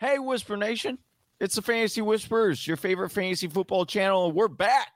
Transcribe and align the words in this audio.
Hey, 0.00 0.18
Whisper 0.18 0.56
Nation. 0.56 0.96
It's 1.40 1.56
the 1.56 1.60
Fantasy 1.60 2.00
Whispers, 2.00 2.66
your 2.66 2.78
favorite 2.78 3.10
fantasy 3.10 3.48
football 3.48 3.84
channel. 3.84 4.24
And 4.24 4.34
we're 4.34 4.48
back 4.48 4.92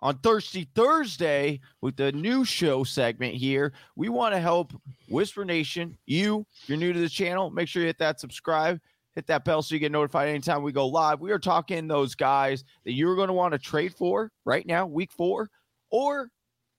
on 0.00 0.16
Thirsty 0.20 0.70
Thursday 0.74 1.60
with 1.82 1.96
the 1.96 2.12
new 2.12 2.42
show 2.42 2.82
segment 2.82 3.34
here. 3.34 3.74
We 3.94 4.08
want 4.08 4.34
to 4.34 4.40
help 4.40 4.72
Whisper 5.10 5.44
Nation, 5.44 5.98
you, 6.06 6.46
if 6.62 6.66
you're 6.66 6.78
new 6.78 6.94
to 6.94 6.98
the 6.98 7.10
channel, 7.10 7.50
make 7.50 7.68
sure 7.68 7.82
you 7.82 7.88
hit 7.88 7.98
that 7.98 8.18
subscribe, 8.18 8.80
hit 9.14 9.26
that 9.26 9.44
bell 9.44 9.60
so 9.60 9.74
you 9.74 9.80
get 9.80 9.92
notified 9.92 10.30
anytime 10.30 10.62
we 10.62 10.72
go 10.72 10.86
live. 10.86 11.20
We 11.20 11.30
are 11.30 11.38
talking 11.38 11.86
those 11.86 12.14
guys 12.14 12.64
that 12.86 12.92
you're 12.92 13.16
going 13.16 13.28
to 13.28 13.34
want 13.34 13.52
to 13.52 13.58
trade 13.58 13.94
for 13.94 14.32
right 14.46 14.66
now, 14.66 14.86
week 14.86 15.12
four, 15.12 15.50
or 15.90 16.30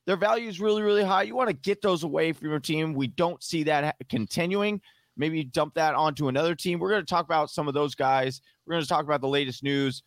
their 0.07 0.17
value 0.17 0.49
is 0.49 0.59
really, 0.59 0.81
really 0.81 1.03
high. 1.03 1.21
You 1.21 1.35
want 1.35 1.49
to 1.49 1.55
get 1.55 1.83
those 1.83 2.01
away 2.01 2.33
from 2.33 2.49
your 2.49 2.59
team. 2.59 2.95
We 2.95 3.05
don't 3.05 3.43
see 3.43 3.61
that 3.65 3.95
continuing 4.09 4.81
maybe 5.17 5.43
dump 5.43 5.73
that 5.75 5.95
onto 5.95 6.27
another 6.27 6.55
team. 6.55 6.79
We're 6.79 6.89
going 6.89 7.01
to 7.01 7.09
talk 7.09 7.25
about 7.25 7.49
some 7.49 7.67
of 7.67 7.73
those 7.73 7.95
guys. 7.95 8.41
We're 8.65 8.73
going 8.73 8.83
to 8.83 8.89
talk 8.89 9.03
about 9.03 9.21
the 9.21 9.27
latest 9.27 9.63
news 9.63 10.03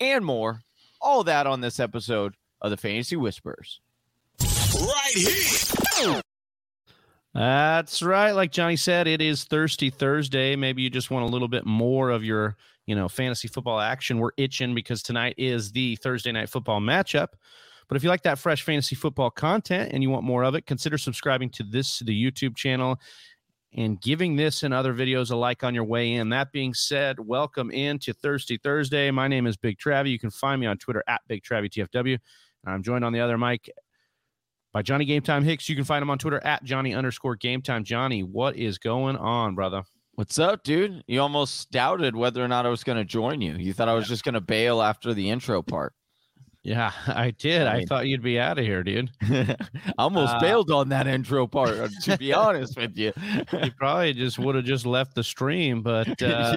and 0.00 0.24
more. 0.24 0.60
All 1.00 1.24
that 1.24 1.46
on 1.46 1.60
this 1.60 1.78
episode 1.80 2.34
of 2.62 2.70
the 2.70 2.76
Fantasy 2.76 3.16
Whispers. 3.16 3.80
Right 4.40 5.12
here. 5.14 6.22
That's 7.34 8.02
right. 8.02 8.32
Like 8.32 8.50
Johnny 8.50 8.76
said, 8.76 9.06
it 9.06 9.20
is 9.20 9.44
Thirsty 9.44 9.90
Thursday. 9.90 10.56
Maybe 10.56 10.82
you 10.82 10.88
just 10.88 11.10
want 11.10 11.28
a 11.28 11.28
little 11.28 11.48
bit 11.48 11.66
more 11.66 12.08
of 12.08 12.24
your, 12.24 12.56
you 12.86 12.94
know, 12.94 13.08
fantasy 13.08 13.46
football 13.46 13.78
action. 13.78 14.18
We're 14.18 14.30
itching 14.38 14.74
because 14.74 15.02
tonight 15.02 15.34
is 15.36 15.70
the 15.70 15.96
Thursday 15.96 16.32
night 16.32 16.48
football 16.48 16.80
matchup. 16.80 17.28
But 17.88 17.96
if 17.96 18.02
you 18.02 18.08
like 18.08 18.22
that 18.22 18.38
fresh 18.38 18.62
fantasy 18.62 18.96
football 18.96 19.30
content 19.30 19.92
and 19.92 20.02
you 20.02 20.10
want 20.10 20.24
more 20.24 20.44
of 20.44 20.54
it, 20.54 20.66
consider 20.66 20.96
subscribing 20.98 21.50
to 21.50 21.62
this 21.62 22.00
the 22.00 22.30
YouTube 22.30 22.56
channel 22.56 22.98
and 23.74 24.00
giving 24.00 24.36
this 24.36 24.62
and 24.62 24.72
other 24.72 24.94
videos 24.94 25.30
a 25.30 25.36
like 25.36 25.62
on 25.62 25.74
your 25.74 25.84
way 25.84 26.14
in. 26.14 26.30
That 26.30 26.52
being 26.52 26.74
said, 26.74 27.18
welcome 27.18 27.70
into 27.70 28.12
Thirsty 28.12 28.56
Thursday. 28.56 29.10
My 29.10 29.28
name 29.28 29.46
is 29.46 29.56
Big 29.56 29.78
Travie. 29.78 30.10
You 30.10 30.18
can 30.18 30.30
find 30.30 30.60
me 30.60 30.66
on 30.66 30.78
Twitter 30.78 31.04
at 31.06 31.20
Big 31.28 31.42
Travie 31.42 31.70
TFW. 31.70 32.18
I'm 32.66 32.82
joined 32.82 33.04
on 33.04 33.12
the 33.12 33.20
other 33.20 33.38
mic 33.38 33.70
by 34.72 34.82
Johnny 34.82 35.04
Game 35.04 35.22
Time 35.22 35.44
Hicks. 35.44 35.68
You 35.68 35.76
can 35.76 35.84
find 35.84 36.02
him 36.02 36.10
on 36.10 36.18
Twitter 36.18 36.44
at 36.44 36.64
Johnny 36.64 36.94
underscore 36.94 37.36
Game 37.36 37.62
Time. 37.62 37.84
Johnny, 37.84 38.22
what 38.22 38.56
is 38.56 38.78
going 38.78 39.16
on, 39.16 39.54
brother? 39.54 39.82
What's 40.16 40.38
up, 40.38 40.62
dude? 40.62 41.04
You 41.06 41.20
almost 41.20 41.70
doubted 41.70 42.16
whether 42.16 42.42
or 42.42 42.48
not 42.48 42.64
I 42.64 42.70
was 42.70 42.82
going 42.82 42.98
to 42.98 43.04
join 43.04 43.42
you. 43.42 43.54
You 43.54 43.74
thought 43.74 43.88
I 43.88 43.94
was 43.94 44.08
just 44.08 44.24
going 44.24 44.34
to 44.34 44.40
bail 44.40 44.80
after 44.80 45.12
the 45.12 45.28
intro 45.28 45.62
part. 45.62 45.92
Yeah, 46.66 46.90
I 47.06 47.30
did. 47.30 47.62
I, 47.62 47.74
mean, 47.74 47.82
I 47.82 47.84
thought 47.84 48.06
you'd 48.08 48.22
be 48.22 48.40
out 48.40 48.58
of 48.58 48.64
here, 48.64 48.82
dude. 48.82 49.10
I 49.22 49.56
almost 49.98 50.34
uh, 50.34 50.40
bailed 50.40 50.72
on 50.72 50.88
that 50.88 51.06
intro 51.06 51.46
part, 51.46 51.78
uh, 51.78 51.88
to 52.02 52.18
be 52.18 52.32
honest 52.34 52.76
with 52.76 52.98
you. 52.98 53.12
you 53.52 53.70
probably 53.78 54.12
just 54.12 54.36
would 54.40 54.56
have 54.56 54.64
just 54.64 54.84
left 54.84 55.14
the 55.14 55.22
stream, 55.22 55.80
but 55.82 56.20
uh, 56.20 56.56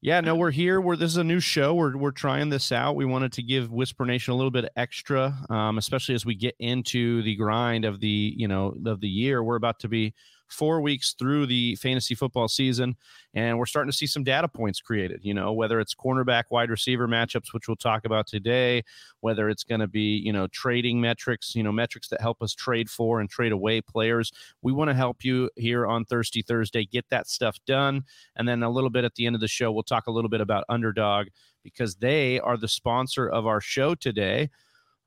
yeah, 0.00 0.22
no, 0.22 0.34
we're 0.36 0.50
here. 0.50 0.80
We're 0.80 0.96
this 0.96 1.10
is 1.10 1.18
a 1.18 1.24
new 1.24 1.38
show. 1.38 1.74
We're 1.74 1.98
we're 1.98 2.12
trying 2.12 2.48
this 2.48 2.72
out. 2.72 2.96
We 2.96 3.04
wanted 3.04 3.32
to 3.34 3.42
give 3.42 3.70
Whisper 3.70 4.06
Nation 4.06 4.32
a 4.32 4.36
little 4.36 4.50
bit 4.50 4.70
extra, 4.74 5.36
um, 5.50 5.76
especially 5.76 6.14
as 6.14 6.24
we 6.24 6.34
get 6.34 6.54
into 6.58 7.22
the 7.22 7.36
grind 7.36 7.84
of 7.84 8.00
the 8.00 8.32
you 8.34 8.48
know 8.48 8.74
of 8.86 9.02
the 9.02 9.08
year. 9.08 9.44
We're 9.44 9.56
about 9.56 9.80
to 9.80 9.88
be 9.88 10.14
four 10.50 10.80
weeks 10.80 11.14
through 11.18 11.46
the 11.46 11.76
fantasy 11.76 12.14
football 12.14 12.48
season, 12.48 12.96
and 13.34 13.58
we're 13.58 13.66
starting 13.66 13.90
to 13.90 13.96
see 13.96 14.06
some 14.06 14.24
data 14.24 14.48
points 14.48 14.80
created. 14.80 15.20
You 15.22 15.34
know, 15.34 15.52
whether 15.52 15.80
it's 15.80 15.94
cornerback, 15.94 16.44
wide 16.50 16.70
receiver 16.70 17.08
matchups, 17.08 17.52
which 17.52 17.68
we'll 17.68 17.76
talk 17.76 18.04
about 18.04 18.26
today, 18.26 18.82
whether 19.20 19.48
it's 19.48 19.64
going 19.64 19.80
to 19.80 19.86
be 19.86 20.16
you 20.18 20.32
know 20.32 20.46
trading 20.48 21.00
metrics, 21.00 21.54
you 21.54 21.62
know 21.62 21.72
metrics 21.72 22.08
that 22.08 22.20
help 22.20 22.42
us 22.42 22.54
trade 22.54 22.90
for 22.90 23.20
and 23.20 23.30
trade 23.30 23.52
away 23.52 23.80
players. 23.80 24.32
We 24.62 24.72
want 24.72 24.90
to 24.90 24.94
help 24.94 25.24
you 25.24 25.50
here 25.56 25.86
on 25.86 26.04
Thirsty 26.04 26.42
Thursday 26.42 26.84
get 26.84 27.08
that 27.10 27.28
stuff 27.28 27.58
done, 27.66 28.04
and 28.36 28.48
then 28.48 28.62
a 28.62 28.70
little 28.70 28.90
bit 28.90 29.04
at 29.04 29.14
the 29.14 29.26
end 29.26 29.34
of 29.34 29.40
the 29.40 29.48
show, 29.48 29.72
we'll 29.72 29.82
talk 29.82 30.06
a 30.06 30.12
little 30.12 30.30
bit 30.30 30.40
about 30.40 30.64
Underdog 30.68 31.28
because 31.62 31.96
they 31.96 32.40
are 32.40 32.56
the 32.56 32.68
sponsor 32.68 33.28
of 33.28 33.46
our 33.46 33.60
show 33.60 33.94
today. 33.94 34.50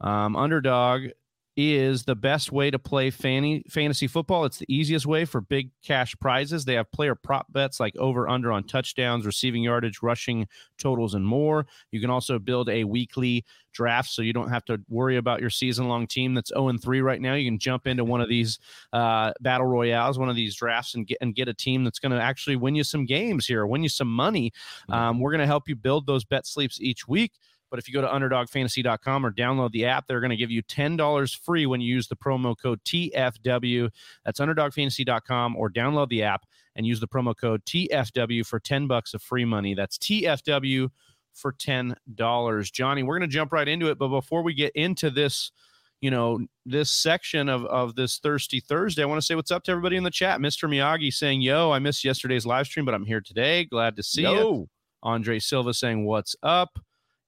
Um, 0.02 0.36
Underdog 0.36 1.08
is 1.56 2.04
the 2.04 2.16
best 2.16 2.52
way 2.52 2.72
to 2.72 2.80
play 2.80 3.12
fanny, 3.12 3.64
fantasy 3.70 4.08
football. 4.08 4.46
It's 4.46 4.58
the 4.58 4.74
easiest 4.74 5.06
way 5.06 5.26
for 5.26 5.40
big 5.40 5.70
cash 5.84 6.16
prizes. 6.20 6.66
They 6.66 6.74
have 6.74 6.92
player 6.92 7.14
prop 7.16 7.52
bets 7.52 7.80
like 7.80 7.96
over 7.98 8.28
under 8.28 8.52
on 8.52 8.64
touchdowns, 8.64 9.26
receiving 9.26 9.64
yardage, 9.64 10.02
rushing 10.02 10.48
totals, 10.80 11.14
and 11.14 11.26
more. 11.26 11.68
You 11.92 12.02
can 12.02 12.10
also 12.10 12.40
build 12.40 12.70
a 12.70 12.84
weekly 12.84 13.46
draft 13.72 14.10
so 14.10 14.22
you 14.22 14.34
don't 14.34 14.50
have 14.50 14.66
to 14.66 14.80
worry 14.88 15.18
about 15.18 15.42
your 15.42 15.50
season 15.50 15.88
long 15.88 16.08
team 16.08 16.34
that's 16.34 16.50
0 16.50 16.78
3 16.78 17.02
right 17.02 17.22
now. 17.22 17.36
You 17.36 17.50
can 17.50 17.60
jump 17.60 17.86
into 17.88 18.04
one 18.04 18.22
of 18.22 18.30
these 18.30 18.60
uh, 18.92 19.34
battle 19.42 19.68
royales, 19.68 20.18
one 20.18 20.30
of 20.30 20.36
these 20.36 20.56
drafts, 20.56 20.96
and 20.96 21.06
get 21.06 21.18
and 21.22 21.36
get 21.36 21.48
a 21.48 21.54
team 21.54 21.84
that's 21.84 22.00
going 22.00 22.12
to 22.12 22.22
actually 22.22 22.56
win 22.56 22.76
you 22.76 22.84
some 22.84 23.06
games 23.06 23.46
here, 23.46 23.66
win 23.68 23.84
you 23.84 23.90
some 23.90 24.12
money. 24.12 24.52
Mm-hmm. 24.90 24.94
Um, 24.94 25.20
we're 25.20 25.32
going 25.32 25.40
to 25.40 25.48
help 25.48 25.68
you 25.68 25.76
build 25.76 26.08
those 26.08 26.26
bet 26.26 26.48
sleeps 26.48 26.82
each 26.82 27.08
week. 27.08 27.34
But 27.74 27.80
if 27.80 27.88
you 27.88 27.94
go 27.96 28.02
to 28.02 28.08
underdogfantasy.com 28.08 29.26
or 29.26 29.32
download 29.32 29.72
the 29.72 29.86
app, 29.86 30.06
they're 30.06 30.20
going 30.20 30.30
to 30.30 30.36
give 30.36 30.52
you 30.52 30.62
$10 30.62 31.40
free 31.40 31.66
when 31.66 31.82
you 31.82 31.92
use 31.92 32.08
the 32.08 32.16
promo 32.16 32.56
code 32.56 32.80
TFW. 32.84 33.90
That's 34.24 34.40
underdogfantasy.com 34.40 35.56
or 35.56 35.72
download 35.72 36.10
the 36.10 36.22
app 36.22 36.46
and 36.76 36.86
use 36.86 37.00
the 37.00 37.08
promo 37.08 37.36
code 37.36 37.66
TFW 37.66 38.46
for 38.46 38.60
10 38.60 38.86
bucks 38.86 39.16
of 39.16 39.24
free 39.24 39.44
money. 39.44 39.74
That's 39.74 39.98
TFW 39.98 40.90
for 41.34 41.52
$10. 41.52 42.72
Johnny, 42.72 43.02
we're 43.02 43.18
going 43.18 43.28
to 43.28 43.34
jump 43.34 43.52
right 43.52 43.68
into 43.68 43.88
it. 43.88 43.98
But 43.98 44.10
before 44.10 44.44
we 44.44 44.54
get 44.54 44.72
into 44.76 45.10
this, 45.10 45.52
you 46.00 46.12
know, 46.12 46.46
this 46.68 46.92
section 46.92 47.50
of, 47.50 47.66
of 47.66 47.96
this 47.96 48.20
Thirsty 48.20 48.60
Thursday, 48.60 49.02
I 49.02 49.08
want 49.08 49.20
to 49.20 49.26
say 49.26 49.34
what's 49.34 49.50
up 49.50 49.64
to 49.64 49.72
everybody 49.72 49.96
in 49.96 50.04
the 50.04 50.12
chat. 50.12 50.40
Mr. 50.40 50.70
Miyagi 50.70 51.12
saying, 51.12 51.42
Yo, 51.42 51.72
I 51.72 51.80
missed 51.80 52.06
yesterday's 52.06 52.46
live 52.46 52.68
stream, 52.68 52.86
but 52.86 52.94
I'm 52.94 53.08
here 53.08 53.20
today. 53.20 53.66
Glad 53.66 53.96
to 53.96 54.04
see 54.04 54.22
Yo. 54.22 54.34
you. 54.36 54.70
Andre 55.02 55.40
Silva 55.40 55.74
saying, 55.74 56.06
What's 56.06 56.36
up? 56.44 56.78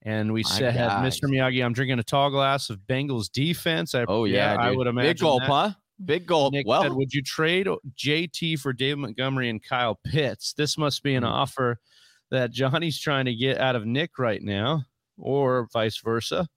And 0.06 0.32
we 0.32 0.44
said, 0.44 0.76
Mr. 0.76 1.24
Miyagi, 1.24 1.66
I'm 1.66 1.74
drinking 1.74 1.98
a 1.98 2.04
tall 2.04 2.30
glass 2.30 2.70
of 2.70 2.78
Bengals 2.88 3.32
defense. 3.32 3.96
I, 3.96 4.06
oh, 4.08 4.26
yeah. 4.26 4.56
I 4.56 4.70
would 4.72 4.86
imagine. 4.86 5.10
Big 5.10 5.20
gulp, 5.20 5.42
that. 5.42 5.50
huh? 5.50 5.72
Big 6.06 6.28
gulp. 6.28 6.54
Nick 6.54 6.68
well, 6.68 6.84
said, 6.84 6.94
would 6.94 7.12
you 7.12 7.24
trade 7.24 7.68
JT 7.98 8.60
for 8.60 8.72
David 8.72 9.00
Montgomery 9.00 9.50
and 9.50 9.64
Kyle 9.64 10.00
Pitts? 10.06 10.54
This 10.54 10.78
must 10.78 11.02
be 11.02 11.16
an 11.16 11.24
mm-hmm. 11.24 11.34
offer 11.34 11.80
that 12.30 12.52
Johnny's 12.52 13.00
trying 13.00 13.26
to 13.26 13.34
get 13.34 13.58
out 13.58 13.76
of 13.76 13.88
Nick 13.88 14.20
right 14.20 14.44
now, 14.44 14.84
or 15.18 15.68
vice 15.74 15.98
versa. 15.98 16.48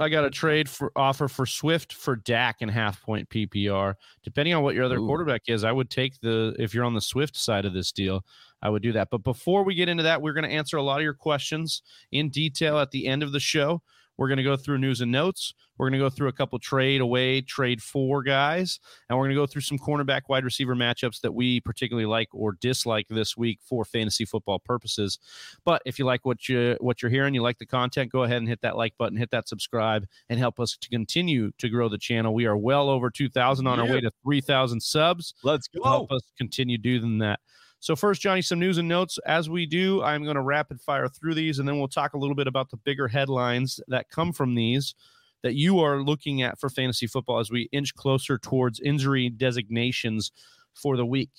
I 0.00 0.08
got 0.08 0.24
a 0.24 0.30
trade 0.30 0.68
for 0.68 0.92
offer 0.94 1.26
for 1.26 1.44
Swift 1.44 1.92
for 1.92 2.14
Dak 2.14 2.58
and 2.60 2.70
half 2.70 3.02
point 3.02 3.28
PPR. 3.30 3.94
Depending 4.22 4.54
on 4.54 4.62
what 4.62 4.76
your 4.76 4.84
other 4.84 4.98
Ooh. 4.98 5.06
quarterback 5.06 5.42
is, 5.48 5.64
I 5.64 5.72
would 5.72 5.90
take 5.90 6.20
the 6.20 6.54
if 6.58 6.72
you're 6.72 6.84
on 6.84 6.94
the 6.94 7.00
Swift 7.00 7.36
side 7.36 7.64
of 7.64 7.72
this 7.72 7.90
deal. 7.90 8.24
I 8.62 8.70
would 8.70 8.82
do 8.82 8.92
that. 8.92 9.08
But 9.10 9.22
before 9.22 9.62
we 9.64 9.74
get 9.74 9.88
into 9.88 10.02
that, 10.04 10.22
we're 10.22 10.32
going 10.32 10.48
to 10.48 10.54
answer 10.54 10.76
a 10.76 10.82
lot 10.82 10.98
of 10.98 11.02
your 11.02 11.14
questions 11.14 11.82
in 12.12 12.30
detail 12.30 12.78
at 12.78 12.90
the 12.90 13.06
end 13.06 13.22
of 13.22 13.32
the 13.32 13.40
show. 13.40 13.82
We're 14.18 14.26
going 14.26 14.38
to 14.38 14.44
go 14.44 14.56
through 14.56 14.78
news 14.78 15.00
and 15.00 15.12
notes. 15.12 15.54
We're 15.78 15.88
going 15.88 16.00
to 16.00 16.04
go 16.04 16.10
through 16.10 16.26
a 16.26 16.32
couple 16.32 16.58
trade 16.58 17.00
away, 17.00 17.40
trade 17.40 17.80
for 17.80 18.20
guys, 18.24 18.80
and 19.08 19.16
we're 19.16 19.26
going 19.26 19.36
to 19.36 19.40
go 19.40 19.46
through 19.46 19.62
some 19.62 19.78
cornerback 19.78 20.22
wide 20.28 20.44
receiver 20.44 20.74
matchups 20.74 21.20
that 21.20 21.32
we 21.32 21.60
particularly 21.60 22.04
like 22.04 22.28
or 22.32 22.52
dislike 22.60 23.06
this 23.08 23.36
week 23.36 23.60
for 23.62 23.84
fantasy 23.84 24.24
football 24.24 24.58
purposes. 24.58 25.20
But 25.64 25.82
if 25.86 26.00
you 26.00 26.04
like 26.04 26.26
what 26.26 26.48
you 26.48 26.76
what 26.80 27.00
you're 27.00 27.12
hearing, 27.12 27.32
you 27.32 27.42
like 27.42 27.58
the 27.58 27.66
content, 27.66 28.10
go 28.10 28.24
ahead 28.24 28.38
and 28.38 28.48
hit 28.48 28.60
that 28.62 28.76
like 28.76 28.98
button, 28.98 29.16
hit 29.16 29.30
that 29.30 29.46
subscribe, 29.46 30.04
and 30.28 30.40
help 30.40 30.58
us 30.58 30.76
to 30.76 30.88
continue 30.88 31.52
to 31.58 31.68
grow 31.68 31.88
the 31.88 31.96
channel. 31.96 32.34
We 32.34 32.46
are 32.46 32.56
well 32.56 32.90
over 32.90 33.10
2,000 33.10 33.68
on 33.68 33.78
yeah. 33.78 33.84
our 33.84 33.90
way 33.90 34.00
to 34.00 34.10
3,000 34.24 34.80
subs. 34.80 35.32
Let's 35.44 35.68
go. 35.68 35.84
Help 35.84 36.10
us 36.10 36.22
continue 36.36 36.76
doing 36.76 37.18
that. 37.18 37.38
So, 37.80 37.94
first, 37.94 38.20
Johnny, 38.20 38.42
some 38.42 38.58
news 38.58 38.78
and 38.78 38.88
notes. 38.88 39.18
As 39.24 39.48
we 39.48 39.64
do, 39.64 40.02
I'm 40.02 40.24
going 40.24 40.34
to 40.34 40.42
rapid 40.42 40.80
fire 40.80 41.08
through 41.08 41.34
these, 41.34 41.58
and 41.58 41.68
then 41.68 41.78
we'll 41.78 41.88
talk 41.88 42.14
a 42.14 42.18
little 42.18 42.34
bit 42.34 42.48
about 42.48 42.70
the 42.70 42.76
bigger 42.76 43.06
headlines 43.06 43.80
that 43.88 44.10
come 44.10 44.32
from 44.32 44.54
these 44.54 44.94
that 45.42 45.54
you 45.54 45.78
are 45.78 46.02
looking 46.02 46.42
at 46.42 46.58
for 46.58 46.68
fantasy 46.68 47.06
football 47.06 47.38
as 47.38 47.50
we 47.50 47.68
inch 47.70 47.94
closer 47.94 48.36
towards 48.38 48.80
injury 48.80 49.30
designations 49.30 50.32
for 50.74 50.96
the 50.96 51.06
week. 51.06 51.30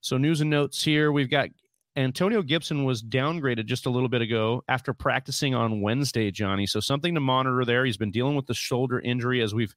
So, 0.00 0.18
news 0.18 0.42
and 0.42 0.50
notes 0.50 0.82
here. 0.82 1.10
We've 1.10 1.30
got 1.30 1.48
Antonio 1.96 2.42
Gibson 2.42 2.84
was 2.84 3.02
downgraded 3.02 3.64
just 3.64 3.86
a 3.86 3.90
little 3.90 4.10
bit 4.10 4.20
ago 4.20 4.62
after 4.68 4.92
practicing 4.92 5.54
on 5.54 5.80
Wednesday, 5.80 6.30
Johnny. 6.30 6.66
So, 6.66 6.80
something 6.80 7.14
to 7.14 7.20
monitor 7.20 7.64
there. 7.64 7.86
He's 7.86 7.96
been 7.96 8.10
dealing 8.10 8.36
with 8.36 8.46
the 8.46 8.54
shoulder 8.54 9.00
injury 9.00 9.40
as 9.40 9.54
we've 9.54 9.74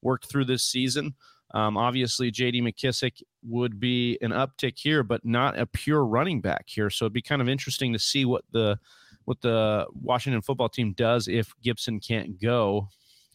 worked 0.00 0.30
through 0.30 0.46
this 0.46 0.62
season. 0.62 1.14
Um, 1.52 1.76
obviously, 1.76 2.30
J.D. 2.30 2.62
McKissic 2.62 3.22
would 3.42 3.80
be 3.80 4.18
an 4.20 4.30
uptick 4.30 4.78
here, 4.78 5.02
but 5.02 5.24
not 5.24 5.58
a 5.58 5.66
pure 5.66 6.04
running 6.04 6.40
back 6.40 6.64
here. 6.66 6.90
So 6.90 7.04
it'd 7.04 7.12
be 7.12 7.22
kind 7.22 7.42
of 7.42 7.48
interesting 7.48 7.92
to 7.92 7.98
see 7.98 8.24
what 8.24 8.44
the 8.52 8.78
what 9.24 9.40
the 9.40 9.86
Washington 9.92 10.42
football 10.42 10.68
team 10.68 10.92
does 10.92 11.28
if 11.28 11.52
Gibson 11.62 12.00
can't 12.00 12.40
go. 12.40 12.88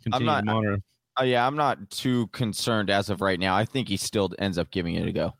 Continue 0.03 0.31
I'm 0.31 0.45
not, 0.45 0.79
uh, 1.19 1.23
yeah, 1.23 1.45
I'm 1.45 1.55
not 1.55 1.89
too 1.89 2.27
concerned 2.27 2.89
as 2.89 3.09
of 3.09 3.21
right 3.21 3.39
now. 3.39 3.55
I 3.55 3.65
think 3.65 3.87
he 3.87 3.97
still 3.97 4.31
ends 4.39 4.57
up 4.57 4.71
giving 4.71 4.95
it 4.95 5.07
a 5.07 5.11
go. 5.11 5.33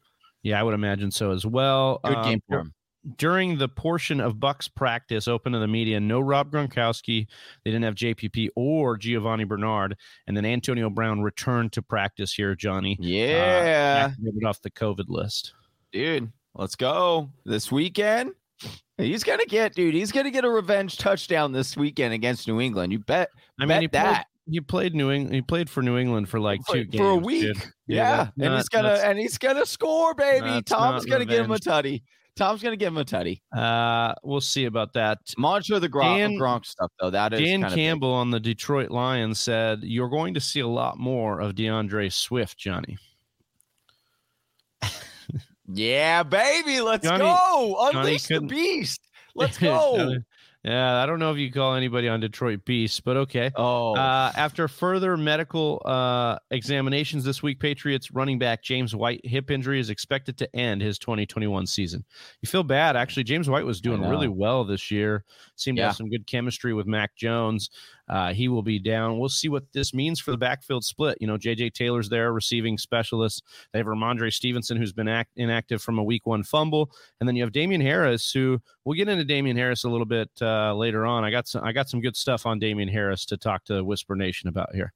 Yeah, 0.43 0.59
I 0.59 0.63
would 0.63 0.73
imagine 0.73 1.11
so 1.11 1.31
as 1.31 1.45
well. 1.45 1.99
Good 2.03 2.17
um, 2.17 2.23
game 2.23 2.41
for 2.47 2.59
him 2.59 2.73
during 3.17 3.57
the 3.57 3.67
portion 3.67 4.19
of 4.19 4.39
Bucks 4.39 4.67
practice 4.67 5.27
open 5.27 5.53
to 5.53 5.59
the 5.59 5.67
media, 5.67 5.99
no 5.99 6.19
Rob 6.19 6.51
Gronkowski. 6.51 7.27
They 7.63 7.71
didn't 7.71 7.83
have 7.83 7.95
JPP 7.95 8.49
or 8.55 8.97
Giovani 8.97 9.47
Bernard, 9.47 9.97
and 10.27 10.35
then 10.35 10.45
Antonio 10.45 10.89
Brown 10.89 11.21
returned 11.21 11.73
to 11.73 11.81
practice 11.81 12.33
here. 12.33 12.55
Johnny, 12.55 12.97
yeah, 12.99 14.11
uh, 14.43 14.47
off 14.47 14.61
the 14.61 14.71
COVID 14.71 15.09
list, 15.09 15.53
dude. 15.91 16.31
Let's 16.53 16.75
go 16.75 17.29
this 17.45 17.71
weekend. 17.71 18.31
He's 18.97 19.23
gonna 19.23 19.45
get, 19.45 19.75
dude. 19.75 19.93
He's 19.93 20.11
gonna 20.11 20.31
get 20.31 20.45
a 20.45 20.49
revenge 20.49 20.97
touchdown 20.97 21.51
this 21.51 21.75
weekend 21.75 22.13
against 22.13 22.47
New 22.47 22.61
England. 22.61 22.93
You 22.93 22.99
bet. 22.99 23.29
I 23.59 23.65
bet 23.65 23.67
mean, 23.67 23.81
he 23.81 23.87
played, 23.87 24.03
that 24.03 24.27
he 24.49 24.61
played 24.61 24.95
New 24.95 25.11
England. 25.11 25.35
He 25.35 25.41
played 25.41 25.69
for 25.69 25.81
New 25.81 25.97
England 25.97 26.29
for 26.29 26.39
like 26.39 26.61
two 26.69 26.85
games 26.85 26.97
for 26.97 27.11
a 27.11 27.15
dude. 27.15 27.25
week. 27.25 27.55
Yeah, 27.87 27.97
Yeah, 27.97 28.29
that's 28.37 28.47
and 28.47 28.55
he's 28.55 28.69
gonna 28.69 28.99
and 29.03 29.19
he's 29.19 29.37
gonna 29.37 29.65
score, 29.65 30.13
baby. 30.13 30.61
Tom's 30.63 31.05
gonna 31.05 31.25
give 31.25 31.45
him 31.45 31.51
a 31.51 31.55
revenge. 31.55 31.65
tutty. 31.65 32.03
Tom's 32.35 32.61
gonna 32.61 32.75
give 32.75 32.89
him 32.89 32.97
a 32.97 33.05
tutty. 33.05 33.41
Uh, 33.55 34.13
we'll 34.23 34.41
see 34.41 34.65
about 34.65 34.91
that. 34.93 35.19
Monitor 35.37 35.79
the 35.79 35.87
Gronk, 35.87 36.17
Dan- 36.17 36.33
Gronk 36.33 36.65
stuff 36.65 36.91
though. 36.99 37.09
That 37.09 37.33
is 37.33 37.39
Dan 37.39 37.61
big. 37.61 37.71
Campbell 37.71 38.11
on 38.13 38.29
the 38.31 38.39
Detroit 38.39 38.91
Lions 38.91 39.39
said, 39.39 39.79
"You're 39.83 40.09
going 40.09 40.33
to 40.33 40.41
see 40.41 40.59
a 40.59 40.67
lot 40.67 40.97
more 40.97 41.39
of 41.39 41.53
DeAndre 41.55 42.11
Swift, 42.11 42.57
Johnny." 42.57 42.97
Yeah, 45.67 46.21
baby. 46.23 46.79
Let's 46.81 47.03
Johnny- 47.03 47.23
go. 47.23 47.89
Unleash 47.91 48.27
the 48.27 48.41
beast. 48.41 49.01
Let's 49.35 49.57
go. 49.57 50.15
Yeah, 50.65 51.03
I 51.03 51.05
don't 51.05 51.19
know 51.19 51.31
if 51.31 51.37
you 51.37 51.51
call 51.51 51.75
anybody 51.75 52.07
on 52.09 52.19
Detroit 52.19 52.65
Beast, 52.65 53.03
but 53.03 53.17
okay. 53.17 53.51
oh, 53.55 53.95
Uh, 53.95 54.31
after 54.35 54.67
further 54.67 55.15
medical 55.15 55.79
uh, 55.85 56.39
examinations 56.49 57.23
this 57.23 57.43
week, 57.43 57.59
Patriots 57.59 58.09
running 58.09 58.39
back 58.39 58.63
James 58.63 58.95
White 58.95 59.21
hip 59.23 59.51
injury 59.51 59.79
is 59.79 59.91
expected 59.91 60.39
to 60.39 60.55
end 60.55 60.81
his 60.81 60.97
2021 60.97 61.67
season. 61.67 62.03
You 62.41 62.47
feel 62.47 62.63
bad, 62.63 62.95
actually. 62.95 63.25
James 63.25 63.47
White 63.47 63.65
was 63.65 63.79
doing 63.79 64.01
really 64.01 64.27
well 64.27 64.63
this 64.63 64.89
year. 64.89 65.23
Seemed 65.55 65.77
to 65.77 65.83
have 65.83 65.95
some 65.95 66.09
good 66.09 66.25
chemistry 66.25 66.73
with 66.73 66.87
Mac 66.87 67.15
Jones. 67.15 67.69
Uh, 68.07 68.33
he 68.33 68.47
will 68.47 68.61
be 68.61 68.77
down. 68.77 69.17
We'll 69.17 69.29
see 69.29 69.49
what 69.49 69.63
this 69.73 69.93
means 69.93 70.19
for 70.19 70.31
the 70.31 70.37
backfield 70.37 70.85
split. 70.85 71.17
You 71.19 71.27
know, 71.27 71.37
JJ 71.37 71.73
Taylor's 71.73 72.09
there, 72.09 72.33
receiving 72.33 72.77
specialist. 72.77 73.43
They 73.71 73.79
have 73.79 73.87
Rhamondre 73.87 74.31
Stevenson, 74.31 74.77
who's 74.77 74.93
been 74.93 75.07
act- 75.07 75.37
inactive 75.37 75.81
from 75.81 75.97
a 75.97 76.03
week 76.03 76.25
one 76.25 76.43
fumble, 76.43 76.91
and 77.19 77.27
then 77.27 77.35
you 77.35 77.43
have 77.43 77.51
Damien 77.51 77.81
Harris, 77.81 78.31
who 78.31 78.61
we'll 78.83 78.97
get 78.97 79.09
into 79.09 79.25
Damien 79.25 79.57
Harris 79.57 79.83
a 79.83 79.89
little 79.89 80.05
bit 80.05 80.29
uh, 80.41 80.75
later 80.75 81.05
on. 81.05 81.23
I 81.23 81.31
got 81.31 81.47
some, 81.47 81.63
I 81.63 81.71
got 81.71 81.89
some 81.89 82.01
good 82.01 82.15
stuff 82.15 82.45
on 82.45 82.59
Damien 82.59 82.89
Harris 82.89 83.25
to 83.25 83.37
talk 83.37 83.63
to 83.65 83.83
Whisper 83.83 84.15
Nation 84.15 84.49
about 84.49 84.73
here. 84.75 84.93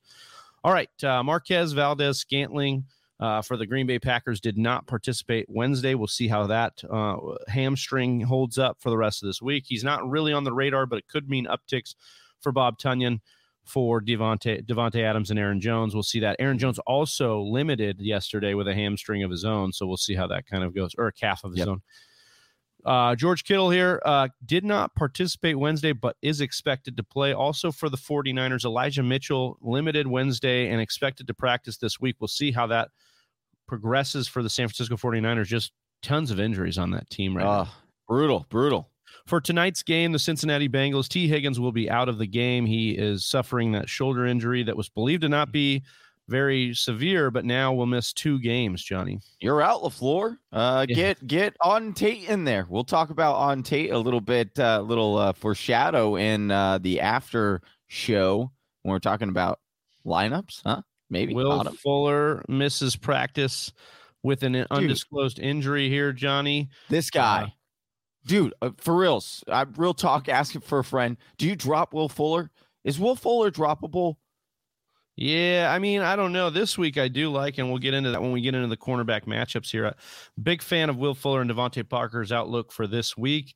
All 0.63 0.73
right, 0.73 1.03
uh, 1.03 1.23
Marquez 1.23 1.73
Valdes-Scantling. 1.73 2.85
Uh, 3.21 3.41
for 3.41 3.57
the 3.57 3.65
Green 3.65 3.85
Bay 3.85 3.99
Packers, 3.99 4.39
did 4.39 4.57
not 4.57 4.87
participate 4.87 5.45
Wednesday. 5.49 5.93
We'll 5.93 6.07
see 6.07 6.29
how 6.29 6.47
that 6.47 6.81
uh, 6.89 7.17
hamstring 7.49 8.21
holds 8.21 8.57
up 8.57 8.77
for 8.79 8.89
the 8.89 8.95
rest 8.95 9.21
of 9.21 9.27
this 9.27 9.41
week. 9.41 9.65
He's 9.67 9.83
not 9.83 10.09
really 10.09 10.31
on 10.31 10.45
the 10.45 10.53
radar, 10.53 10.85
but 10.85 10.99
it 10.99 11.07
could 11.09 11.29
mean 11.29 11.45
upticks 11.45 11.95
for 12.41 12.51
Bob 12.51 12.77
Tonyan, 12.79 13.19
for 13.65 14.01
Davante 14.01 14.65
Davante 14.65 15.01
Adams 15.03 15.29
and 15.29 15.39
Aaron 15.39 15.61
Jones. 15.61 15.93
We'll 15.93 16.03
see 16.03 16.19
that. 16.21 16.35
Aaron 16.39 16.57
Jones 16.57 16.79
also 16.87 17.41
limited 17.41 17.99
yesterday 18.01 18.53
with 18.55 18.67
a 18.67 18.73
hamstring 18.73 19.23
of 19.23 19.29
his 19.31 19.45
own, 19.45 19.71
so 19.73 19.85
we'll 19.85 19.97
see 19.97 20.15
how 20.15 20.27
that 20.27 20.45
kind 20.47 20.63
of 20.63 20.73
goes, 20.73 20.95
or 20.97 21.07
a 21.07 21.13
calf 21.13 21.43
of 21.43 21.51
his 21.51 21.59
Yep. 21.59 21.67
own. 21.67 21.81
Uh, 22.85 23.13
George 23.13 23.43
Kittle 23.43 23.69
here 23.69 24.01
uh, 24.05 24.29
did 24.45 24.63
not 24.63 24.95
participate 24.95 25.59
Wednesday, 25.59 25.91
but 25.91 26.15
is 26.21 26.39
expected 26.39 26.95
to 26.95 27.03
play. 27.03 27.33
Also 27.33 27.71
for 27.73 27.89
the 27.89 27.97
49ers, 27.97 28.63
Elijah 28.63 29.03
Mitchell 29.03 29.57
limited 29.61 30.07
Wednesday 30.07 30.69
and 30.69 30.79
expected 30.79 31.27
to 31.27 31.33
practice 31.33 31.77
this 31.77 31.99
week. 31.99 32.15
We'll 32.21 32.29
see 32.29 32.51
how 32.53 32.67
that 32.67 32.89
progresses 33.67 34.27
for 34.27 34.41
the 34.41 34.49
San 34.49 34.67
Francisco 34.67 34.95
49ers. 34.95 35.45
Just 35.47 35.73
tons 36.01 36.31
of 36.31 36.39
injuries 36.39 36.77
on 36.77 36.91
that 36.91 37.09
team 37.09 37.35
right 37.35 37.43
now. 37.43 37.51
uh, 37.51 37.67
brutal, 38.07 38.45
brutal. 38.49 38.88
For 39.29 39.39
tonight's 39.39 39.83
game, 39.83 40.11
the 40.11 40.17
Cincinnati 40.17 40.67
Bengals, 40.67 41.07
Tee 41.07 41.27
Higgins 41.27 41.59
will 41.59 41.71
be 41.71 41.87
out 41.87 42.09
of 42.09 42.17
the 42.17 42.25
game. 42.25 42.65
He 42.65 42.91
is 42.97 43.27
suffering 43.27 43.71
that 43.73 43.87
shoulder 43.87 44.25
injury 44.25 44.63
that 44.63 44.75
was 44.75 44.89
believed 44.89 45.21
to 45.21 45.29
not 45.29 45.51
be 45.51 45.83
very 46.27 46.73
severe, 46.73 47.29
but 47.29 47.45
now 47.45 47.71
will 47.71 47.85
miss 47.85 48.11
two 48.11 48.39
games, 48.39 48.83
Johnny. 48.83 49.19
You're 49.39 49.61
out, 49.61 49.83
Lafleur. 49.83 50.37
Uh, 50.51 50.87
Yeah. 50.89 50.95
get 50.95 51.27
get 51.27 51.55
Auden 51.61 51.93
Tate 51.95 52.27
in 52.27 52.43
there. 52.43 52.65
We'll 52.69 52.83
talk 52.83 53.11
about 53.11 53.35
Auden 53.35 53.63
Tate 53.63 53.91
a 53.91 53.99
little 53.99 54.19
bit, 54.19 54.57
a 54.57 54.65
uh, 54.65 54.79
little 54.79 55.17
uh, 55.17 55.33
foreshadow 55.33 56.15
in 56.15 56.49
uh, 56.49 56.79
the 56.79 56.99
after 56.99 57.61
show 57.85 58.51
when 58.81 58.93
we're 58.93 58.97
talking 58.97 59.29
about 59.29 59.59
lineups, 60.07 60.61
huh? 60.65 60.81
Maybe 61.11 61.35
Will 61.35 61.55
bottom. 61.55 61.75
Fuller 61.75 62.43
misses 62.47 62.95
practice 62.95 63.73
with 64.23 64.41
an 64.41 64.65
undisclosed 64.71 65.37
injury 65.37 65.87
here, 65.87 66.13
Johnny. 66.13 66.69
This 66.89 67.11
guy, 67.11 67.43
Uh, 67.43 67.47
dude, 68.25 68.53
uh, 68.61 68.71
for 68.77 68.95
reals. 68.95 69.43
I 69.47 69.65
real 69.75 69.93
talk. 69.93 70.29
Asking 70.29 70.61
for 70.61 70.79
a 70.79 70.83
friend. 70.83 71.17
Do 71.37 71.47
you 71.47 71.55
drop 71.55 71.93
Will 71.93 72.09
Fuller? 72.09 72.51
Is 72.83 72.99
Will 72.99 73.15
Fuller 73.15 73.51
droppable? 73.51 74.15
Yeah, 75.15 75.69
I 75.69 75.79
mean, 75.79 75.99
I 75.99 76.15
don't 76.15 76.31
know. 76.31 76.49
This 76.49 76.77
week 76.77 76.97
I 76.97 77.09
do 77.09 77.29
like, 77.29 77.57
and 77.57 77.67
we'll 77.67 77.79
get 77.79 77.93
into 77.93 78.11
that 78.11 78.21
when 78.21 78.31
we 78.31 78.39
get 78.39 78.55
into 78.55 78.69
the 78.69 78.77
cornerback 78.77 79.25
matchups 79.25 79.69
here. 79.69 79.87
Uh, 79.87 79.93
Big 80.41 80.61
fan 80.61 80.89
of 80.89 80.95
Will 80.95 81.13
Fuller 81.13 81.41
and 81.41 81.51
DeVante 81.51 81.87
Parker's 81.87 82.31
outlook 82.31 82.71
for 82.71 82.87
this 82.87 83.17
week. 83.17 83.53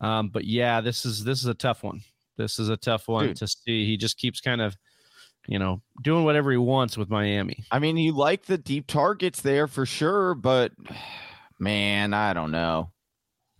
Um, 0.00 0.28
but 0.28 0.44
yeah, 0.44 0.80
this 0.80 1.04
is 1.04 1.24
this 1.24 1.40
is 1.40 1.46
a 1.46 1.54
tough 1.54 1.82
one. 1.82 2.02
This 2.36 2.60
is 2.60 2.68
a 2.68 2.76
tough 2.76 3.08
one 3.08 3.26
Dude. 3.26 3.36
to 3.38 3.48
see. 3.48 3.84
He 3.84 3.96
just 3.96 4.18
keeps 4.18 4.40
kind 4.40 4.60
of, 4.60 4.76
you 5.48 5.58
know, 5.58 5.82
doing 6.00 6.24
whatever 6.24 6.52
he 6.52 6.56
wants 6.56 6.96
with 6.96 7.10
Miami. 7.10 7.64
I 7.72 7.80
mean, 7.80 7.96
you 7.96 8.12
like 8.12 8.46
the 8.46 8.56
deep 8.56 8.86
targets 8.86 9.42
there 9.42 9.66
for 9.66 9.84
sure, 9.84 10.36
but 10.36 10.70
man, 11.58 12.14
I 12.14 12.34
don't 12.34 12.52
know. 12.52 12.92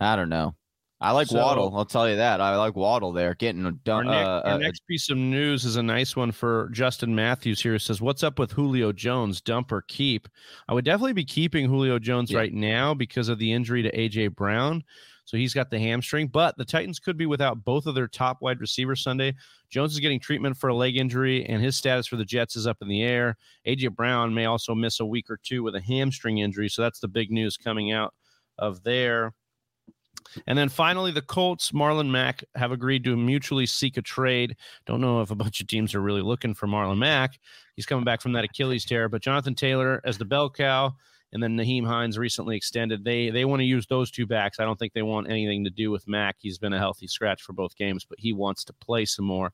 I 0.01 0.15
don't 0.15 0.29
know. 0.29 0.55
I 0.99 1.11
like 1.11 1.27
So- 1.27 1.37
Waddle. 1.39 1.75
I'll 1.75 1.85
tell 1.85 2.07
you 2.07 2.17
that. 2.17 2.41
I 2.41 2.55
like 2.57 2.75
Waddle 2.75 3.11
there, 3.11 3.33
getting 3.33 3.63
a 3.63 3.69
Our, 3.69 3.71
done. 3.71 4.05
next, 4.05 4.27
uh, 4.27 4.41
our 4.45 4.53
uh, 4.53 4.57
next 4.57 4.85
piece 4.87 5.09
of 5.09 5.17
news 5.17 5.65
is 5.65 5.75
a 5.75 5.81
nice 5.81 6.15
one 6.15 6.31
for 6.31 6.69
Justin 6.71 7.15
Matthews 7.15 7.59
here. 7.61 7.73
It 7.75 7.81
says, 7.81 8.01
What's 8.01 8.21
up 8.23 8.37
with 8.37 8.51
Julio 8.51 8.91
Jones? 8.91 9.41
Dump 9.41 9.71
or 9.71 9.81
keep? 9.87 10.27
I 10.67 10.73
would 10.75 10.85
definitely 10.85 11.13
be 11.13 11.25
keeping 11.25 11.67
Julio 11.67 11.97
Jones 11.97 12.29
Yeah. 12.29 12.37
right 12.37 12.53
now 12.53 12.93
because 12.93 13.29
of 13.29 13.39
the 13.39 13.51
injury 13.51 13.81
to 13.81 13.91
AJ 13.97 14.27
Brown. 14.35 14.83
So 15.25 15.37
he's 15.37 15.53
got 15.55 15.71
the 15.71 15.79
hamstring, 15.79 16.27
but 16.27 16.57
the 16.57 16.65
Titans 16.65 16.99
could 16.99 17.17
be 17.17 17.25
without 17.25 17.63
both 17.63 17.85
of 17.87 17.95
their 17.95 18.07
top 18.07 18.41
wide 18.41 18.59
receivers 18.59 19.01
Sunday. 19.01 19.33
Jones 19.69 19.93
is 19.93 19.99
getting 19.99 20.19
treatment 20.19 20.57
for 20.57 20.67
a 20.67 20.75
leg 20.75 20.97
injury, 20.97 21.45
and 21.45 21.63
his 21.63 21.75
status 21.77 22.05
for 22.05 22.17
the 22.17 22.25
Jets 22.25 22.55
is 22.55 22.67
up 22.67 22.77
in 22.81 22.87
the 22.89 23.01
air. 23.01 23.37
AJ 23.65 23.95
Brown 23.95 24.33
may 24.33 24.45
also 24.45 24.75
miss 24.75 24.99
a 24.99 25.05
week 25.05 25.29
or 25.31 25.39
two 25.41 25.63
with 25.63 25.75
a 25.75 25.81
hamstring 25.81 26.39
injury. 26.39 26.69
So 26.69 26.81
that's 26.81 26.99
the 26.99 27.07
big 27.07 27.31
news 27.31 27.55
coming 27.57 27.91
out 27.91 28.13
of 28.59 28.83
there. 28.83 29.33
And 30.47 30.57
then 30.57 30.69
finally, 30.69 31.11
the 31.11 31.21
Colts, 31.21 31.71
Marlon 31.71 32.09
Mack, 32.09 32.43
have 32.55 32.71
agreed 32.71 33.03
to 33.03 33.15
mutually 33.15 33.65
seek 33.65 33.97
a 33.97 34.01
trade. 34.01 34.55
Don't 34.85 35.01
know 35.01 35.21
if 35.21 35.31
a 35.31 35.35
bunch 35.35 35.61
of 35.61 35.67
teams 35.67 35.93
are 35.95 36.01
really 36.01 36.21
looking 36.21 36.53
for 36.53 36.67
Marlon 36.67 36.97
Mack. 36.97 37.39
He's 37.75 37.85
coming 37.85 38.05
back 38.05 38.21
from 38.21 38.33
that 38.33 38.43
Achilles 38.43 38.85
tear, 38.85 39.09
but 39.09 39.21
Jonathan 39.21 39.55
Taylor 39.55 40.01
as 40.05 40.17
the 40.17 40.25
bell 40.25 40.49
cow, 40.49 40.93
and 41.33 41.41
then 41.41 41.55
Nyheim 41.55 41.85
Hines 41.85 42.17
recently 42.17 42.55
extended. 42.55 43.03
They 43.03 43.29
they 43.29 43.45
want 43.45 43.61
to 43.61 43.65
use 43.65 43.87
those 43.87 44.11
two 44.11 44.25
backs. 44.25 44.59
I 44.59 44.65
don't 44.65 44.77
think 44.77 44.93
they 44.93 45.01
want 45.01 45.29
anything 45.29 45.63
to 45.63 45.69
do 45.69 45.91
with 45.91 46.07
Mack. 46.07 46.37
He's 46.39 46.57
been 46.57 46.73
a 46.73 46.79
healthy 46.79 47.07
scratch 47.07 47.41
for 47.41 47.53
both 47.53 47.75
games, 47.75 48.05
but 48.07 48.19
he 48.19 48.33
wants 48.33 48.63
to 48.65 48.73
play 48.73 49.05
some 49.05 49.25
more. 49.25 49.53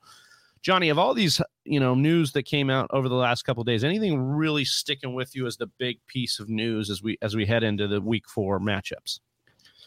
Johnny, 0.62 0.90
of 0.90 0.98
all 0.98 1.14
these 1.14 1.42
you 1.66 1.80
know 1.80 1.96
news 1.96 2.32
that 2.34 2.44
came 2.44 2.70
out 2.70 2.90
over 2.92 3.08
the 3.08 3.16
last 3.16 3.44
couple 3.44 3.64
days, 3.64 3.84
anything 3.84 4.20
really 4.20 4.66
sticking 4.66 5.14
with 5.14 5.36
you 5.36 5.46
as 5.46 5.58
the 5.58 5.68
big 5.78 6.00
piece 6.08 6.40
of 6.40 6.50
news 6.50 6.90
as 6.90 7.04
we 7.04 7.18
as 7.22 7.36
we 7.36 7.46
head 7.46 7.64
into 7.64 7.88
the 7.88 8.02
week 8.02 8.28
four 8.28 8.60
matchups? 8.60 9.20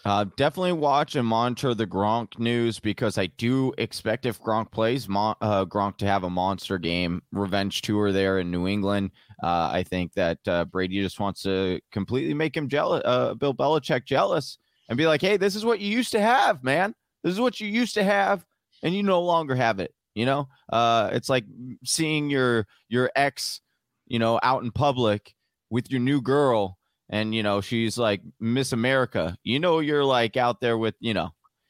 Uh, 0.05 0.25
definitely 0.37 0.73
watch 0.73 1.15
and 1.15 1.27
monitor 1.27 1.75
the 1.75 1.87
Gronk 1.87 2.39
news 2.39 2.81
because 2.81 3.19
I 3.19 3.27
do 3.27 3.73
expect 3.77 4.25
if 4.25 4.41
Gronk 4.41 4.71
plays, 4.73 5.09
Mon- 5.09 5.37
uh, 5.43 5.67
Gronk 5.67 5.99
to 5.99 6.07
have 6.07 6.25
a 6.25 6.31
monster 6.31 6.79
game, 6.79 7.23
revenge 7.33 7.83
tour 7.83 8.11
there 8.11 8.39
in 8.39 8.51
New 8.51 8.67
England. 8.67 9.11
Uh, 9.43 9.71
I 9.73 9.83
think 9.83 10.15
that 10.15 10.39
uh, 10.49 10.65
Brady 10.65 11.03
just 11.03 11.21
wants 11.21 11.43
to 11.43 11.81
completely 11.93 12.33
make 12.33 12.57
him 12.57 12.69
jealous, 12.69 13.03
uh, 13.05 13.35
Bill 13.35 13.55
Belichick 13.55 14.07
jealous, 14.07 14.57
and 14.89 14.97
be 14.97 15.07
like, 15.07 15.21
"Hey, 15.21 15.37
this 15.37 15.55
is 15.55 15.65
what 15.67 15.81
you 15.81 15.91
used 15.91 16.13
to 16.13 16.21
have, 16.21 16.65
man. 16.65 16.95
This 17.23 17.35
is 17.35 17.41
what 17.41 17.61
you 17.61 17.69
used 17.69 17.95
to 17.95 18.03
have, 18.03 18.45
and 18.83 18.95
you 18.95 19.03
no 19.03 19.21
longer 19.21 19.55
have 19.55 19.81
it." 19.81 19.95
You 20.15 20.25
know, 20.25 20.49
uh, 20.73 21.11
it's 21.13 21.29
like 21.29 21.45
seeing 21.85 22.31
your 22.31 22.67
your 22.89 23.11
ex, 23.15 23.61
you 24.07 24.19
know, 24.19 24.41
out 24.43 24.63
in 24.63 24.73
public 24.73 25.35
with 25.69 25.91
your 25.91 26.01
new 26.01 26.23
girl 26.23 26.79
and 27.11 27.35
you 27.35 27.43
know 27.43 27.61
she's 27.61 27.99
like 27.99 28.21
miss 28.41 28.73
america 28.73 29.37
you 29.43 29.59
know 29.61 29.81
you're 29.81 30.05
like 30.05 30.37
out 30.37 30.61
there 30.61 30.79
with 30.79 30.95
you 31.01 31.13
know 31.13 31.29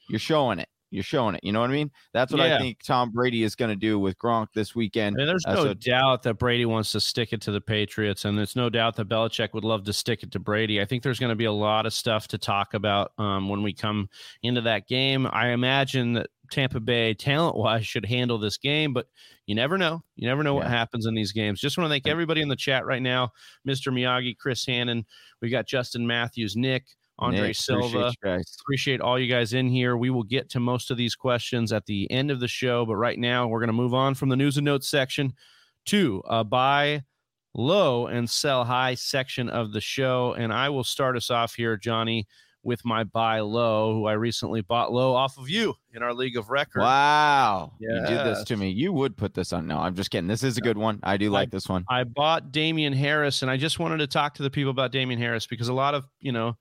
you're 0.08 0.18
showing 0.20 0.58
it 0.58 0.68
you're 0.92 1.04
showing 1.04 1.34
it 1.36 1.40
you 1.44 1.52
know 1.52 1.60
what 1.60 1.70
i 1.70 1.72
mean 1.72 1.90
that's 2.12 2.32
what 2.32 2.40
Yeah. 2.46 2.56
i 2.56 2.58
think 2.58 2.78
tom 2.84 3.10
brady 3.12 3.42
is 3.44 3.54
going 3.54 3.68
to 3.70 3.76
do 3.76 3.98
with 3.98 4.18
gronk 4.18 4.48
this 4.54 4.74
weekend 4.74 5.16
And 5.18 5.28
there's 5.28 5.44
Uh, 5.46 5.54
no 5.54 5.64
so- 5.66 5.74
doubt 5.74 6.22
that 6.24 6.34
Brady 6.34 6.64
wants 6.66 6.90
to 6.92 7.00
stick 7.00 7.32
it 7.32 7.40
to 7.42 7.52
the 7.52 7.60
Patriots, 7.60 8.24
and 8.24 8.36
there's 8.36 8.56
no 8.56 8.68
doubt 8.68 8.96
that 8.96 9.08
Belichick 9.08 9.52
would 9.54 9.64
love 9.64 9.84
to 9.84 9.92
stick 9.92 10.22
it 10.24 10.32
to 10.32 10.38
Brady. 10.40 10.80
I 10.80 10.84
think 10.84 11.02
there's 11.02 11.18
going 11.20 11.30
to 11.30 11.36
be 11.36 11.44
a 11.44 11.52
lot 11.52 11.86
of 11.86 11.92
stuff 11.92 12.26
to 12.28 12.38
talk 12.38 12.74
about 12.74 13.12
um, 13.18 13.48
when 13.48 13.62
we 13.62 13.72
come 13.72 14.08
into 14.42 14.60
that 14.62 14.88
game. 14.88 15.26
I 15.30 15.48
imagine 15.50 16.14
that 16.14 16.28
Tampa 16.50 16.80
Bay, 16.80 17.14
talent 17.14 17.56
wise, 17.56 17.86
should 17.86 18.04
handle 18.04 18.38
this 18.38 18.58
game, 18.58 18.92
but 18.92 19.06
you 19.46 19.54
never 19.54 19.78
know. 19.78 20.02
You 20.16 20.28
never 20.28 20.42
know 20.42 20.54
what 20.54 20.66
happens 20.66 21.06
in 21.06 21.14
these 21.14 21.32
games. 21.32 21.60
Just 21.60 21.78
want 21.78 21.86
to 21.86 21.92
thank 21.92 22.06
everybody 22.06 22.42
in 22.42 22.48
the 22.48 22.56
chat 22.56 22.84
right 22.84 23.02
now 23.02 23.32
Mr. 23.66 23.92
Miyagi, 23.92 24.36
Chris 24.36 24.64
Hannon. 24.66 25.04
We 25.40 25.48
got 25.48 25.66
Justin 25.66 26.06
Matthews, 26.06 26.56
Nick, 26.56 26.84
Andre 27.18 27.48
Nick, 27.48 27.56
Silva. 27.56 27.98
appreciate. 27.98 28.46
Appreciate 28.60 29.00
all 29.00 29.18
you 29.18 29.32
guys 29.32 29.52
in 29.52 29.68
here. 29.68 29.96
We 29.96 30.10
will 30.10 30.22
get 30.22 30.48
to 30.50 30.60
most 30.60 30.90
of 30.90 30.96
these 30.96 31.14
questions 31.14 31.72
at 31.72 31.86
the 31.86 32.10
end 32.10 32.30
of 32.30 32.40
the 32.40 32.48
show, 32.48 32.86
but 32.86 32.96
right 32.96 33.18
now 33.18 33.46
we're 33.46 33.60
going 33.60 33.68
to 33.68 33.72
move 33.72 33.94
on 33.94 34.14
from 34.14 34.28
the 34.28 34.36
news 34.36 34.56
and 34.56 34.64
notes 34.64 34.88
section 34.88 35.34
to 35.86 36.22
a 36.28 36.44
buy 36.44 37.02
low 37.54 38.06
and 38.06 38.28
sell 38.28 38.64
high 38.64 38.94
section 38.94 39.48
of 39.48 39.72
the 39.72 39.80
show. 39.80 40.34
And 40.38 40.52
I 40.52 40.68
will 40.68 40.84
start 40.84 41.16
us 41.16 41.30
off 41.30 41.54
here, 41.54 41.76
Johnny, 41.76 42.26
with 42.62 42.84
my 42.84 43.04
buy 43.04 43.40
low, 43.40 43.94
who 43.94 44.06
I 44.06 44.12
recently 44.12 44.60
bought 44.60 44.92
low 44.92 45.14
off 45.14 45.38
of 45.38 45.48
you 45.48 45.74
in 45.94 46.02
our 46.02 46.12
league 46.12 46.36
of 46.36 46.50
record. 46.50 46.80
Wow. 46.80 47.72
You 47.78 47.88
did 48.06 48.26
this 48.26 48.44
to 48.44 48.56
me. 48.56 48.70
You 48.70 48.92
would 48.92 49.16
put 49.16 49.34
this 49.34 49.52
on. 49.52 49.66
No, 49.66 49.78
I'm 49.78 49.94
just 49.94 50.10
kidding. 50.10 50.28
This 50.28 50.42
is 50.42 50.58
a 50.58 50.60
good 50.60 50.76
one. 50.76 51.00
I 51.02 51.16
do 51.16 51.30
like 51.30 51.50
this 51.50 51.68
one. 51.68 51.84
I 51.88 52.04
bought 52.04 52.52
Damien 52.52 52.92
Harris, 52.92 53.42
and 53.42 53.50
I 53.50 53.56
just 53.56 53.78
wanted 53.78 53.98
to 53.98 54.06
talk 54.06 54.34
to 54.34 54.42
the 54.42 54.50
people 54.50 54.70
about 54.70 54.92
Damien 54.92 55.18
Harris 55.18 55.46
because 55.46 55.68
a 55.68 55.72
lot 55.72 55.94
of, 55.94 56.06
you 56.20 56.32
know, 56.32 56.56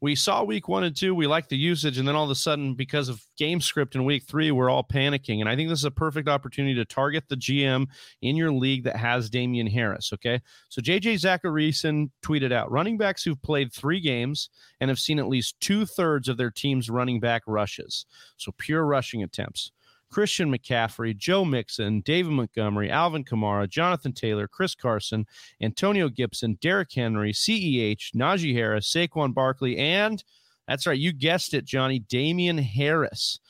we 0.00 0.14
saw 0.14 0.44
week 0.44 0.68
one 0.68 0.84
and 0.84 0.94
two, 0.94 1.14
we 1.14 1.26
liked 1.26 1.48
the 1.48 1.56
usage, 1.56 1.98
and 1.98 2.06
then 2.06 2.14
all 2.14 2.24
of 2.24 2.30
a 2.30 2.34
sudden, 2.34 2.74
because 2.74 3.08
of 3.08 3.20
game 3.36 3.60
script 3.60 3.96
in 3.96 4.04
week 4.04 4.24
three, 4.24 4.52
we're 4.52 4.70
all 4.70 4.84
panicking. 4.84 5.40
And 5.40 5.48
I 5.48 5.56
think 5.56 5.68
this 5.68 5.80
is 5.80 5.84
a 5.84 5.90
perfect 5.90 6.28
opportunity 6.28 6.74
to 6.76 6.84
target 6.84 7.24
the 7.28 7.36
GM 7.36 7.86
in 8.22 8.36
your 8.36 8.52
league 8.52 8.84
that 8.84 8.96
has 8.96 9.28
Damien 9.28 9.66
Harris. 9.66 10.12
Okay. 10.12 10.40
So 10.68 10.80
JJ 10.80 11.14
Zachariason 11.14 12.10
tweeted 12.24 12.52
out 12.52 12.70
running 12.70 12.96
backs 12.96 13.24
who've 13.24 13.42
played 13.42 13.72
three 13.72 14.00
games 14.00 14.50
and 14.80 14.88
have 14.88 15.00
seen 15.00 15.18
at 15.18 15.28
least 15.28 15.58
two 15.60 15.84
thirds 15.84 16.28
of 16.28 16.36
their 16.36 16.50
team's 16.50 16.88
running 16.88 17.18
back 17.18 17.42
rushes. 17.46 18.06
So 18.36 18.52
pure 18.56 18.84
rushing 18.84 19.24
attempts. 19.24 19.72
Christian 20.10 20.50
McCaffrey, 20.50 21.16
Joe 21.16 21.44
Mixon, 21.44 22.00
David 22.00 22.32
Montgomery, 22.32 22.90
Alvin 22.90 23.24
Kamara, 23.24 23.68
Jonathan 23.68 24.12
Taylor, 24.12 24.48
Chris 24.48 24.74
Carson, 24.74 25.26
Antonio 25.60 26.08
Gibson, 26.08 26.58
Derrick 26.60 26.92
Henry, 26.92 27.32
CEH, 27.32 28.14
Najee 28.14 28.54
Harris, 28.54 28.92
Saquon 28.92 29.34
Barkley, 29.34 29.76
and 29.76 30.22
that's 30.66 30.86
right, 30.86 30.98
you 30.98 31.12
guessed 31.12 31.54
it, 31.54 31.64
Johnny, 31.64 31.98
Damien 31.98 32.58
Harris. 32.58 33.40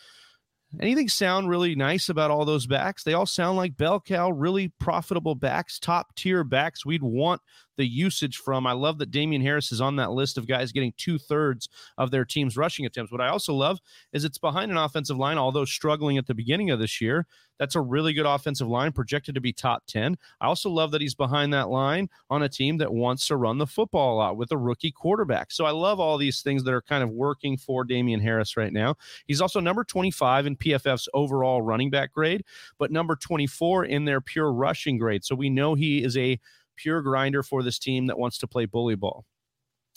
Anything 0.80 1.08
sound 1.08 1.48
really 1.48 1.74
nice 1.74 2.10
about 2.10 2.30
all 2.30 2.44
those 2.44 2.66
backs? 2.66 3.02
They 3.02 3.14
all 3.14 3.26
sound 3.26 3.56
like 3.56 3.76
bell 3.76 4.00
cow, 4.00 4.30
really 4.30 4.68
profitable 4.78 5.34
backs, 5.34 5.78
top 5.78 6.14
tier 6.14 6.44
backs 6.44 6.84
we'd 6.84 7.02
want 7.02 7.40
the 7.78 7.86
usage 7.86 8.36
from. 8.36 8.66
I 8.66 8.72
love 8.72 8.98
that 8.98 9.10
Damien 9.10 9.40
Harris 9.40 9.72
is 9.72 9.80
on 9.80 9.96
that 9.96 10.12
list 10.12 10.36
of 10.36 10.46
guys 10.46 10.72
getting 10.72 10.92
two 10.98 11.16
thirds 11.16 11.70
of 11.96 12.10
their 12.10 12.26
team's 12.26 12.56
rushing 12.56 12.84
attempts. 12.84 13.10
What 13.10 13.22
I 13.22 13.28
also 13.28 13.54
love 13.54 13.78
is 14.12 14.24
it's 14.24 14.36
behind 14.36 14.70
an 14.70 14.76
offensive 14.76 15.16
line, 15.16 15.38
although 15.38 15.64
struggling 15.64 16.18
at 16.18 16.26
the 16.26 16.34
beginning 16.34 16.70
of 16.70 16.78
this 16.78 17.00
year. 17.00 17.26
That's 17.58 17.74
a 17.74 17.80
really 17.80 18.12
good 18.12 18.26
offensive 18.26 18.68
line, 18.68 18.92
projected 18.92 19.34
to 19.34 19.40
be 19.40 19.52
top 19.52 19.84
10. 19.88 20.16
I 20.40 20.46
also 20.46 20.70
love 20.70 20.92
that 20.92 21.00
he's 21.00 21.14
behind 21.14 21.52
that 21.54 21.68
line 21.68 22.08
on 22.30 22.42
a 22.42 22.48
team 22.48 22.78
that 22.78 22.92
wants 22.92 23.26
to 23.28 23.36
run 23.36 23.58
the 23.58 23.66
football 23.66 24.14
a 24.14 24.18
lot 24.18 24.36
with 24.36 24.52
a 24.52 24.56
rookie 24.56 24.92
quarterback. 24.92 25.50
So 25.50 25.64
I 25.64 25.70
love 25.70 25.98
all 25.98 26.18
these 26.18 26.40
things 26.40 26.62
that 26.64 26.74
are 26.74 26.82
kind 26.82 27.02
of 27.02 27.10
working 27.10 27.56
for 27.56 27.84
Damien 27.84 28.20
Harris 28.20 28.56
right 28.56 28.72
now. 28.72 28.94
He's 29.26 29.40
also 29.40 29.60
number 29.60 29.82
25 29.82 30.46
in 30.46 30.56
PFF's 30.56 31.08
overall 31.14 31.62
running 31.62 31.90
back 31.90 32.12
grade, 32.12 32.44
but 32.78 32.92
number 32.92 33.16
24 33.16 33.86
in 33.86 34.04
their 34.04 34.20
pure 34.20 34.52
rushing 34.52 34.98
grade. 34.98 35.24
So 35.24 35.34
we 35.34 35.50
know 35.50 35.74
he 35.74 36.04
is 36.04 36.16
a 36.16 36.38
pure 36.78 37.02
grinder 37.02 37.42
for 37.42 37.62
this 37.62 37.78
team 37.78 38.06
that 38.06 38.18
wants 38.18 38.38
to 38.38 38.46
play 38.46 38.64
bully 38.64 38.94
ball. 38.94 39.24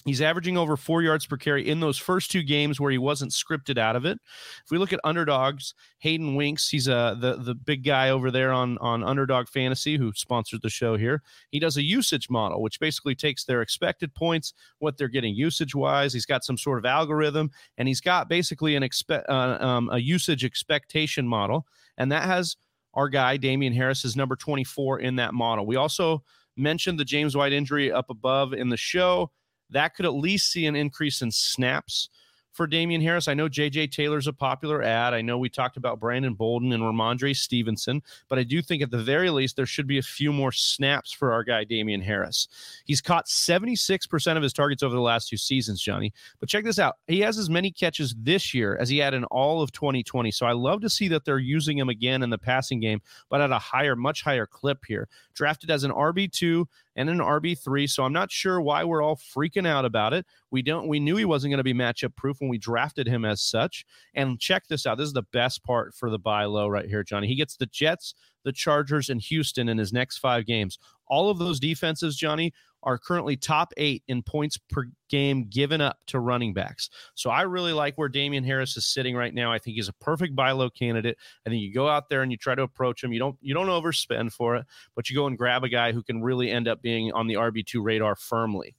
He's 0.05 0.21
averaging 0.21 0.57
over 0.57 0.77
four 0.77 1.03
yards 1.03 1.25
per 1.27 1.37
carry 1.37 1.67
in 1.67 1.79
those 1.79 1.97
first 1.97 2.31
two 2.31 2.41
games 2.41 2.79
where 2.79 2.91
he 2.91 2.97
wasn't 2.97 3.31
scripted 3.31 3.77
out 3.77 3.95
of 3.95 4.05
it. 4.05 4.17
If 4.65 4.71
we 4.71 4.79
look 4.79 4.93
at 4.93 4.99
underdogs, 5.03 5.75
Hayden 5.99 6.35
Winks, 6.35 6.69
he's 6.69 6.89
uh, 6.89 7.15
the 7.19 7.37
the 7.37 7.53
big 7.53 7.83
guy 7.83 8.09
over 8.09 8.31
there 8.31 8.51
on 8.51 8.77
on 8.79 9.03
Underdog 9.03 9.47
Fantasy 9.47 9.97
who 9.97 10.11
sponsored 10.15 10.61
the 10.63 10.69
show 10.69 10.97
here. 10.97 11.21
He 11.51 11.59
does 11.59 11.77
a 11.77 11.83
usage 11.83 12.29
model, 12.29 12.61
which 12.61 12.79
basically 12.79 13.13
takes 13.13 13.43
their 13.43 13.61
expected 13.61 14.13
points, 14.15 14.53
what 14.79 14.97
they're 14.97 15.07
getting 15.07 15.35
usage 15.35 15.75
wise. 15.75 16.13
He's 16.13 16.25
got 16.25 16.43
some 16.43 16.57
sort 16.57 16.79
of 16.79 16.85
algorithm, 16.85 17.51
and 17.77 17.87
he's 17.87 18.01
got 18.01 18.27
basically 18.27 18.75
an 18.75 18.83
expect 18.83 19.29
uh, 19.29 19.57
um, 19.59 19.89
a 19.91 19.99
usage 19.99 20.43
expectation 20.43 21.27
model, 21.27 21.67
and 21.97 22.11
that 22.11 22.23
has 22.23 22.57
our 22.93 23.07
guy 23.07 23.37
Damien 23.37 23.73
Harris 23.73 24.03
is 24.03 24.15
number 24.15 24.35
24 24.35 24.99
in 24.99 25.15
that 25.17 25.33
model. 25.33 25.65
We 25.65 25.75
also 25.75 26.23
mentioned 26.57 26.99
the 26.99 27.05
James 27.05 27.35
White 27.35 27.53
injury 27.53 27.91
up 27.91 28.09
above 28.09 28.53
in 28.53 28.69
the 28.69 28.77
show. 28.77 29.31
That 29.69 29.95
could 29.95 30.05
at 30.05 30.13
least 30.13 30.51
see 30.51 30.65
an 30.65 30.75
increase 30.75 31.21
in 31.21 31.31
snaps 31.31 32.09
for 32.51 32.67
Damien 32.67 33.01
Harris. 33.01 33.27
I 33.27 33.33
know 33.33 33.47
JJ 33.47 33.91
Taylor's 33.91 34.27
a 34.27 34.33
popular 34.33 34.83
ad. 34.83 35.13
I 35.13 35.21
know 35.21 35.37
we 35.37 35.49
talked 35.49 35.77
about 35.77 35.99
Brandon 35.99 36.33
Bolden 36.33 36.71
and 36.73 36.83
Rhamondre 36.83 37.35
Stevenson, 37.35 38.01
but 38.29 38.39
I 38.39 38.43
do 38.43 38.61
think 38.61 38.81
at 38.81 38.91
the 38.91 38.97
very 38.97 39.29
least 39.29 39.55
there 39.55 39.65
should 39.65 39.87
be 39.87 39.97
a 39.97 40.03
few 40.03 40.31
more 40.33 40.51
snaps 40.51 41.11
for 41.11 41.31
our 41.31 41.43
guy 41.43 41.63
Damien 41.63 42.01
Harris. 42.01 42.47
He's 42.85 43.01
caught 43.01 43.27
76% 43.27 44.37
of 44.37 44.43
his 44.43 44.53
targets 44.53 44.83
over 44.83 44.95
the 44.95 45.01
last 45.01 45.29
two 45.29 45.37
seasons, 45.37 45.81
Johnny. 45.81 46.13
But 46.39 46.49
check 46.49 46.63
this 46.63 46.79
out. 46.79 46.95
He 47.07 47.19
has 47.21 47.37
as 47.37 47.49
many 47.49 47.71
catches 47.71 48.15
this 48.17 48.53
year 48.53 48.77
as 48.77 48.89
he 48.89 48.97
had 48.97 49.13
in 49.13 49.23
all 49.25 49.61
of 49.61 49.71
2020. 49.71 50.31
So 50.31 50.45
I 50.45 50.53
love 50.53 50.81
to 50.81 50.89
see 50.89 51.07
that 51.09 51.25
they're 51.25 51.39
using 51.39 51.77
him 51.77 51.89
again 51.89 52.23
in 52.23 52.29
the 52.29 52.37
passing 52.37 52.79
game, 52.79 53.01
but 53.29 53.41
at 53.41 53.51
a 53.51 53.59
higher, 53.59 53.95
much 53.95 54.23
higher 54.23 54.45
clip 54.45 54.79
here. 54.87 55.07
Drafted 55.33 55.71
as 55.71 55.83
an 55.83 55.91
RB2 55.91 56.65
and 56.95 57.09
an 57.09 57.19
RB3. 57.19 57.89
So 57.89 58.03
I'm 58.03 58.13
not 58.13 58.31
sure 58.31 58.61
why 58.61 58.83
we're 58.83 59.01
all 59.01 59.15
freaking 59.15 59.67
out 59.67 59.85
about 59.85 60.13
it. 60.13 60.25
We 60.51 60.61
don't 60.61 60.87
we 60.87 60.99
knew 60.99 61.15
he 61.15 61.25
wasn't 61.25 61.51
going 61.51 61.57
to 61.57 61.63
be 61.63 61.73
matchup 61.73 62.15
proof 62.15 62.39
when 62.39 62.49
we 62.49 62.57
drafted 62.57 63.07
him 63.07 63.25
as 63.25 63.41
such. 63.41 63.85
And 64.13 64.39
check 64.39 64.67
this 64.67 64.85
out. 64.85 64.97
This 64.97 65.07
is 65.07 65.13
the 65.13 65.23
best 65.33 65.63
part 65.63 65.93
for 65.93 66.09
the 66.09 66.19
buy 66.19 66.45
low 66.45 66.67
right 66.67 66.87
here, 66.87 67.03
Johnny. 67.03 67.27
He 67.27 67.35
gets 67.35 67.55
the 67.55 67.67
Jets, 67.67 68.13
the 68.43 68.51
Chargers, 68.51 69.09
and 69.09 69.21
Houston 69.21 69.69
in 69.69 69.77
his 69.77 69.93
next 69.93 70.17
five 70.17 70.45
games. 70.45 70.77
All 71.07 71.29
of 71.29 71.39
those 71.39 71.59
defenses, 71.59 72.15
Johnny, 72.15 72.53
are 72.83 72.97
currently 72.97 73.37
top 73.37 73.73
eight 73.77 74.03
in 74.07 74.23
points 74.23 74.57
per 74.57 74.85
game 75.09 75.47
given 75.49 75.81
up 75.81 75.97
to 76.07 76.19
running 76.19 76.53
backs. 76.53 76.89
So 77.15 77.29
I 77.29 77.43
really 77.43 77.73
like 77.73 77.97
where 77.97 78.09
Damien 78.09 78.43
Harris 78.43 78.77
is 78.77 78.85
sitting 78.85 79.15
right 79.15 79.33
now. 79.33 79.51
I 79.51 79.59
think 79.59 79.75
he's 79.75 79.89
a 79.89 79.93
perfect 79.93 80.35
buy 80.35 80.51
low 80.51 80.69
candidate. 80.69 81.17
I 81.45 81.49
think 81.49 81.61
you 81.61 81.73
go 81.73 81.87
out 81.87 82.09
there 82.09 82.21
and 82.21 82.31
you 82.31 82.37
try 82.37 82.55
to 82.55 82.63
approach 82.63 83.03
him. 83.03 83.13
You 83.13 83.19
don't 83.19 83.37
you 83.41 83.53
don't 83.53 83.67
overspend 83.67 84.31
for 84.33 84.55
it, 84.55 84.65
but 84.95 85.09
you 85.09 85.15
go 85.15 85.27
and 85.27 85.37
grab 85.37 85.63
a 85.63 85.69
guy 85.69 85.91
who 85.91 86.03
can 86.03 86.21
really 86.21 86.49
end 86.49 86.67
up 86.67 86.81
being 86.81 87.11
on 87.13 87.27
the 87.27 87.35
RB2 87.35 87.83
radar 87.83 88.15
firmly. 88.15 88.75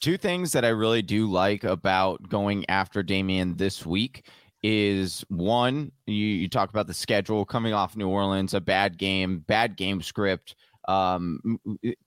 Two 0.00 0.18
things 0.18 0.52
that 0.52 0.64
I 0.64 0.68
really 0.68 1.02
do 1.02 1.26
like 1.26 1.64
about 1.64 2.28
going 2.28 2.64
after 2.68 3.02
Damien 3.02 3.56
this 3.56 3.86
week 3.86 4.28
is 4.62 5.24
one, 5.28 5.92
you, 6.06 6.14
you 6.14 6.48
talk 6.48 6.70
about 6.70 6.86
the 6.86 6.94
schedule 6.94 7.44
coming 7.44 7.72
off 7.72 7.96
New 7.96 8.08
Orleans, 8.08 8.52
a 8.52 8.60
bad 8.60 8.98
game, 8.98 9.38
bad 9.40 9.76
game 9.76 10.02
script, 10.02 10.56
um, 10.88 11.58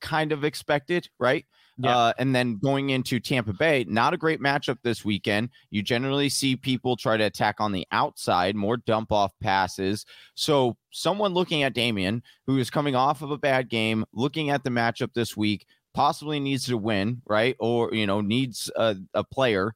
kind 0.02 0.32
of 0.32 0.44
expected, 0.44 1.10
right? 1.20 1.46
Yeah. 1.82 1.98
Uh, 1.98 2.14
and 2.20 2.36
then 2.36 2.58
going 2.58 2.90
into 2.90 3.22
Tampa 3.22 3.54
Bay, 3.54 3.86
not 3.88 4.14
a 4.14 4.18
great 4.18 4.42
matchup 4.42 4.78
this 4.84 5.06
weekend. 5.06 5.50
You 5.70 5.82
generally 5.82 6.28
see 6.28 6.58
people 6.58 6.98
try 6.98 7.16
to 7.16 7.24
attack 7.24 7.56
on 7.60 7.72
the 7.72 7.88
outside, 7.92 8.56
more 8.56 8.76
dump 8.76 9.14
off 9.14 9.32
passes. 9.40 10.06
So, 10.36 10.76
someone 10.92 11.34
looking 11.34 11.64
at 11.64 11.74
Damien, 11.74 12.22
who 12.48 12.58
is 12.58 12.70
coming 12.70 12.96
off 12.96 13.22
of 13.22 13.32
a 13.32 13.38
bad 13.38 13.70
game, 13.70 14.04
looking 14.14 14.50
at 14.50 14.64
the 14.66 14.70
matchup 14.70 15.14
this 15.14 15.38
week, 15.38 15.66
possibly 15.94 16.40
needs 16.40 16.66
to 16.66 16.78
win, 16.78 17.22
right? 17.26 17.56
Or, 17.60 17.94
you 17.94 18.06
know, 18.06 18.20
needs 18.20 18.70
a, 18.76 18.98
a 19.14 19.24
player. 19.24 19.74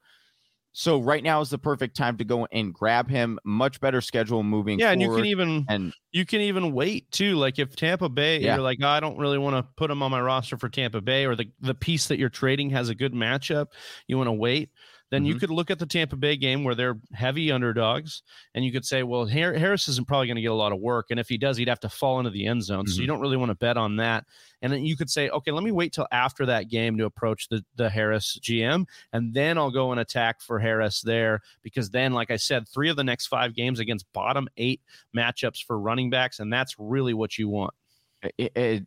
So, 0.75 0.99
right 0.99 1.23
now 1.23 1.39
is 1.39 1.51
the 1.51 1.59
perfect 1.59 1.95
time 1.95 2.17
to 2.17 2.25
go 2.25 2.47
and 2.51 2.73
grab 2.73 3.07
him. 3.07 3.37
Much 3.45 3.79
better 3.79 4.01
schedule 4.01 4.41
moving 4.41 4.79
Yeah, 4.79 4.91
and 4.91 5.01
you 5.01 5.09
can 5.09 5.25
even 5.25 5.69
and 5.69 5.93
you 6.11 6.25
can 6.25 6.41
even 6.41 6.73
wait 6.73 7.11
too. 7.11 7.35
Like 7.35 7.59
if 7.59 7.75
Tampa 7.75 8.09
Bay, 8.09 8.41
Yeah. 8.41 8.53
you're 8.53 8.61
like, 8.61 8.79
"Oh, 8.81 8.87
I 8.87 8.99
don't 8.99 9.17
really 9.17 9.37
want 9.37 9.55
to 9.55 9.63
put 9.77 9.91
him 9.91 10.01
on 10.01 10.09
my 10.11 10.19
roster 10.19 10.57
for 10.57 10.69
Tampa 10.69 10.99
Bay, 11.01 11.25
or 11.25 11.35
the 11.35 11.51
the 11.59 11.75
piece 11.75 12.07
that 12.07 12.17
you're 12.17 12.29
trading 12.29 12.71
has 12.71 12.89
a 12.89 12.95
good 12.95 13.13
matchup, 13.13 13.67
you 14.07 14.17
want 14.17 14.27
to 14.27 14.31
wait. 14.33 14.71
Then 15.13 15.25
you 15.25 15.36
Mhm. 15.36 15.39
could 15.41 15.50
look 15.51 15.70
at 15.70 15.77
the 15.77 15.86
Tampa 15.86 16.15
Bay 16.15 16.36
game 16.36 16.63
where 16.63 16.74
they're 16.74 16.98
heavy 17.13 17.51
underdogs, 17.51 18.24
and 18.55 18.65
you 18.65 18.72
could 18.72 18.84
say, 18.84 19.03
well, 19.03 19.27
Har- 19.27 19.53
Harris 19.53 19.88
isn't 19.88 20.08
probably 20.08 20.25
going 20.25 20.38
to 20.38 20.41
get 20.41 20.50
a 20.50 20.55
lot 20.55 20.72
of 20.72 20.79
work, 20.79 21.12
and 21.12 21.20
if 21.20 21.29
he 21.29 21.38
does, 21.38 21.55
he'd 21.55 21.67
have 21.67 21.79
to 21.82 21.89
fall 21.89 22.17
into 22.17 22.32
the 22.32 22.48
end 22.48 22.63
zone. 22.63 22.88
So 22.88 23.00
you 23.00 23.05
don't 23.05 23.20
really 23.22 23.38
want 23.38 23.51
to 23.51 23.55
bet 23.55 23.77
on 23.77 23.98
that. 23.98 24.25
And 24.63 24.74
then 24.74 24.84
you 24.84 24.98
could 24.98 25.12
say, 25.12 25.29
okay, 25.29 25.51
let 25.51 25.63
me 25.63 25.72
wait 25.72 25.93
till 25.93 26.08
after 26.12 26.48
that 26.48 26.67
game 26.67 26.98
to 26.98 27.05
approach 27.05 27.48
the 27.48 27.63
the 27.75 27.91
Harris 27.91 28.39
GM, 28.41 28.88
and 29.12 29.32
then 29.36 29.60
I'll 29.60 29.70
go 29.70 29.91
and 29.91 30.00
attack 30.00 30.41
for 30.41 30.58
Harris 30.58 31.01
there 31.01 31.41
because 31.62 31.91
then, 31.91 32.13
like 32.13 32.32
I 32.32 32.38
said, 32.38 32.67
three 32.67 32.89
of 32.89 32.96
the 32.96 33.03
next 33.03 33.27
five 33.27 33.53
games 33.53 33.77
against 33.79 34.12
bottom 34.13 34.48
eight 34.58 34.82
matchups 35.15 35.63
for 35.63 35.79
running 35.79 36.10
backs, 36.10 36.39
and 36.39 36.51
that's 36.51 36.75
really 36.79 37.13
what 37.13 37.38
you 37.38 37.50
want. 37.50 37.74
it, 38.38 38.51
it, 38.55 38.86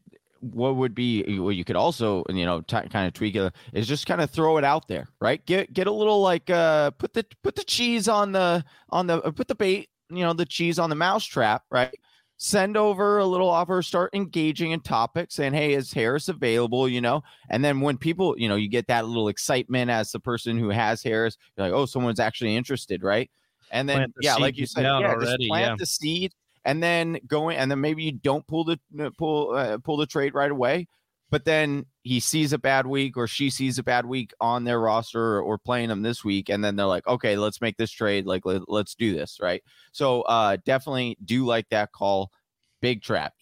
what 0.53 0.77
would 0.77 0.95
be 0.95 1.39
what 1.39 1.57
you 1.57 1.65
could 1.65 1.77
also 1.77 2.25
you 2.29 2.45
know 2.45 2.61
t- 2.63 2.89
kind 2.89 3.07
of 3.07 3.13
tweak 3.13 3.35
it 3.35 3.53
is 3.73 3.87
just 3.87 4.07
kind 4.07 4.21
of 4.21 4.31
throw 4.31 4.57
it 4.59 4.65
out 4.65 4.89
there 4.89 5.09
right? 5.21 5.45
Get 5.47 5.73
get 5.73 5.87
a 5.87 5.93
little 5.93 6.21
like 6.21 6.51
uh 6.51 6.91
put 6.93 7.13
the 7.13 7.25
put 7.43 7.55
the 7.55 7.65
cheese 7.65 8.09
on 8.09 8.33
the 8.33 8.65
on 8.91 9.07
the 9.07 9.23
uh, 9.23 9.31
put 9.31 9.49
the 9.49 9.55
bait 9.55 9.89
you 10.11 10.23
know 10.23 10.33
the 10.33 10.47
cheese 10.47 10.79
on 10.79 10.91
the 10.91 10.97
mouse 10.97 11.25
trap 11.25 11.63
right? 11.71 11.95
Send 12.39 12.77
over 12.77 13.19
a 13.19 13.25
little 13.25 13.49
offer 13.49 13.81
start 13.83 14.15
engaging 14.15 14.73
in 14.73 14.81
topics 14.81 15.35
saying 15.35 15.55
hey 15.55 15.75
is 15.75 15.93
harris 15.93 16.29
available? 16.29 16.89
you 16.89 17.01
know? 17.01 17.23
And 17.51 17.65
then 17.65 17.81
when 17.81 17.97
people 17.97 18.35
you 18.39 18.49
know 18.49 18.57
you 18.57 18.69
get 18.69 18.87
that 18.89 19.07
little 19.07 19.29
excitement 19.29 19.91
as 19.91 20.13
the 20.13 20.21
person 20.21 20.59
who 20.59 20.69
has 20.71 21.03
harris 21.03 21.37
you're 21.57 21.67
like 21.67 21.75
oh 21.75 21.87
someone's 21.87 22.21
actually 22.21 22.57
interested 22.57 23.03
right? 23.03 23.31
And 23.71 23.89
then 23.89 24.13
the 24.17 24.23
yeah 24.23 24.37
like 24.37 24.57
you 24.57 24.67
said 24.67 24.83
yeah 24.83 24.97
already, 24.97 25.27
just 25.27 25.49
plant 25.49 25.71
yeah. 25.71 25.77
the 25.79 25.87
seed 25.87 26.33
and 26.67 26.83
then 26.83 27.19
going 27.27 27.57
and 27.57 27.71
then 27.71 27.81
maybe 27.81 28.03
you 28.03 28.13
don't 28.13 28.47
pull 28.47 28.65
the 28.65 28.79
pull 29.17 29.55
uh, 29.55 29.79
pull 29.79 29.97
the 29.97 30.07
trade 30.07 30.35
right 30.35 30.51
away 30.51 30.87
but 31.31 31.45
then 31.45 31.87
he 32.03 32.21
sees 32.21 32.53
a 32.53 32.59
bad 32.59 32.87
week 32.87 33.17
or 33.17 33.27
she 33.27 33.51
sees 33.51 33.79
a 33.79 33.83
bad 33.83 34.07
week 34.07 34.33
on 34.41 34.65
their 34.65 34.81
roster 34.81 35.39
or, 35.39 35.43
or 35.43 35.59
playing 35.59 35.89
them 35.89 36.03
this 36.03 36.25
week 36.25 36.49
and 36.51 36.63
then 36.65 36.77
they're 36.77 36.87
like 36.87 37.07
okay 37.07 37.37
let's 37.37 37.61
make 37.61 37.77
this 37.79 37.91
trade 37.91 38.27
like 38.27 38.45
let, 38.45 38.63
let's 38.69 38.95
do 38.95 39.15
this 39.15 39.39
right 39.41 39.63
so 39.93 40.23
uh 40.23 40.57
definitely 40.67 41.17
do 41.25 41.47
like 41.47 41.69
that 41.71 41.93
call 41.93 42.31
big 42.83 43.03
trap 43.03 43.33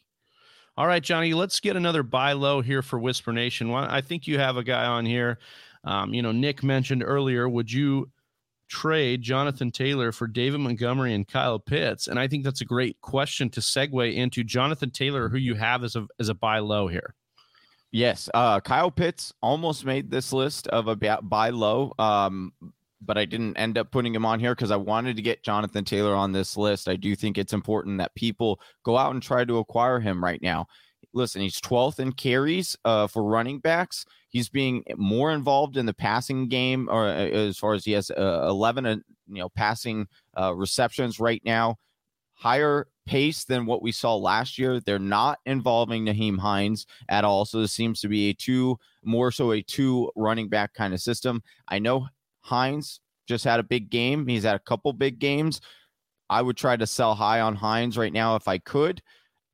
All 0.77 0.87
right, 0.87 1.03
Johnny, 1.03 1.35
let's 1.35 1.61
get 1.61 1.77
another 1.77 2.03
buy 2.03 2.33
low 2.33 2.61
here 2.61 2.83
for 2.83 2.99
Whisper 2.99 3.33
Nation. 3.33 3.73
I 3.73 4.01
think 4.01 4.27
you 4.27 4.39
have 4.39 4.57
a 4.57 4.65
guy 4.65 4.87
on 4.87 5.07
here. 5.07 5.39
Um, 5.85 6.15
you 6.15 6.23
know, 6.23 6.33
Nick 6.33 6.63
mentioned 6.65 7.05
earlier, 7.05 7.49
would 7.49 7.71
you 7.71 8.11
trade 8.69 9.23
Jonathan 9.23 9.71
Taylor 9.71 10.13
for 10.13 10.27
David 10.27 10.61
Montgomery 10.61 11.15
and 11.15 11.27
Kyle 11.27 11.59
Pitts? 11.59 12.09
And 12.09 12.19
I 12.19 12.29
think 12.29 12.45
that's 12.45 12.61
a 12.61 12.67
great 12.67 13.01
question 13.01 13.51
to 13.51 13.61
segue 13.61 14.15
into 14.15 14.45
Jonathan 14.45 14.91
Taylor, 14.91 15.29
who 15.29 15.39
you 15.39 15.55
have 15.55 15.85
as 15.85 15.97
a 15.97 16.07
as 16.19 16.29
a 16.29 16.35
buy 16.35 16.59
low 16.59 16.89
here. 16.89 17.15
Yes, 17.93 18.29
uh, 18.35 18.59
Kyle 18.61 18.91
Pitts 18.91 19.33
almost 19.41 19.85
made 19.85 20.11
this 20.11 20.33
list 20.33 20.67
of 20.69 20.89
a 20.89 20.97
buy 21.23 21.51
low, 21.51 21.93
um, 22.01 22.53
but 23.01 23.17
I 23.17 23.25
didn't 23.25 23.57
end 23.57 23.79
up 23.79 23.93
putting 23.93 24.13
him 24.13 24.27
on 24.27 24.41
here 24.41 24.53
because 24.53 24.73
I 24.73 24.77
wanted 24.77 25.15
to 25.15 25.23
get 25.23 25.45
Jonathan 25.45 25.85
Taylor 25.85 26.15
on 26.15 26.33
this 26.33 26.57
list. 26.57 26.89
I 26.89 26.97
do 26.97 27.15
think 27.15 27.39
it's 27.39 27.53
important 27.53 27.99
that 27.99 28.15
people 28.17 28.59
go 28.83 28.99
out 28.99 29.13
and 29.13 29.23
try 29.23 29.45
to 29.45 29.59
acquire 29.59 30.01
him 30.01 30.25
right 30.25 30.43
now. 30.43 30.67
Listen, 31.15 31.41
he's 31.41 31.61
12th 31.61 32.01
in 32.01 32.13
carries 32.13 32.77
uh, 32.85 33.07
for 33.07 33.23
running 33.23 33.61
backs. 33.61 34.05
He's 34.29 34.49
being 34.49 34.83
more 34.97 35.31
involved 35.31 35.77
in 35.77 35.87
the 35.87 35.95
passing 35.95 36.49
game, 36.49 36.89
or 36.91 37.07
uh, 37.07 37.15
as 37.15 37.57
far 37.57 37.75
as 37.75 37.85
he 37.85 37.93
has 37.93 38.11
uh, 38.11 38.47
11, 38.49 38.85
uh, 38.85 38.97
you 39.29 39.39
know, 39.39 39.49
passing 39.49 40.09
uh, 40.39 40.53
receptions 40.55 41.21
right 41.21 41.41
now. 41.45 41.77
Higher 42.35 42.89
pace 43.07 43.45
than 43.45 43.65
what 43.65 43.81
we 43.81 43.93
saw 43.93 44.17
last 44.17 44.59
year. 44.59 44.81
They're 44.81 44.99
not 44.99 45.39
involving 45.47 46.05
Nyheim 46.05 46.39
Hines 46.39 46.85
at 47.09 47.25
all. 47.25 47.45
So 47.45 47.61
this 47.61 47.73
seems 47.73 48.01
to 48.01 48.09
be 48.09 48.31
a 48.31 48.35
two, 48.35 48.77
more 49.05 49.31
so 49.31 49.53
a 49.53 49.63
two 49.63 50.11
running 50.17 50.49
back 50.49 50.75
kind 50.75 50.93
of 50.93 51.01
system. 51.01 51.43
I 51.69 51.79
know 51.79 52.09
Hines 52.41 53.01
just 53.29 53.45
had 53.45 53.61
a 53.61 53.65
big 53.65 53.89
game. 53.89 54.27
He's 54.27 54.43
had 54.43 54.57
a 54.57 54.61
couple 54.61 54.93
big 54.93 55.21
games. 55.21 55.61
I 56.29 56.43
would 56.43 56.57
try 56.57 56.77
to 56.77 56.87
sell 56.87 57.15
high 57.15 57.41
on 57.41 57.55
Hines 57.55 57.97
right 57.97 58.13
now 58.13 58.35
if 58.35 58.49
I 58.49 58.59
could. 58.59 59.01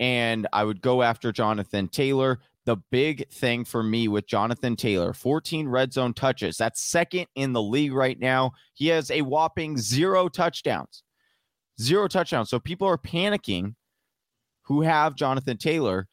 And 0.00 0.49
I 0.52 0.64
would 0.64 0.80
go 0.80 1.02
after 1.02 1.30
Jonathan 1.30 1.87
Taylor. 1.87 2.40
The 2.66 2.76
big 2.90 3.28
thing 3.30 3.64
for 3.64 3.83
me 3.83 4.09
with 4.09 4.26
Jonathan 4.26 4.75
Taylor, 4.75 5.12
14 5.12 5.69
red 5.69 5.92
zone 5.92 6.12
touches. 6.12 6.57
That's 6.57 6.83
second 6.83 7.26
in 7.37 7.52
the 7.52 7.62
league 7.62 7.92
right 7.92 8.19
now. 8.19 8.52
He 8.75 8.88
has 8.88 9.11
a 9.11 9.23
whopping 9.23 9.78
zero 9.78 10.28
touchdowns 10.28 11.04
zero 11.80 12.07
touchdowns. 12.07 12.50
So 12.50 12.61
people 12.61 12.87
are 12.87 12.99
panicking 12.99 13.75
who 14.62 14.83
have 14.83 15.16
Jonathan 15.16 15.57
Taylor. 15.57 16.07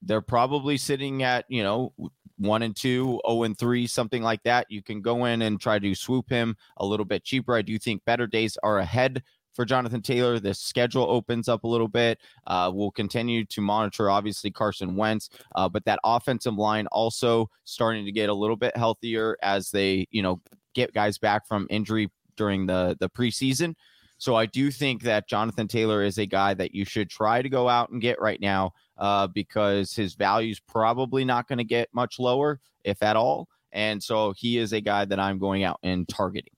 They're 0.00 0.20
probably 0.20 0.76
sitting 0.76 1.22
at, 1.22 1.44
you 1.48 1.62
know, 1.62 1.92
one 2.36 2.62
and 2.62 2.74
two, 2.74 3.20
oh 3.24 3.42
and 3.42 3.58
three, 3.58 3.86
something 3.86 4.22
like 4.22 4.42
that. 4.44 4.66
You 4.70 4.82
can 4.82 5.02
go 5.02 5.24
in 5.24 5.42
and 5.42 5.60
try 5.60 5.80
to 5.80 5.94
swoop 5.94 6.30
him 6.30 6.56
a 6.76 6.86
little 6.86 7.04
bit 7.04 7.24
cheaper. 7.24 7.56
I 7.56 7.62
do 7.62 7.78
think 7.78 8.04
better 8.04 8.28
days 8.28 8.56
are 8.62 8.78
ahead 8.78 9.22
for 9.58 9.64
Jonathan 9.64 10.00
Taylor. 10.00 10.38
The 10.38 10.54
schedule 10.54 11.02
opens 11.02 11.48
up 11.48 11.64
a 11.64 11.66
little 11.66 11.88
bit. 11.88 12.20
Uh, 12.46 12.70
we'll 12.72 12.92
continue 12.92 13.44
to 13.46 13.60
monitor, 13.60 14.08
obviously, 14.08 14.52
Carson 14.52 14.94
Wentz, 14.94 15.30
uh, 15.56 15.68
but 15.68 15.84
that 15.84 15.98
offensive 16.04 16.54
line 16.54 16.86
also 16.92 17.50
starting 17.64 18.04
to 18.04 18.12
get 18.12 18.28
a 18.28 18.34
little 18.34 18.54
bit 18.54 18.76
healthier 18.76 19.36
as 19.42 19.72
they, 19.72 20.06
you 20.12 20.22
know, 20.22 20.40
get 20.76 20.94
guys 20.94 21.18
back 21.18 21.44
from 21.48 21.66
injury 21.70 22.08
during 22.36 22.66
the 22.66 22.96
the 23.00 23.10
preseason. 23.10 23.74
So 24.18 24.36
I 24.36 24.46
do 24.46 24.70
think 24.70 25.02
that 25.02 25.28
Jonathan 25.28 25.66
Taylor 25.66 26.04
is 26.04 26.18
a 26.18 26.26
guy 26.26 26.54
that 26.54 26.72
you 26.72 26.84
should 26.84 27.10
try 27.10 27.42
to 27.42 27.48
go 27.48 27.68
out 27.68 27.90
and 27.90 28.00
get 28.00 28.20
right 28.20 28.40
now 28.40 28.74
uh, 28.96 29.26
because 29.26 29.92
his 29.92 30.14
value 30.14 30.52
is 30.52 30.60
probably 30.60 31.24
not 31.24 31.48
going 31.48 31.58
to 31.58 31.64
get 31.64 31.88
much 31.92 32.20
lower, 32.20 32.60
if 32.84 33.02
at 33.02 33.16
all. 33.16 33.48
And 33.72 34.00
so 34.00 34.32
he 34.36 34.58
is 34.58 34.72
a 34.72 34.80
guy 34.80 35.04
that 35.04 35.18
I'm 35.18 35.40
going 35.40 35.64
out 35.64 35.80
and 35.82 36.08
targeting. 36.08 36.52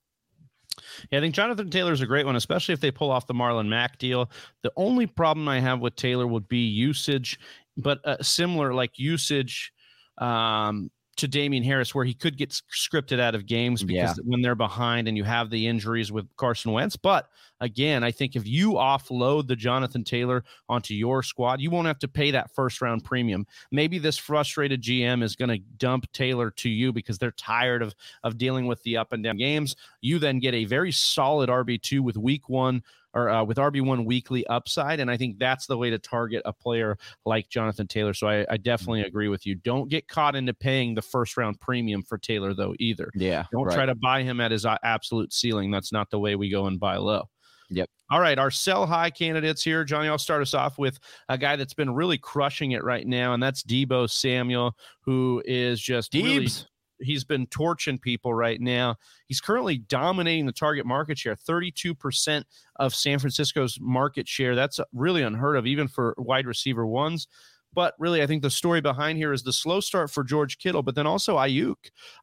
Yeah, 1.11 1.19
I 1.19 1.21
think 1.21 1.35
Jonathan 1.35 1.71
Taylor 1.71 1.93
is 1.93 2.01
a 2.01 2.07
great 2.07 2.27
one, 2.27 2.37
especially 2.37 2.73
if 2.75 2.81
they 2.81 2.91
pull 2.91 3.11
off 3.11 3.27
the 3.27 3.35
Marlon 3.35 3.69
Mack 3.69 3.99
deal. 3.99 4.31
The 4.63 4.73
only 4.77 5.07
problem 5.07 5.49
I 5.49 5.61
have 5.61 5.81
with 5.81 5.97
Taylor 5.97 6.27
would 6.27 6.49
be 6.49 6.59
usage, 6.59 7.39
but 7.77 8.05
uh, 8.05 8.23
similar 8.23 8.75
like 8.75 8.99
usage 8.99 9.73
um, 10.19 10.91
to 11.21 11.29
Damien 11.29 11.63
Harris, 11.63 11.95
where 11.95 12.05
he 12.05 12.15
could 12.15 12.37
get 12.37 12.51
scripted 12.51 13.21
out 13.21 13.35
of 13.35 13.47
games 13.47 13.83
because 13.83 14.19
yeah. 14.19 14.25
when 14.25 14.43
they're 14.43 14.55
behind 14.55 15.09
and 15.09 15.17
you 15.17 15.25
have 15.25 15.51
the 15.51 15.67
injuries 15.67 16.11
with 16.11 16.27
Carson 16.37 16.73
Wentz. 16.73 16.97
But 16.97 17.29
again, 17.61 18.03
I 18.03 18.11
think 18.11 18.37
if 18.37 18.47
you 18.47 18.73
offload 18.73 19.47
the 19.47 19.57
Jonathan 19.57 20.03
Taylor 20.03 20.45
onto 20.69 20.95
your 20.95 21.23
squad, 21.23 21.61
you 21.61 21.71
won't 21.71 21.87
have 21.87 21.99
to 22.01 22.09
pay 22.09 22.31
that 22.31 22.55
first 22.55 22.81
round 22.81 23.05
premium. 23.05 23.47
Maybe 23.71 23.99
this 23.99 24.17
frustrated 24.17 24.83
GM 24.83 25.23
is 25.23 25.37
going 25.37 25.51
to 25.51 25.59
dump 25.77 26.11
Taylor 26.13 26.51
to 26.53 26.69
you 26.69 26.93
because 26.93 27.19
they're 27.19 27.31
tired 27.33 27.83
of 27.83 27.95
of 28.25 28.39
dealing 28.39 28.67
with 28.67 28.83
the 28.83 28.97
up 28.97 29.13
and 29.13 29.23
down 29.23 29.37
games. 29.37 29.77
You 30.01 30.19
then 30.19 30.39
get 30.39 30.55
a 30.55 30.65
very 30.65 30.93
solid 30.93 31.49
RB 31.49 31.81
two 31.81 32.03
with 32.03 32.17
week 32.17 32.49
one 32.49 32.83
or 33.15 33.29
uh, 33.29 33.45
with 33.45 33.57
RB1 33.57 34.05
weekly 34.05 34.47
upside. 34.47 35.01
And 35.01 35.11
I 35.11 35.17
think 35.17 35.39
that's 35.39 35.67
the 35.67 35.77
way 35.77 35.91
to 35.91 35.99
target 35.99 36.43
a 36.45 36.53
player 36.53 36.97
like 37.25 37.49
Jonathan 37.49 37.87
Taylor. 37.87 38.15
So 38.15 38.29
I, 38.29 38.47
I 38.49 38.57
definitely 38.57 39.01
mm-hmm. 39.01 39.09
agree 39.09 39.29
with 39.29 39.47
you. 39.47 39.55
Don't 39.55 39.89
get 39.89 40.09
caught 40.09 40.37
into 40.37 40.55
paying 40.55 40.95
the 40.95 41.03
first 41.03 41.37
round 41.37 41.61
premium 41.61 42.03
for 42.03 42.19
Taylor, 42.19 42.55
though, 42.55 42.75
either. 42.79 43.11
Yeah. 43.15 43.45
Don't 43.53 43.65
right. 43.65 43.75
try 43.75 43.87
to 43.87 43.95
buy 43.95 44.23
him 44.23 44.41
at 44.41 44.51
his 44.51 44.65
uh, 44.65 44.77
absolute 44.83 45.33
ceiling. 45.33 45.71
That's 45.71 45.93
not 45.93 46.11
the 46.11 46.19
way 46.19 46.37
we 46.37 46.51
go 46.51 46.67
and 46.67 46.79
buy 46.79 46.97
low. 46.97 47.29
Yep. 47.71 47.89
All 48.11 48.21
right, 48.21 48.39
our 48.39 48.51
sell 48.51 48.87
high 48.87 49.11
candidates 49.11 49.63
here, 49.63 49.85
Johnny. 49.85 50.09
I'll 50.09 50.19
start 50.19 50.43
us 50.43 50.55
off 50.55 50.79
with 50.79 50.99
a 51.29 51.39
guy 51.39 51.55
that's 51.55 51.75
been 51.75 51.95
really 51.95 52.19
crushing 52.19 52.73
it 52.73 52.83
right 52.83 53.07
now, 53.07 53.33
and 53.33 53.41
that's 53.43 53.63
Deebo 53.63 54.11
Samuel, 54.11 54.77
who 55.03 55.41
is 55.47 55.81
just 55.81 56.13
Deebs. 56.13 56.25
Really, 56.25 56.49
he's 57.01 57.25
been 57.25 57.47
torching 57.47 57.99
people 57.99 58.35
right 58.35 58.61
now. 58.61 58.97
He's 59.27 59.41
currently 59.41 59.79
dominating 59.79 60.47
the 60.47 60.53
target 60.53 60.87
market 60.87 61.19
share, 61.19 61.35
32% 61.35 62.45
of 62.77 62.95
San 62.95 63.19
Francisco's 63.19 63.79
market 63.81 64.29
share. 64.29 64.55
That's 64.55 64.81
really 64.93 65.23
unheard 65.23 65.57
of, 65.57 65.67
even 65.67 65.89
for 65.89 66.15
wide 66.19 66.47
receiver 66.47 66.87
ones. 66.87 67.27
But 67.73 67.95
really, 67.99 68.23
I 68.23 68.27
think 68.27 68.43
the 68.43 68.51
story 68.51 68.81
behind 68.81 69.19
here 69.19 69.33
is 69.33 69.43
the 69.43 69.53
slow 69.53 69.81
start 69.81 70.11
for 70.11 70.25
George 70.25 70.59
Kittle, 70.59 70.83
but 70.83 70.95
then 70.95 71.07
also 71.07 71.37
Aiyuk. 71.37 71.77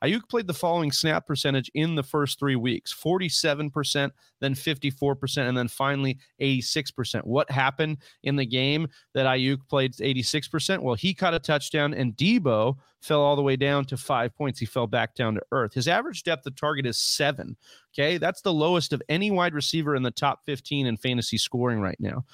Aiyuk 0.03 0.27
played 0.29 0.47
the 0.47 0.53
following 0.53 0.91
snap 0.91 1.25
percentage 1.25 1.71
in 1.73 1.95
the 1.95 2.03
first 2.03 2.38
three 2.38 2.55
weeks 2.55 2.93
47%, 2.93 4.12
then 4.41 4.53
54%, 4.53 5.47
and 5.47 5.57
then 5.57 5.67
finally 5.67 6.17
86%. 6.41 7.23
What 7.23 7.49
happened 7.49 7.97
in 8.23 8.36
the 8.36 8.45
game 8.45 8.88
that 9.13 9.25
Aiyuk 9.25 9.67
played 9.69 9.93
86%? 9.93 10.79
Well, 10.79 10.95
he 10.95 11.13
caught 11.13 11.33
a 11.33 11.39
touchdown, 11.39 11.93
and 11.93 12.15
Deebo 12.15 12.75
fell 13.01 13.21
all 13.21 13.36
the 13.36 13.41
way 13.41 13.55
down 13.55 13.86
to 13.86 13.97
five 13.97 14.36
points. 14.36 14.60
He 14.60 14.65
fell 14.65 14.88
back 14.88 15.15
down 15.15 15.36
to 15.36 15.41
earth. 15.51 15.73
His 15.73 15.88
average 15.88 16.23
depth 16.23 16.45
of 16.45 16.55
target 16.55 16.86
is 16.86 16.97
seven. 16.97 17.55
Okay. 17.93 18.17
That's 18.17 18.41
the 18.41 18.53
lowest 18.53 18.93
of 18.93 19.01
any 19.10 19.31
wide 19.31 19.53
receiver 19.53 19.95
in 19.95 20.03
the 20.03 20.12
top 20.12 20.41
15 20.45 20.86
in 20.86 20.97
fantasy 20.97 21.38
scoring 21.38 21.79
right 21.79 21.99
now. 21.99 22.25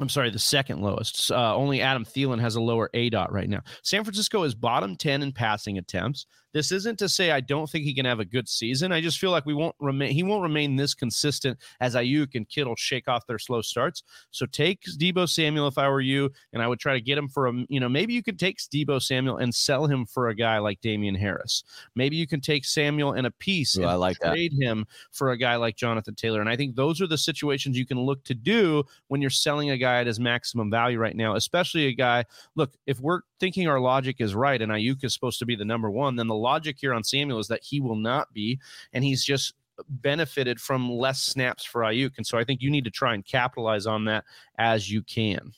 I'm 0.00 0.08
sorry, 0.08 0.30
the 0.30 0.38
second 0.38 0.82
lowest. 0.82 1.30
Uh, 1.30 1.54
only 1.54 1.80
Adam 1.80 2.04
Thielen 2.04 2.40
has 2.40 2.56
a 2.56 2.60
lower 2.60 2.90
aDOT 2.94 3.30
right 3.30 3.48
now. 3.48 3.62
San 3.82 4.04
Francisco 4.04 4.42
is 4.42 4.54
bottom 4.54 4.96
10 4.96 5.22
in 5.22 5.32
passing 5.32 5.78
attempts. 5.78 6.26
This 6.56 6.72
isn't 6.72 6.98
to 7.00 7.08
say 7.10 7.32
I 7.32 7.40
don't 7.40 7.68
think 7.68 7.84
he 7.84 7.92
can 7.92 8.06
have 8.06 8.18
a 8.18 8.24
good 8.24 8.48
season. 8.48 8.90
I 8.90 9.02
just 9.02 9.18
feel 9.18 9.30
like 9.30 9.44
we 9.44 9.52
won't 9.52 9.76
remain. 9.78 10.12
He 10.12 10.22
won't 10.22 10.42
remain 10.42 10.74
this 10.74 10.94
consistent 10.94 11.58
as 11.80 11.94
Aiyuk 11.94 12.34
and 12.34 12.48
Kittle 12.48 12.74
shake 12.76 13.08
off 13.08 13.26
their 13.26 13.38
slow 13.38 13.60
starts. 13.60 14.02
So 14.30 14.46
take 14.46 14.80
Deebo 14.98 15.28
Samuel 15.28 15.68
if 15.68 15.76
I 15.76 15.86
were 15.90 16.00
you, 16.00 16.30
and 16.54 16.62
I 16.62 16.66
would 16.66 16.80
try 16.80 16.94
to 16.94 17.00
get 17.02 17.18
him 17.18 17.28
for 17.28 17.48
a. 17.48 17.52
You 17.68 17.78
know, 17.78 17.90
maybe 17.90 18.14
you 18.14 18.22
could 18.22 18.38
take 18.38 18.56
Deebo 18.56 19.02
Samuel 19.02 19.36
and 19.36 19.54
sell 19.54 19.86
him 19.86 20.06
for 20.06 20.28
a 20.28 20.34
guy 20.34 20.56
like 20.56 20.80
Damien 20.80 21.14
Harris. 21.14 21.62
Maybe 21.94 22.16
you 22.16 22.26
can 22.26 22.40
take 22.40 22.64
Samuel 22.64 23.12
and 23.12 23.26
a 23.26 23.32
piece 23.32 23.76
Ooh, 23.76 23.82
and 23.82 23.90
I 23.90 23.96
like 23.96 24.18
trade 24.18 24.54
that. 24.56 24.64
him 24.64 24.86
for 25.12 25.32
a 25.32 25.36
guy 25.36 25.56
like 25.56 25.76
Jonathan 25.76 26.14
Taylor. 26.14 26.40
And 26.40 26.48
I 26.48 26.56
think 26.56 26.74
those 26.74 27.02
are 27.02 27.06
the 27.06 27.18
situations 27.18 27.76
you 27.76 27.84
can 27.84 28.00
look 28.00 28.24
to 28.24 28.34
do 28.34 28.82
when 29.08 29.20
you're 29.20 29.28
selling 29.28 29.68
a 29.68 29.76
guy 29.76 30.00
at 30.00 30.06
his 30.06 30.18
maximum 30.18 30.70
value 30.70 30.98
right 30.98 31.16
now, 31.16 31.34
especially 31.34 31.88
a 31.88 31.92
guy. 31.92 32.24
Look, 32.54 32.72
if 32.86 32.98
we're 32.98 33.20
thinking 33.40 33.68
our 33.68 33.78
logic 33.78 34.16
is 34.20 34.34
right 34.34 34.62
and 34.62 34.72
Aiyuk 34.72 35.04
is 35.04 35.12
supposed 35.12 35.38
to 35.40 35.44
be 35.44 35.54
the 35.54 35.66
number 35.66 35.90
one, 35.90 36.16
then 36.16 36.28
the 36.28 36.45
logic 36.46 36.76
here 36.78 36.94
on 36.94 37.02
Samuel 37.02 37.40
is 37.40 37.48
that 37.48 37.64
he 37.64 37.80
will 37.80 37.96
not 37.96 38.32
be, 38.32 38.60
and 38.92 39.02
he's 39.02 39.24
just 39.24 39.54
benefited 39.88 40.60
from 40.60 40.90
less 40.90 41.22
snaps 41.22 41.64
for 41.64 41.82
Aiyuk. 41.82 42.12
And 42.16 42.26
so 42.26 42.38
I 42.38 42.44
think 42.44 42.62
you 42.62 42.70
need 42.70 42.84
to 42.84 42.90
try 42.90 43.14
and 43.14 43.24
capitalize 43.24 43.86
on 43.86 44.04
that 44.04 44.24
as 44.58 44.90
you 44.90 45.02
can. 45.02 45.52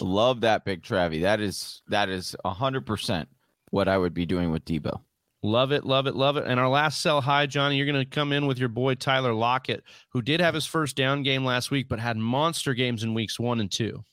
Love 0.00 0.42
that 0.42 0.64
big 0.64 0.82
Travie. 0.82 1.22
That 1.22 1.40
is 1.40 1.82
that 1.88 2.08
is 2.08 2.36
a 2.44 2.52
hundred 2.52 2.86
percent 2.86 3.28
what 3.70 3.88
I 3.88 3.98
would 3.98 4.14
be 4.14 4.26
doing 4.26 4.50
with 4.52 4.64
Deebo. 4.64 5.00
Love 5.42 5.72
it, 5.72 5.84
love 5.84 6.06
it, 6.06 6.14
love 6.14 6.36
it. 6.36 6.44
And 6.46 6.60
our 6.60 6.68
last 6.68 7.00
sell 7.00 7.20
high, 7.20 7.46
Johnny, 7.46 7.76
you're 7.76 7.92
going 7.92 8.04
to 8.04 8.08
come 8.08 8.32
in 8.32 8.46
with 8.46 8.58
your 8.58 8.68
boy 8.68 8.94
Tyler 8.94 9.34
Lockett, 9.34 9.82
who 10.10 10.22
did 10.22 10.40
have 10.40 10.54
his 10.54 10.66
first 10.66 10.94
down 10.94 11.24
game 11.24 11.44
last 11.44 11.72
week, 11.72 11.88
but 11.88 11.98
had 11.98 12.16
monster 12.16 12.74
games 12.74 13.02
in 13.02 13.12
weeks 13.12 13.40
one 13.40 13.58
and 13.58 13.72
two 13.72 14.04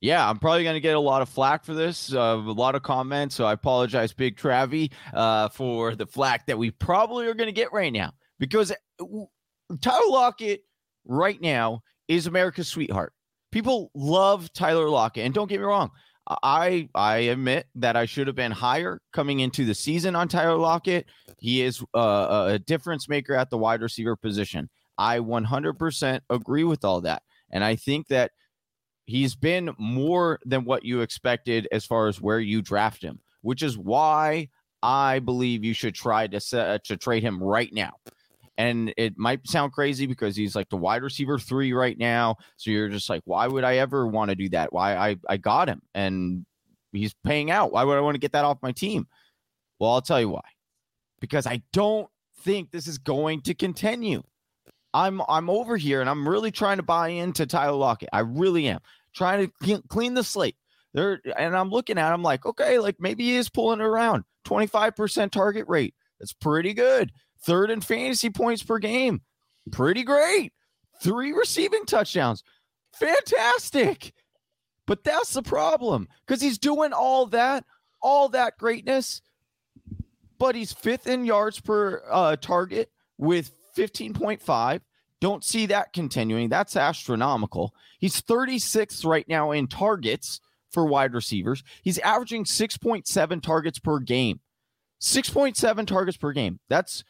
yeah, 0.00 0.28
I'm 0.28 0.38
probably 0.38 0.64
going 0.64 0.74
to 0.74 0.80
get 0.80 0.96
a 0.96 1.00
lot 1.00 1.20
of 1.20 1.28
flack 1.28 1.64
for 1.64 1.74
this, 1.74 2.12
uh, 2.14 2.18
a 2.18 2.52
lot 2.52 2.74
of 2.74 2.82
comments. 2.82 3.34
So 3.34 3.44
I 3.44 3.52
apologize, 3.52 4.12
Big 4.12 4.36
Travie, 4.36 4.90
uh, 5.12 5.50
for 5.50 5.94
the 5.94 6.06
flack 6.06 6.46
that 6.46 6.58
we 6.58 6.70
probably 6.70 7.26
are 7.26 7.34
going 7.34 7.48
to 7.48 7.52
get 7.52 7.72
right 7.72 7.92
now 7.92 8.12
because 8.38 8.72
uh, 8.72 9.04
Tyler 9.80 10.08
Lockett 10.08 10.62
right 11.04 11.40
now 11.40 11.82
is 12.08 12.26
America's 12.26 12.68
sweetheart. 12.68 13.12
People 13.52 13.90
love 13.94 14.52
Tyler 14.52 14.88
Lockett, 14.88 15.26
and 15.26 15.34
don't 15.34 15.48
get 15.48 15.60
me 15.60 15.66
wrong. 15.66 15.90
I 16.42 16.88
I 16.94 17.16
admit 17.18 17.66
that 17.74 17.96
I 17.96 18.06
should 18.06 18.28
have 18.28 18.36
been 18.36 18.52
higher 18.52 19.00
coming 19.12 19.40
into 19.40 19.64
the 19.64 19.74
season 19.74 20.14
on 20.14 20.28
Tyler 20.28 20.56
Lockett. 20.56 21.06
He 21.38 21.62
is 21.62 21.82
uh, 21.94 22.50
a 22.52 22.58
difference 22.58 23.08
maker 23.08 23.34
at 23.34 23.50
the 23.50 23.58
wide 23.58 23.82
receiver 23.82 24.14
position. 24.14 24.70
I 24.96 25.18
100% 25.18 26.20
agree 26.30 26.64
with 26.64 26.84
all 26.84 27.00
that, 27.02 27.22
and 27.50 27.64
I 27.64 27.74
think 27.74 28.06
that 28.08 28.30
he's 29.10 29.34
been 29.34 29.70
more 29.76 30.38
than 30.44 30.64
what 30.64 30.84
you 30.84 31.00
expected 31.00 31.66
as 31.72 31.84
far 31.84 32.06
as 32.06 32.20
where 32.20 32.38
you 32.38 32.62
draft 32.62 33.02
him, 33.02 33.18
which 33.42 33.62
is 33.62 33.76
why 33.76 34.48
I 34.84 35.18
believe 35.18 35.64
you 35.64 35.74
should 35.74 35.96
try 35.96 36.28
to 36.28 36.38
set, 36.38 36.68
uh, 36.68 36.78
to 36.84 36.96
trade 36.96 37.24
him 37.24 37.42
right 37.42 37.72
now. 37.72 37.94
And 38.56 38.94
it 38.96 39.18
might 39.18 39.48
sound 39.48 39.72
crazy 39.72 40.06
because 40.06 40.36
he's 40.36 40.54
like 40.54 40.68
the 40.68 40.76
wide 40.76 41.02
receiver 41.02 41.38
three 41.38 41.72
right 41.72 41.98
now. 41.98 42.36
So 42.56 42.70
you're 42.70 42.88
just 42.88 43.10
like, 43.10 43.22
why 43.24 43.48
would 43.48 43.64
I 43.64 43.78
ever 43.78 44.06
want 44.06 44.30
to 44.30 44.36
do 44.36 44.48
that? 44.50 44.72
Why 44.72 44.94
I, 44.94 45.16
I 45.28 45.38
got 45.38 45.68
him 45.68 45.82
and 45.94 46.46
he's 46.92 47.14
paying 47.24 47.50
out. 47.50 47.72
Why 47.72 47.82
would 47.82 47.96
I 47.98 48.02
want 48.02 48.14
to 48.14 48.20
get 48.20 48.32
that 48.32 48.44
off 48.44 48.58
my 48.62 48.72
team? 48.72 49.08
Well, 49.80 49.90
I'll 49.90 50.02
tell 50.02 50.20
you 50.20 50.28
why. 50.28 50.42
Because 51.20 51.46
I 51.46 51.62
don't 51.72 52.08
think 52.42 52.70
this 52.70 52.86
is 52.86 52.98
going 52.98 53.42
to 53.42 53.54
continue. 53.54 54.22
I'm 54.92 55.22
I'm 55.28 55.48
over 55.48 55.76
here 55.76 56.00
and 56.00 56.10
I'm 56.10 56.28
really 56.28 56.50
trying 56.50 56.78
to 56.78 56.82
buy 56.82 57.08
into 57.08 57.46
Tyler 57.46 57.76
Lockett. 57.76 58.08
I 58.12 58.20
really 58.20 58.66
am 58.68 58.80
trying 59.14 59.50
to 59.62 59.82
clean, 59.88 60.14
the 60.14 60.24
slate. 60.24 60.56
There 60.92 61.20
and 61.36 61.56
I'm 61.56 61.70
looking 61.70 61.98
at 61.98 62.12
him 62.12 62.22
like, 62.22 62.44
okay, 62.46 62.78
like 62.78 62.96
maybe 62.98 63.24
he 63.24 63.36
is 63.36 63.48
pulling 63.48 63.80
it 63.80 63.84
around 63.84 64.24
25% 64.46 65.30
target 65.30 65.66
rate. 65.68 65.94
That's 66.18 66.32
pretty 66.32 66.74
good. 66.74 67.12
Third 67.44 67.70
in 67.70 67.80
fantasy 67.80 68.30
points 68.30 68.62
per 68.62 68.78
game. 68.78 69.22
Pretty 69.70 70.02
great. 70.02 70.52
Three 71.02 71.32
receiving 71.32 71.84
touchdowns. 71.86 72.42
Fantastic. 72.94 74.12
But 74.86 75.04
that's 75.04 75.32
the 75.32 75.42
problem 75.42 76.08
because 76.26 76.42
he's 76.42 76.58
doing 76.58 76.92
all 76.92 77.26
that, 77.26 77.64
all 78.02 78.28
that 78.30 78.58
greatness, 78.58 79.22
but 80.38 80.56
he's 80.56 80.72
fifth 80.72 81.06
in 81.06 81.24
yards 81.24 81.60
per 81.60 82.02
uh, 82.10 82.36
target 82.36 82.90
with 83.16 83.52
15.5. 83.76 84.80
Don't 85.20 85.44
see 85.44 85.66
that 85.66 85.92
continuing. 85.92 86.48
That's 86.48 86.76
astronomical. 86.76 87.74
He's 87.98 88.22
36th 88.22 89.04
right 89.04 89.28
now 89.28 89.50
in 89.52 89.66
targets 89.66 90.40
for 90.70 90.86
wide 90.86 91.14
receivers. 91.14 91.62
He's 91.82 91.98
averaging 91.98 92.44
6.7 92.44 93.42
targets 93.42 93.78
per 93.78 93.98
game. 93.98 94.40
6.7 95.02 95.86
targets 95.86 96.16
per 96.16 96.32
game. 96.32 96.60
That's 96.68 97.04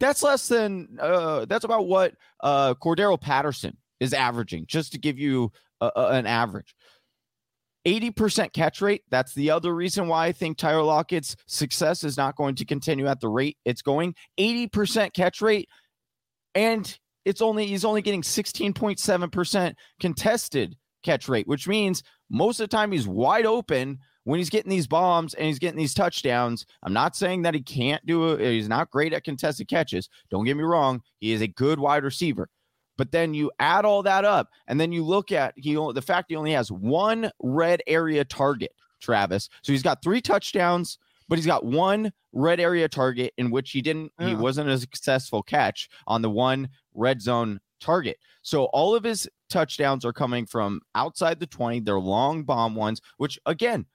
that's 0.00 0.22
less 0.22 0.46
than 0.46 0.96
uh 1.00 1.44
that's 1.46 1.64
about 1.64 1.88
what 1.88 2.14
uh 2.40 2.74
Cordarrelle 2.74 3.20
Patterson 3.20 3.76
is 3.98 4.12
averaging, 4.12 4.66
just 4.66 4.92
to 4.92 4.98
give 4.98 5.18
you 5.18 5.50
a, 5.80 5.90
a, 5.96 6.06
an 6.10 6.26
average. 6.26 6.74
80% 7.86 8.52
catch 8.52 8.82
rate. 8.82 9.02
That's 9.08 9.32
the 9.32 9.50
other 9.50 9.74
reason 9.74 10.08
why 10.08 10.26
I 10.26 10.32
think 10.32 10.58
Tyler 10.58 10.82
Lockett's 10.82 11.36
success 11.46 12.04
is 12.04 12.16
not 12.16 12.36
going 12.36 12.54
to 12.56 12.64
continue 12.66 13.06
at 13.06 13.20
the 13.20 13.28
rate 13.28 13.56
it's 13.64 13.82
going. 13.82 14.14
80% 14.38 15.14
catch 15.14 15.40
rate. 15.40 15.68
And 16.54 16.98
it's 17.28 17.42
only 17.42 17.66
he's 17.66 17.84
only 17.84 18.00
getting 18.00 18.22
16.7% 18.22 19.74
contested 20.00 20.76
catch 21.04 21.28
rate, 21.28 21.46
which 21.46 21.68
means 21.68 22.02
most 22.30 22.58
of 22.58 22.64
the 22.64 22.74
time 22.74 22.90
he's 22.90 23.06
wide 23.06 23.44
open 23.44 23.98
when 24.24 24.38
he's 24.38 24.48
getting 24.48 24.70
these 24.70 24.86
bombs 24.86 25.34
and 25.34 25.46
he's 25.46 25.58
getting 25.58 25.78
these 25.78 25.92
touchdowns. 25.92 26.64
I'm 26.82 26.94
not 26.94 27.14
saying 27.14 27.42
that 27.42 27.54
he 27.54 27.60
can't 27.60 28.04
do 28.06 28.32
it. 28.32 28.40
He's 28.40 28.68
not 28.68 28.90
great 28.90 29.12
at 29.12 29.24
contested 29.24 29.68
catches. 29.68 30.08
Don't 30.30 30.46
get 30.46 30.56
me 30.56 30.64
wrong. 30.64 31.02
He 31.20 31.32
is 31.32 31.42
a 31.42 31.48
good 31.48 31.78
wide 31.78 32.02
receiver. 32.02 32.48
But 32.96 33.12
then 33.12 33.34
you 33.34 33.52
add 33.60 33.84
all 33.84 34.02
that 34.02 34.24
up, 34.24 34.48
and 34.66 34.80
then 34.80 34.90
you 34.90 35.04
look 35.04 35.30
at 35.30 35.52
he 35.54 35.74
the 35.74 36.02
fact 36.04 36.30
he 36.30 36.36
only 36.36 36.52
has 36.52 36.72
one 36.72 37.30
red 37.40 37.80
area 37.86 38.24
target, 38.24 38.72
Travis. 39.00 39.48
So 39.62 39.72
he's 39.72 39.84
got 39.84 40.02
three 40.02 40.20
touchdowns, 40.20 40.98
but 41.28 41.38
he's 41.38 41.46
got 41.46 41.64
one 41.64 42.12
red 42.32 42.60
area 42.60 42.88
target 42.88 43.32
in 43.38 43.50
which 43.50 43.70
he 43.70 43.80
didn't 43.80 44.12
yeah. 44.18 44.28
he 44.28 44.34
wasn't 44.34 44.68
a 44.68 44.78
successful 44.78 45.42
catch 45.42 45.88
on 46.06 46.22
the 46.22 46.30
one 46.30 46.68
red 46.94 47.20
zone 47.20 47.60
target. 47.80 48.18
So 48.42 48.64
all 48.66 48.94
of 48.94 49.04
his 49.04 49.28
touchdowns 49.50 50.04
are 50.04 50.12
coming 50.12 50.46
from 50.46 50.80
outside 50.94 51.40
the 51.40 51.46
20. 51.46 51.80
They're 51.80 51.98
long 51.98 52.44
bomb 52.44 52.74
ones, 52.74 53.00
which 53.16 53.38
again, 53.46 53.86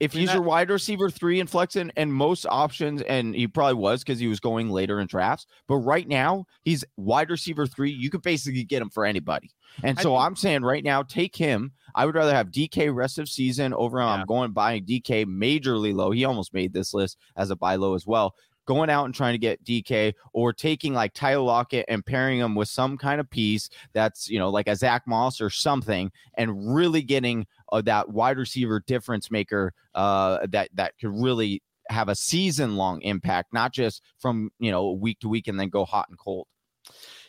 if 0.00 0.12
I 0.12 0.14
mean, 0.14 0.20
he's 0.20 0.28
that, 0.28 0.34
your 0.34 0.42
wide 0.42 0.70
receiver 0.70 1.10
three 1.10 1.40
and 1.40 1.48
flexing 1.48 1.90
and 1.96 2.06
and 2.06 2.14
most 2.14 2.46
options, 2.48 3.02
and 3.02 3.34
he 3.34 3.48
probably 3.48 3.74
was 3.74 4.02
because 4.02 4.20
he 4.20 4.28
was 4.28 4.40
going 4.40 4.70
later 4.70 5.00
in 5.00 5.06
drafts, 5.06 5.46
but 5.66 5.76
right 5.76 6.06
now 6.06 6.46
he's 6.62 6.84
wide 6.96 7.30
receiver 7.30 7.66
three. 7.66 7.90
You 7.90 8.10
could 8.10 8.22
basically 8.22 8.64
get 8.64 8.80
him 8.80 8.90
for 8.90 9.04
anybody. 9.04 9.50
And 9.82 9.98
so 9.98 10.14
I 10.14 10.26
am 10.26 10.36
saying 10.36 10.62
right 10.62 10.84
now, 10.84 11.02
take 11.02 11.36
him. 11.36 11.72
I 11.94 12.06
would 12.06 12.14
rather 12.14 12.32
have 12.32 12.50
DK 12.50 12.94
rest 12.94 13.18
of 13.18 13.28
season 13.28 13.74
over 13.74 14.00
him. 14.00 14.06
Yeah. 14.06 14.14
I'm 14.14 14.26
going 14.26 14.52
buying 14.52 14.84
DK 14.84 15.26
majorly 15.26 15.94
low. 15.94 16.12
He 16.12 16.24
almost 16.24 16.54
made 16.54 16.72
this 16.72 16.94
list 16.94 17.18
as 17.36 17.50
a 17.50 17.56
buy 17.56 17.76
low 17.76 17.94
as 17.94 18.06
well 18.06 18.34
going 18.66 18.90
out 18.90 19.04
and 19.04 19.14
trying 19.14 19.34
to 19.34 19.38
get 19.38 19.64
DK 19.64 20.12
or 20.32 20.52
taking 20.52 20.92
like 20.92 21.14
Tyler 21.14 21.42
Lockett 21.42 21.86
and 21.88 22.04
pairing 22.04 22.38
him 22.38 22.54
with 22.54 22.68
some 22.68 22.98
kind 22.98 23.20
of 23.20 23.30
piece 23.30 23.68
that's, 23.94 24.28
you 24.28 24.38
know, 24.38 24.50
like 24.50 24.68
a 24.68 24.76
Zach 24.76 25.04
Moss 25.06 25.40
or 25.40 25.50
something 25.50 26.10
and 26.34 26.74
really 26.74 27.02
getting 27.02 27.46
uh, 27.72 27.80
that 27.82 28.08
wide 28.10 28.36
receiver 28.36 28.82
difference 28.86 29.30
maker 29.30 29.72
uh, 29.94 30.46
that, 30.50 30.68
that 30.74 30.94
could 31.00 31.14
really 31.14 31.62
have 31.88 32.08
a 32.08 32.14
season 32.14 32.76
long 32.76 33.00
impact, 33.02 33.52
not 33.52 33.72
just 33.72 34.02
from, 34.18 34.50
you 34.58 34.70
know, 34.70 34.92
week 34.92 35.20
to 35.20 35.28
week 35.28 35.48
and 35.48 35.58
then 35.58 35.68
go 35.68 35.84
hot 35.84 36.08
and 36.08 36.18
cold. 36.18 36.46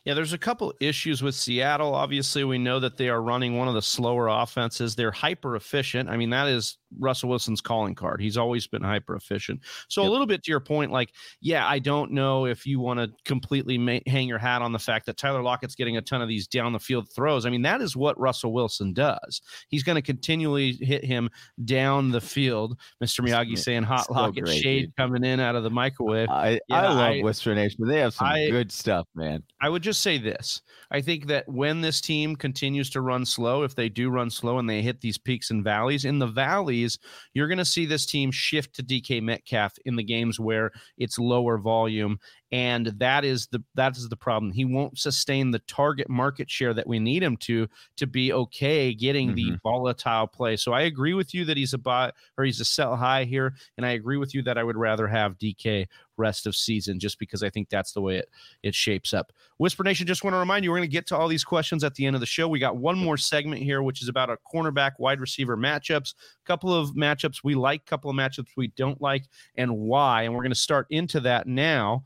Yeah, 0.07 0.13
there's 0.13 0.31
a 0.31 0.37
couple 0.37 0.73
issues 0.79 1.21
with 1.21 1.35
Seattle. 1.35 1.93
Obviously, 1.93 2.45
we 2.45 2.57
know 2.57 2.79
that 2.79 2.95
they 2.95 3.09
are 3.09 3.21
running 3.21 3.57
one 3.57 3.67
of 3.67 3.73
the 3.73 3.81
slower 3.81 4.29
offenses. 4.29 4.95
They're 4.95 5.11
hyper 5.11 5.57
efficient. 5.57 6.07
I 6.09 6.15
mean, 6.15 6.29
that 6.29 6.47
is 6.47 6.77
Russell 6.97 7.27
Wilson's 7.27 7.59
calling 7.59 7.93
card. 7.93 8.21
He's 8.21 8.37
always 8.37 8.67
been 8.67 8.81
hyper 8.81 9.17
efficient. 9.17 9.59
So 9.89 10.01
yep. 10.01 10.09
a 10.09 10.11
little 10.11 10.25
bit 10.25 10.43
to 10.43 10.51
your 10.51 10.61
point, 10.61 10.91
like, 10.91 11.11
yeah, 11.41 11.67
I 11.67 11.79
don't 11.79 12.11
know 12.11 12.45
if 12.45 12.65
you 12.65 12.79
want 12.79 13.01
to 13.01 13.11
completely 13.25 13.77
ma- 13.77 13.99
hang 14.07 14.29
your 14.29 14.37
hat 14.37 14.61
on 14.61 14.71
the 14.71 14.79
fact 14.79 15.05
that 15.07 15.17
Tyler 15.17 15.43
Lockett's 15.43 15.75
getting 15.75 15.97
a 15.97 16.01
ton 16.01 16.21
of 16.21 16.29
these 16.29 16.47
down 16.47 16.71
the 16.71 16.79
field 16.79 17.09
throws. 17.13 17.45
I 17.45 17.49
mean, 17.49 17.63
that 17.63 17.81
is 17.81 17.97
what 17.97 18.17
Russell 18.17 18.53
Wilson 18.53 18.93
does. 18.93 19.41
He's 19.67 19.83
going 19.83 19.97
to 19.97 20.01
continually 20.01 20.71
hit 20.79 21.03
him 21.03 21.29
down 21.65 22.11
the 22.11 22.21
field. 22.21 22.79
Mr. 23.03 23.27
Miyagi 23.27 23.57
saying 23.57 23.83
hot 23.83 24.05
so 24.05 24.13
Lockett 24.13 24.45
great, 24.45 24.61
shade 24.61 24.81
dude. 24.83 24.95
coming 24.95 25.25
in 25.25 25.41
out 25.41 25.57
of 25.57 25.63
the 25.63 25.69
microwave. 25.69 26.29
I, 26.29 26.61
yeah, 26.69 26.81
I 26.81 26.87
love 26.87 26.97
I, 26.97 27.21
Whisper 27.21 27.53
Nation. 27.53 27.85
They 27.85 27.99
have 27.99 28.13
some 28.13 28.27
I, 28.27 28.49
good 28.49 28.71
stuff, 28.71 29.05
man. 29.13 29.43
I 29.59 29.67
would 29.67 29.83
just 29.83 29.96
say 29.97 30.17
this. 30.17 30.61
I 30.89 31.01
think 31.01 31.27
that 31.27 31.47
when 31.47 31.81
this 31.81 31.99
team 31.99 32.35
continues 32.35 32.89
to 32.91 33.01
run 33.01 33.25
slow, 33.25 33.63
if 33.63 33.75
they 33.75 33.89
do 33.89 34.09
run 34.09 34.29
slow 34.29 34.57
and 34.57 34.69
they 34.69 34.81
hit 34.81 35.01
these 35.01 35.17
peaks 35.17 35.51
and 35.51 35.63
valleys, 35.63 36.05
in 36.05 36.19
the 36.19 36.27
valleys, 36.27 36.97
you're 37.33 37.47
going 37.47 37.57
to 37.57 37.65
see 37.65 37.85
this 37.85 38.05
team 38.05 38.31
shift 38.31 38.75
to 38.75 38.83
DK 38.83 39.21
Metcalf 39.21 39.73
in 39.85 39.95
the 39.95 40.03
games 40.03 40.39
where 40.39 40.71
it's 40.97 41.19
lower 41.19 41.57
volume 41.57 42.19
and 42.51 42.87
that 42.97 43.25
is 43.25 43.47
the 43.47 43.61
that 43.75 43.97
is 43.97 44.07
the 44.07 44.15
problem. 44.15 44.51
He 44.51 44.63
won't 44.63 44.97
sustain 44.97 45.51
the 45.51 45.59
target 45.59 46.09
market 46.09 46.49
share 46.49 46.73
that 46.73 46.87
we 46.87 46.99
need 46.99 47.21
him 47.21 47.35
to 47.37 47.67
to 47.97 48.07
be 48.07 48.31
okay 48.31 48.93
getting 48.93 49.29
mm-hmm. 49.29 49.51
the 49.51 49.59
volatile 49.63 50.27
play. 50.27 50.55
So 50.55 50.73
i 50.73 50.81
agree 50.81 51.13
with 51.13 51.33
you 51.33 51.43
that 51.45 51.57
he's 51.57 51.73
a 51.73 51.77
buy 51.77 52.11
or 52.37 52.45
he's 52.45 52.59
a 52.59 52.65
sell 52.65 52.95
high 52.95 53.25
here 53.25 53.55
and 53.75 53.85
i 53.85 53.91
agree 53.91 54.17
with 54.17 54.33
you 54.33 54.41
that 54.43 54.57
i 54.57 54.63
would 54.63 54.77
rather 54.77 55.07
have 55.07 55.37
dk 55.37 55.87
rest 56.17 56.47
of 56.47 56.55
season 56.55 56.99
just 56.99 57.19
because 57.19 57.43
i 57.43 57.49
think 57.49 57.69
that's 57.69 57.91
the 57.91 58.01
way 58.01 58.17
it 58.17 58.29
it 58.63 58.73
shapes 58.73 59.13
up. 59.13 59.31
Whisper 59.57 59.83
nation 59.83 60.07
just 60.07 60.23
want 60.23 60.33
to 60.33 60.39
remind 60.39 60.63
you 60.63 60.71
we're 60.71 60.77
going 60.77 60.89
to 60.89 60.93
get 60.93 61.07
to 61.07 61.17
all 61.17 61.27
these 61.27 61.43
questions 61.43 61.83
at 61.83 61.95
the 61.95 62.05
end 62.05 62.15
of 62.15 62.19
the 62.19 62.25
show. 62.25 62.47
We 62.47 62.59
got 62.59 62.77
one 62.77 62.97
more 62.97 63.17
segment 63.17 63.61
here 63.61 63.81
which 63.81 64.01
is 64.01 64.07
about 64.07 64.29
a 64.29 64.37
cornerback 64.53 64.93
wide 64.99 65.19
receiver 65.19 65.57
matchups 65.57 66.13
a 66.13 66.47
couple 66.47 66.73
of 66.73 66.91
matchups 66.91 67.43
we 67.43 67.55
like 67.55 67.85
couple 67.85 68.09
of 68.09 68.15
matchups 68.15 68.47
we 68.55 68.67
don't 68.69 69.01
like 69.01 69.25
and 69.55 69.77
why 69.77 70.23
and 70.23 70.33
we're 70.33 70.43
going 70.43 70.51
to 70.51 70.55
start 70.55 70.87
into 70.89 71.19
that 71.19 71.47
now 71.47 72.03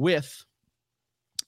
with 0.00 0.44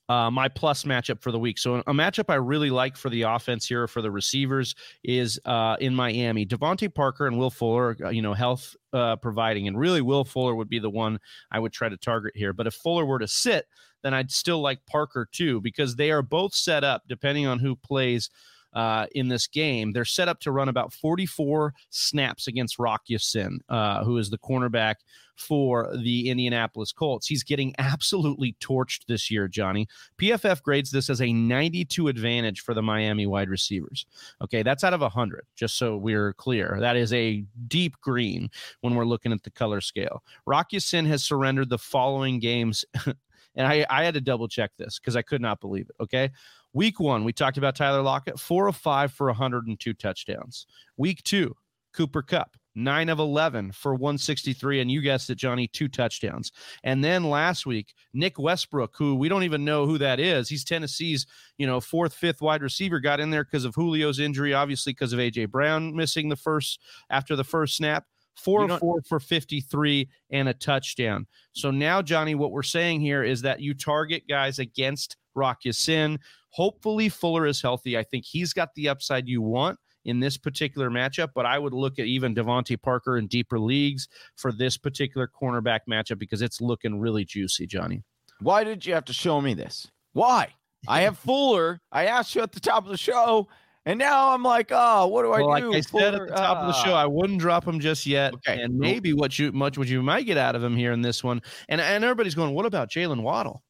uh, 0.09 0.31
my 0.31 0.49
plus 0.49 0.85
matchup 0.85 1.23
for 1.23 1.33
the 1.33 1.38
week. 1.38 1.59
So 1.59 1.77
a 1.77 1.93
matchup 1.93 2.27
I 2.29 2.35
really 2.35 2.71
like 2.71 2.97
for 2.97 3.09
the 3.09 3.23
offense 3.23 3.67
here 3.67 3.88
for 3.88 4.03
the 4.03 4.11
receivers 4.11 4.75
is 5.03 5.41
uh, 5.47 5.77
in 5.81 5.95
Miami. 5.95 6.45
DeVante 6.45 6.95
Parker 6.95 7.27
and 7.27 7.38
Will 7.38 7.51
Fuller, 7.51 7.97
uh, 8.05 8.11
you 8.11 8.21
know, 8.21 8.35
health 8.35 8.77
uh, 8.93 9.17
providing, 9.17 9.69
and 9.69 9.79
really 9.79 10.03
Will 10.03 10.25
Fuller 10.25 10.55
would 10.55 10.69
be 10.69 10.79
the 10.79 10.91
one 10.91 11.19
I 11.51 11.59
would 11.59 11.73
try 11.73 11.88
to 11.88 11.97
target 11.97 12.33
here. 12.37 12.53
But 12.53 12.67
if 12.67 12.75
Fuller 12.75 13.07
were 13.07 13.21
to 13.21 13.29
sit, 13.29 13.67
then 14.03 14.12
I'd 14.12 14.31
still 14.31 14.61
like 14.61 14.85
Parker 14.87 15.27
too 15.31 15.61
because 15.61 15.97
they 15.97 16.11
are 16.11 16.23
both 16.23 16.55
set 16.55 16.85
up 16.85 17.03
depending 17.09 17.47
on 17.47 17.59
who 17.59 17.77
plays 17.77 18.29
uh, 18.73 19.07
in 19.13 19.29
this 19.29 19.47
game. 19.47 19.93
They're 19.93 20.05
set 20.05 20.29
up 20.29 20.41
to 20.41 20.53
run 20.53 20.69
about 20.69 20.93
44 20.93 21.75
snaps 21.91 22.47
against 22.47 22.79
Rock 22.79 23.03
Ya-Sin, 23.07 23.61
uh, 23.69 24.05
who 24.05 24.19
is 24.19 24.31
the 24.31 24.39
cornerback 24.39 24.97
for 25.37 25.91
the 25.97 26.29
Indianapolis 26.29 26.93
Colts. 26.93 27.27
He's 27.27 27.43
getting 27.43 27.75
absolutely 27.79 28.55
torched 28.61 29.07
this 29.07 29.31
year, 29.31 29.49
Johnny. 29.49 29.89
PFF 30.19 30.63
grades 30.63 30.91
this 30.91 31.11
as 31.11 31.21
a 31.21 31.33
92 31.33 32.09
advantage 32.09 32.61
for 32.61 32.75
the 32.75 32.83
Miami 32.83 33.27
wide 33.27 33.49
receivers. 33.49 34.07
Okay, 34.43 34.63
that's 34.63 34.85
out 34.85 34.95
of 34.95 35.01
100, 35.01 35.45
just 35.57 35.77
so 35.79 35.97
we're 35.97 36.35
clear. 36.35 36.77
That 36.81 36.97
is 36.97 37.13
a 37.13 37.45
deep 37.69 37.99
green 38.01 38.51
when 38.81 38.95
we're 38.95 39.05
looking 39.05 39.33
at 39.33 39.43
the 39.43 39.51
color 39.51 39.81
scale. 39.81 40.23
Rock 40.47 40.73
Ya-Sin 40.73 41.07
has 41.07 41.25
surrendered 41.25 41.71
the 41.71 41.79
following 41.79 42.39
games. 42.39 42.85
and 43.55 43.67
I, 43.67 43.87
I 43.91 44.05
had 44.05 44.15
to 44.15 44.21
double 44.21 44.49
check 44.49 44.71
this 44.79 44.99
because 44.99 45.17
I 45.17 45.23
could 45.23 45.41
not 45.41 45.61
believe 45.61 45.89
it. 45.89 46.03
Okay. 46.03 46.31
Week 46.75 46.99
one, 46.99 47.25
we 47.25 47.33
talked 47.33 47.59
about 47.59 47.77
Tyler 47.77 48.03
Lockett, 48.03 48.39
four 48.39 48.67
of 48.67 48.77
five 48.77 49.13
for 49.13 49.27
102 49.27 49.93
touchdowns. 49.95 50.67
Week 50.97 51.23
two, 51.23 51.55
Cooper 51.93 52.23
Kupp, 52.23 52.57
nine 52.75 53.11
of 53.11 53.19
11 53.19 53.73
for 53.73 53.95
163. 53.95 54.81
And 54.81 54.91
you 54.91 55.03
guessed 55.03 55.29
it, 55.29 55.35
Johnny, 55.35 55.69
two 55.69 55.89
touchdowns. 55.89 56.51
And 56.83 57.05
then 57.05 57.25
last 57.25 57.67
week, 57.67 57.93
Nick 58.15 58.39
Westbrook, 58.39 58.95
who 58.97 59.15
we 59.15 59.29
don't 59.29 59.43
even 59.43 59.65
know 59.67 59.85
who 59.85 59.99
that 59.99 60.19
is. 60.19 60.49
He's 60.49 60.65
Tennessee's, 60.65 61.27
you 61.59 61.67
know, 61.67 61.81
fourth, 61.81 62.15
fifth 62.15 62.41
wide 62.41 62.63
receiver, 62.63 63.01
got 63.01 63.21
in 63.21 63.29
there 63.29 63.45
because 63.45 63.67
of 63.67 63.75
Julio's 63.75 64.19
injury, 64.19 64.55
obviously 64.55 64.95
because 64.95 65.13
of 65.13 65.19
AJ 65.19 65.51
Brown 65.51 65.95
missing 65.95 66.31
the 66.31 66.37
first 66.37 66.81
after 67.11 67.37
the 67.37 67.45
first 67.45 67.77
snap. 67.77 68.07
four 68.35 68.65
of 68.65 68.81
four 68.81 69.03
for 69.03 69.21
53 69.21 70.09
and 70.31 70.49
a 70.49 70.55
touchdown. 70.55 71.27
So 71.53 71.71
now, 71.71 72.01
Johnny, 72.01 72.35
what 72.35 72.51
we're 72.51 72.63
saying 72.63 73.01
here 73.03 73.23
is 73.23 73.43
that 73.43 73.61
you 73.61 73.75
target 73.75 74.23
guys 74.27 74.59
against 74.59 75.19
Rock 75.35 75.61
Sin. 75.71 76.19
Hopefully, 76.53 77.09
Fuller 77.09 77.47
is 77.47 77.61
healthy. 77.61 77.97
I 77.97 78.03
think 78.03 78.25
he's 78.25 78.53
got 78.53 78.75
the 78.75 78.88
upside 78.88 79.27
you 79.27 79.41
want 79.41 79.79
in 80.05 80.21
this 80.21 80.37
particular 80.37 80.91
matchup, 80.91 81.31
but 81.35 81.47
I 81.47 81.59
would 81.59 81.73
look 81.73 81.99
at 81.99 82.07
even 82.07 82.35
DeVante 82.35 82.81
Parker 82.81 83.17
in 83.17 83.27
deeper 83.27 83.59
leagues 83.59 84.09
for 84.37 84.53
this 84.53 84.77
particular 84.77 85.29
cornerback 85.29 85.81
matchup 85.88 86.19
because 86.19 86.43
it's 86.43 86.61
looking 86.61 86.99
really 86.99 87.25
juicy, 87.25 87.67
Johnny. 87.67 88.03
Why 88.41 88.65
did 88.65 88.85
you 88.85 88.95
have 88.95 89.05
to 89.07 89.12
show 89.12 89.41
me 89.41 89.55
this? 89.55 89.88
Why? 90.12 90.49
I 90.88 91.03
have 91.03 91.19
Fuller. 91.25 91.81
I 91.91 92.07
asked 92.07 92.35
you 92.35 92.43
at 92.43 92.53
the 92.53 92.61
top 92.61 92.85
of 92.85 92.91
the 92.91 92.99
show, 92.99 93.49
and 93.87 93.99
now 93.99 94.35
I'm 94.35 94.43
like, 94.43 94.69
oh, 94.71 95.07
what 95.07 95.23
do 95.23 95.33
I 95.33 95.41
well, 95.41 95.49
like 95.49 95.62
do? 95.62 95.75
I 95.75 95.81
said 95.81 96.15
at 96.15 96.29
the 96.29 96.35
top 96.35 96.59
of 96.59 96.67
the 96.67 96.85
show, 96.85 96.93
ah. 96.93 97.03
I 97.03 97.07
wouldn't 97.07 97.41
drop 97.41 97.67
him 97.67 97.81
just 97.81 98.05
yet. 98.05 98.35
Okay. 98.35 98.61
And 98.61 98.77
maybe 98.77 99.12
what 99.12 99.38
you 99.38 99.53
much 99.53 99.79
what 99.79 99.88
you 99.88 100.03
might 100.03 100.27
get 100.27 100.37
out 100.37 100.55
of 100.55 100.62
him 100.62 100.77
here 100.77 100.93
in 100.93 101.03
this 101.03 101.25
one. 101.25 101.41
And 101.69 101.81
and 101.81 102.05
everybody's 102.05 102.35
going, 102.35 102.53
what 102.53 102.67
about 102.67 102.91
Jaylen 102.91 103.23
Waddle? 103.23 103.62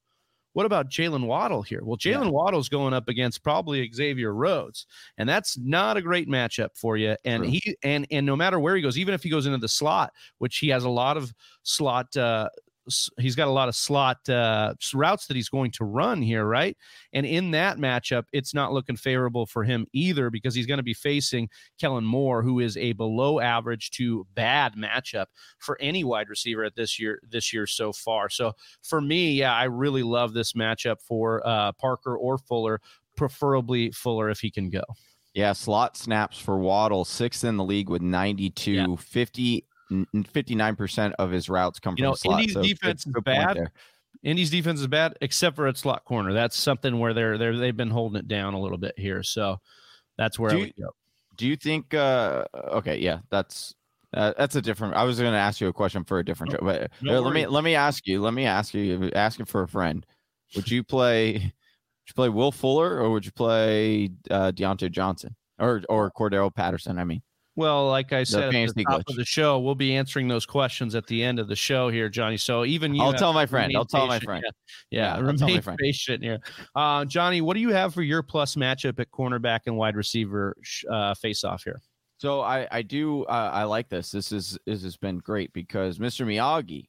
What 0.54 0.66
about 0.66 0.90
Jaylen 0.90 1.26
Waddle 1.26 1.62
here? 1.62 1.80
Well, 1.82 1.96
Yeah. 2.02 2.14
Jaylen 2.14 2.30
Waddle's 2.30 2.68
going 2.68 2.92
up 2.92 3.08
against 3.08 3.42
probably 3.42 3.90
Xavier 3.92 4.34
Rhodes, 4.34 4.86
and 5.18 5.28
that's 5.28 5.56
not 5.58 5.96
a 5.96 6.02
great 6.02 6.28
matchup 6.28 6.70
for 6.76 6.96
you. 6.96 7.16
And 7.24 7.42
True. 7.42 7.52
he 7.52 7.76
and 7.82 8.06
and 8.10 8.26
no 8.26 8.36
matter 8.36 8.60
where 8.60 8.76
he 8.76 8.82
goes, 8.82 8.98
even 8.98 9.14
if 9.14 9.22
he 9.22 9.30
goes 9.30 9.46
into 9.46 9.58
the 9.58 9.68
slot, 9.68 10.12
which 10.38 10.58
he 10.58 10.68
has 10.68 10.84
a 10.84 10.90
lot 10.90 11.16
of 11.16 11.32
slot 11.62 12.14
uh 12.16 12.48
he's 13.18 13.36
got 13.36 13.48
a 13.48 13.50
lot 13.50 13.68
of 13.68 13.76
slot 13.76 14.28
uh 14.28 14.74
routes 14.94 15.26
that 15.26 15.34
he's 15.36 15.48
going 15.48 15.70
to 15.72 15.84
run 15.84 16.20
here, 16.20 16.44
right? 16.44 16.76
And 17.12 17.24
in 17.24 17.52
that 17.52 17.78
matchup, 17.78 18.24
it's 18.32 18.54
not 18.54 18.72
looking 18.72 18.96
favorable 18.96 19.46
for 19.46 19.64
him 19.64 19.86
either 19.92 20.30
because 20.30 20.54
he's 20.54 20.66
going 20.66 20.78
to 20.78 20.82
be 20.82 20.94
facing 20.94 21.48
Kellen 21.80 22.04
Moore, 22.04 22.42
who 22.42 22.60
is 22.60 22.76
a 22.76 22.92
below 22.92 23.40
average 23.40 23.90
to 23.92 24.26
bad 24.34 24.74
matchup 24.74 25.26
for 25.58 25.76
any 25.80 26.04
wide 26.04 26.28
receiver 26.28 26.64
at 26.64 26.74
this 26.74 26.98
year 26.98 27.20
this 27.28 27.52
year 27.52 27.66
so 27.66 27.92
far. 27.92 28.28
So 28.28 28.52
for 28.82 29.00
me, 29.00 29.32
yeah, 29.32 29.54
I 29.54 29.64
really 29.64 30.02
love 30.02 30.32
this 30.34 30.54
matchup 30.54 31.00
for 31.00 31.46
uh, 31.46 31.72
Parker 31.72 32.16
or 32.16 32.38
Fuller, 32.38 32.80
preferably 33.16 33.90
Fuller 33.92 34.30
if 34.30 34.40
he 34.40 34.50
can 34.50 34.70
go. 34.70 34.82
Yeah, 35.34 35.54
slot 35.54 35.96
snaps 35.96 36.38
for 36.38 36.58
Waddle, 36.58 37.04
sixth 37.06 37.44
in 37.44 37.56
the 37.56 37.64
league 37.64 37.88
with 37.88 38.02
92, 38.02 38.72
Yeah. 38.72 38.86
50, 38.96 39.64
59% 40.14 41.12
of 41.18 41.30
his 41.30 41.48
routes 41.48 41.78
come 41.78 41.94
You 41.96 42.04
from 42.04 42.10
know, 42.10 42.14
slot. 42.14 42.40
Indy's 42.40 42.54
so 42.54 42.62
defense 42.62 43.06
is 43.06 43.12
bad. 43.24 43.70
Indy's 44.22 44.50
defense 44.50 44.80
is 44.80 44.86
bad, 44.86 45.16
except 45.20 45.56
for 45.56 45.66
at 45.66 45.76
slot 45.76 46.04
corner. 46.04 46.32
That's 46.32 46.56
something 46.56 46.98
where 46.98 47.12
they're 47.14 47.38
they're 47.38 47.56
they've 47.56 47.76
been 47.76 47.90
holding 47.90 48.18
it 48.18 48.28
down 48.28 48.54
a 48.54 48.60
little 48.60 48.78
bit 48.78 48.94
here. 48.96 49.22
So 49.22 49.58
that's 50.18 50.38
where 50.38 50.50
Do 50.50 50.58
I 50.58 50.60
you- 50.66 50.72
go. 50.78 50.90
Do 51.36 51.46
you 51.46 51.56
think? 51.56 51.94
uh 51.94 52.44
Okay, 52.72 52.98
yeah, 52.98 53.20
that's 53.30 53.74
uh, 54.14 54.34
that's 54.36 54.54
a 54.54 54.60
different. 54.62 54.94
I 54.94 55.04
was 55.04 55.18
going 55.18 55.32
to 55.32 55.38
ask 55.38 55.60
you 55.60 55.68
a 55.68 55.72
question 55.72 56.04
for 56.04 56.18
a 56.18 56.24
different 56.24 56.52
show, 56.52 56.58
but 56.60 56.90
no 57.00 57.20
let 57.20 57.32
me 57.32 57.46
let 57.46 57.64
me 57.64 57.74
ask 57.74 58.06
you. 58.06 58.20
Let 58.20 58.34
me 58.34 58.44
ask 58.44 58.74
you. 58.74 59.10
Asking 59.14 59.46
for 59.46 59.62
a 59.62 59.68
friend. 59.68 60.04
Would 60.54 60.70
you 60.70 60.84
play? 60.84 61.32
Would 61.32 62.08
you 62.08 62.14
play 62.14 62.28
Will 62.28 62.52
Fuller 62.52 62.98
or 63.00 63.10
would 63.10 63.24
you 63.24 63.32
play 63.32 64.10
uh, 64.30 64.52
Diontae 64.52 64.90
Johnson 64.90 65.34
or 65.58 65.82
or 65.88 66.10
Cordarrelle 66.10 66.54
Patterson? 66.54 66.98
I 66.98 67.04
mean, 67.04 67.22
Well, 67.54 67.88
like 67.88 68.14
I 68.14 68.24
said 68.24 68.54
at 68.54 68.74
the 68.74 68.84
top 68.84 69.00
glitch. 69.02 69.10
of 69.10 69.16
the 69.16 69.26
show, 69.26 69.58
we'll 69.58 69.74
be 69.74 69.94
answering 69.94 70.26
those 70.26 70.46
questions 70.46 70.94
at 70.94 71.06
the 71.06 71.22
end 71.22 71.38
of 71.38 71.48
the 71.48 71.56
show 71.56 71.90
here, 71.90 72.08
Johnny. 72.08 72.38
So 72.38 72.64
even 72.64 72.94
you 72.94 73.02
I'll 73.02 73.12
tell 73.12 73.34
my 73.34 73.44
friend. 73.44 73.70
I'll 73.76 73.84
tell 73.84 74.06
my 74.06 74.18
friend. 74.20 74.42
Yeah, 74.90 74.98
Yeah, 74.98 75.02
yeah, 75.02 75.12
I'll 75.12 75.36
tell 75.36 75.46
my 75.46 75.46
remain 75.48 75.60
friend. 75.62 75.78
patient 75.78 76.22
here. 76.22 76.38
Uh, 76.74 77.04
Johnny, 77.04 77.42
what 77.42 77.54
do 77.54 77.60
you 77.60 77.70
have 77.70 77.92
for 77.92 78.02
your 78.02 78.22
plus 78.22 78.54
matchup 78.56 78.98
at 79.00 79.10
cornerback 79.10 79.60
and 79.66 79.76
wide 79.76 79.96
receiver 79.96 80.56
sh- 80.62 80.84
uh, 80.90 81.12
face 81.14 81.44
off 81.44 81.62
here? 81.64 81.82
So 82.18 82.40
I 82.40 82.66
I 82.70 82.82
do 82.82 83.24
uh, 83.24 83.50
I 83.52 83.64
like 83.64 83.90
this. 83.90 84.10
This 84.10 84.32
is 84.32 84.58
this 84.64 84.82
has 84.84 84.96
been 84.96 85.18
great 85.18 85.52
because 85.52 85.98
Mr. 85.98 86.24
Miyagi, 86.24 86.86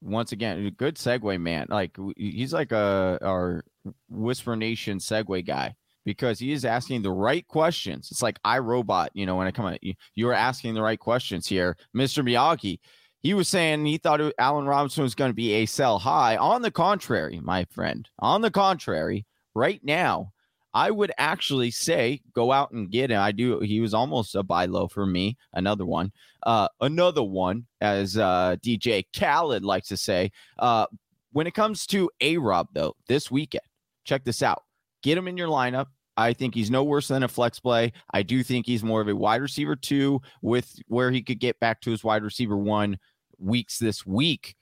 once 0.00 0.32
again, 0.32 0.68
good 0.78 0.96
segue 0.96 1.40
man. 1.40 1.66
Like 1.68 1.96
he's 2.16 2.52
like 2.52 2.72
a 2.72 3.18
our 3.22 3.64
Whisper 4.08 4.56
Nation 4.56 4.98
segue 4.98 5.46
guy 5.46 5.76
because 6.04 6.38
he 6.38 6.52
is 6.52 6.64
asking 6.64 7.02
the 7.02 7.10
right 7.10 7.46
questions. 7.46 8.08
It's 8.10 8.22
like 8.22 8.42
iRobot, 8.42 9.08
you 9.14 9.26
know, 9.26 9.36
when 9.36 9.46
I 9.46 9.50
come 9.50 9.66
at 9.66 9.82
you, 9.82 9.94
you 10.14 10.28
are 10.28 10.34
asking 10.34 10.74
the 10.74 10.82
right 10.82 10.98
questions 10.98 11.46
here, 11.46 11.76
Mr. 11.96 12.24
Miyagi. 12.24 12.78
He 13.20 13.34
was 13.34 13.46
saying 13.46 13.84
he 13.84 13.98
thought 13.98 14.20
Allen 14.38 14.66
Robinson 14.66 15.04
was 15.04 15.14
going 15.14 15.30
to 15.30 15.34
be 15.34 15.52
a 15.52 15.66
sell 15.66 15.98
high. 16.00 16.36
On 16.36 16.60
the 16.60 16.72
contrary, 16.72 17.40
my 17.40 17.64
friend, 17.70 18.08
on 18.18 18.40
the 18.40 18.50
contrary, 18.50 19.26
right 19.54 19.80
now, 19.84 20.32
I 20.74 20.90
would 20.90 21.12
actually 21.18 21.70
say 21.70 22.20
go 22.34 22.50
out 22.50 22.72
and 22.72 22.90
get 22.90 23.10
him. 23.10 23.20
I 23.20 23.30
do. 23.32 23.60
He 23.60 23.80
was 23.80 23.94
almost 23.94 24.34
a 24.34 24.42
buy 24.42 24.66
low 24.66 24.88
for 24.88 25.06
me. 25.06 25.36
Another 25.52 25.84
one. 25.84 26.12
Uh, 26.42 26.68
another 26.80 27.22
one, 27.22 27.66
as 27.80 28.16
uh, 28.16 28.56
DJ 28.64 29.04
Khaled 29.16 29.64
likes 29.64 29.88
to 29.88 29.96
say. 29.96 30.32
Uh, 30.58 30.86
when 31.32 31.46
it 31.46 31.54
comes 31.54 31.86
to 31.88 32.10
A 32.20 32.38
Rob, 32.38 32.68
though, 32.72 32.94
this 33.06 33.30
weekend, 33.30 33.62
check 34.04 34.24
this 34.24 34.42
out. 34.42 34.62
Get 35.02 35.18
him 35.18 35.28
in 35.28 35.36
your 35.36 35.48
lineup. 35.48 35.86
I 36.16 36.34
think 36.34 36.54
he's 36.54 36.70
no 36.70 36.84
worse 36.84 37.08
than 37.08 37.22
a 37.22 37.28
flex 37.28 37.58
play. 37.58 37.92
I 38.12 38.22
do 38.22 38.42
think 38.42 38.66
he's 38.66 38.84
more 38.84 39.00
of 39.00 39.08
a 39.08 39.16
wide 39.16 39.40
receiver 39.40 39.76
two 39.76 40.20
with 40.42 40.78
where 40.86 41.10
he 41.10 41.22
could 41.22 41.40
get 41.40 41.58
back 41.58 41.80
to 41.82 41.90
his 41.90 42.04
wide 42.04 42.22
receiver 42.22 42.56
one 42.56 42.98
weeks 43.38 43.78
this 43.78 44.04
week. 44.04 44.54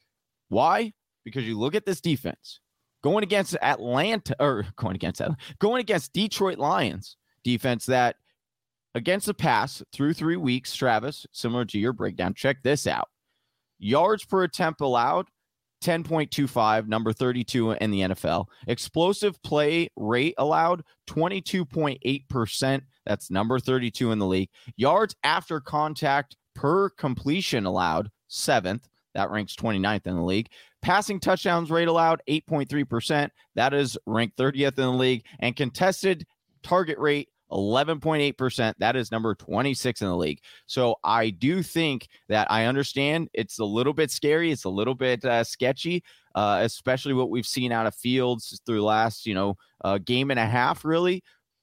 Why? 0.48 0.92
Because 1.24 1.44
you 1.44 1.58
look 1.58 1.74
at 1.74 1.86
this 1.86 2.00
defense 2.00 2.60
going 3.02 3.24
against 3.24 3.56
Atlanta 3.62 4.36
or 4.38 4.64
going 4.76 4.94
against 4.94 5.20
Atlanta, 5.20 5.40
going 5.58 5.80
against 5.80 6.12
Detroit 6.12 6.58
Lions 6.58 7.16
defense 7.42 7.86
that 7.86 8.16
against 8.94 9.26
the 9.26 9.34
pass 9.34 9.82
through 9.92 10.14
three 10.14 10.36
weeks, 10.36 10.74
Travis, 10.74 11.26
similar 11.32 11.64
to 11.66 11.78
your 11.78 11.92
breakdown. 11.92 12.34
Check 12.34 12.62
this 12.62 12.86
out. 12.86 13.08
Yards 13.78 14.24
per 14.24 14.44
attempt 14.44 14.80
allowed, 14.80 15.28
10.25, 15.82 16.86
number 16.86 17.12
32 17.12 17.72
in 17.72 17.90
the 17.90 18.00
NFL. 18.00 18.46
Explosive 18.66 19.42
play 19.42 19.88
rate 19.96 20.34
allowed, 20.38 20.82
22.8%. 21.08 22.82
That's 23.06 23.30
number 23.30 23.58
32 23.58 24.12
in 24.12 24.18
the 24.18 24.26
league. 24.26 24.50
Yards 24.76 25.16
after 25.24 25.60
contact 25.60 26.36
per 26.54 26.90
completion 26.90 27.66
allowed, 27.66 28.10
seventh. 28.28 28.88
That 29.14 29.30
ranks 29.30 29.56
29th 29.56 30.06
in 30.06 30.16
the 30.16 30.22
league. 30.22 30.50
Passing 30.82 31.18
touchdowns 31.18 31.70
rate 31.70 31.88
allowed, 31.88 32.22
8.3%. 32.28 33.30
That 33.56 33.74
is 33.74 33.98
ranked 34.06 34.36
30th 34.36 34.68
in 34.68 34.74
the 34.74 34.90
league. 34.90 35.24
And 35.40 35.56
contested 35.56 36.26
target 36.62 36.98
rate, 36.98 37.28
11.8%. 37.50 38.74
That 38.78 38.96
is 38.96 39.10
number 39.10 39.34
26 39.34 40.02
in 40.02 40.08
the 40.08 40.16
league. 40.16 40.40
So 40.66 40.96
I 41.04 41.30
do 41.30 41.62
think 41.62 42.08
that 42.28 42.50
I 42.50 42.66
understand 42.66 43.28
it's 43.32 43.58
a 43.58 43.64
little 43.64 43.92
bit 43.92 44.10
scary. 44.10 44.50
It's 44.50 44.64
a 44.64 44.70
little 44.70 44.94
bit 44.94 45.24
uh, 45.24 45.44
sketchy, 45.44 46.02
uh, 46.34 46.60
especially 46.62 47.14
what 47.14 47.30
we've 47.30 47.46
seen 47.46 47.72
out 47.72 47.86
of 47.86 47.94
Fields 47.94 48.60
through 48.66 48.82
last, 48.82 49.26
you 49.26 49.34
know, 49.34 49.56
uh, 49.84 49.98
game 49.98 50.30
and 50.30 50.40
a 50.40 50.46
half, 50.46 50.84
really. 50.84 51.22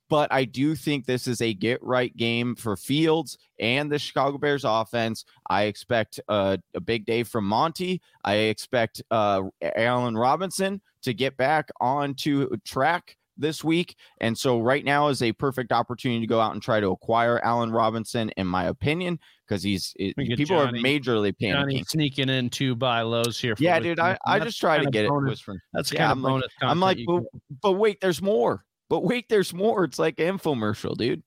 But 0.10 0.32
I 0.32 0.46
do 0.46 0.74
think 0.76 1.06
this 1.06 1.28
is 1.28 1.42
a 1.42 1.54
get 1.54 1.84
right 1.84 2.16
game 2.16 2.56
for 2.56 2.78
Fields 2.78 3.38
and 3.60 3.92
the 3.92 4.00
Chicago 4.00 4.38
Bears 4.38 4.64
offense. 4.64 5.26
I 5.50 5.64
expect 5.64 6.20
uh, 6.30 6.58
a 6.74 6.80
big 6.80 7.06
day 7.06 7.24
from 7.24 7.46
Monty. 7.46 8.02
I 8.24 8.36
expect 8.36 9.02
uh, 9.12 9.44
Allen 9.62 10.16
Robinson 10.16 10.82
to 11.02 11.14
get 11.14 11.36
back 11.36 11.70
onto 11.82 12.56
track 12.64 13.18
this 13.38 13.64
week. 13.64 13.96
And 14.22 14.38
so 14.38 14.60
right 14.60 14.84
now 14.84 15.08
is 15.10 15.22
a 15.22 15.32
perfect 15.34 15.72
opportunity 15.72 16.22
to 16.22 16.28
go 16.28 16.40
out 16.40 16.54
and 16.54 16.62
try 16.62 16.80
to 16.80 16.90
acquire 16.90 17.40
Allen 17.44 17.72
Robinson, 17.72 18.30
in 18.38 18.48
my 18.48 18.66
opinion, 18.66 19.20
because 19.48 19.62
he's 19.64 19.94
it, 19.98 20.16
people 20.18 20.46
Johnny- 20.46 20.80
are 20.80 20.84
majorly 20.84 21.34
panicking. 21.42 21.52
Johnny 21.54 21.84
sneaking 21.88 22.30
in 22.30 22.50
two 22.50 22.76
buy 22.76 23.02
lows 23.02 23.40
here. 23.40 23.56
for 23.56 23.64
yeah, 23.64 23.80
dude, 23.80 24.00
I, 24.00 24.18
I 24.26 24.40
just 24.40 24.60
try 24.60 24.78
to 24.78 24.90
get 24.90 25.06
it. 25.06 25.10
bonus- 25.10 25.32
Whispering. 25.32 25.60
That's 25.74 25.92
Yeah, 25.92 26.00
kind 26.08 26.12
I'm 26.12 26.18
of 26.20 26.24
like- 26.24 26.32
bonus. 26.34 26.52
I'm 26.62 26.80
like, 26.80 27.00
but, 27.06 27.24
but 27.62 27.72
wait, 27.74 28.00
there's 28.02 28.22
more. 28.22 28.64
But 28.90 29.04
wait, 29.04 29.28
there's 29.30 29.54
more. 29.54 29.84
It's 29.84 30.00
like 30.00 30.20
an 30.20 30.38
infomercial, 30.38 30.96
dude. 30.98 31.22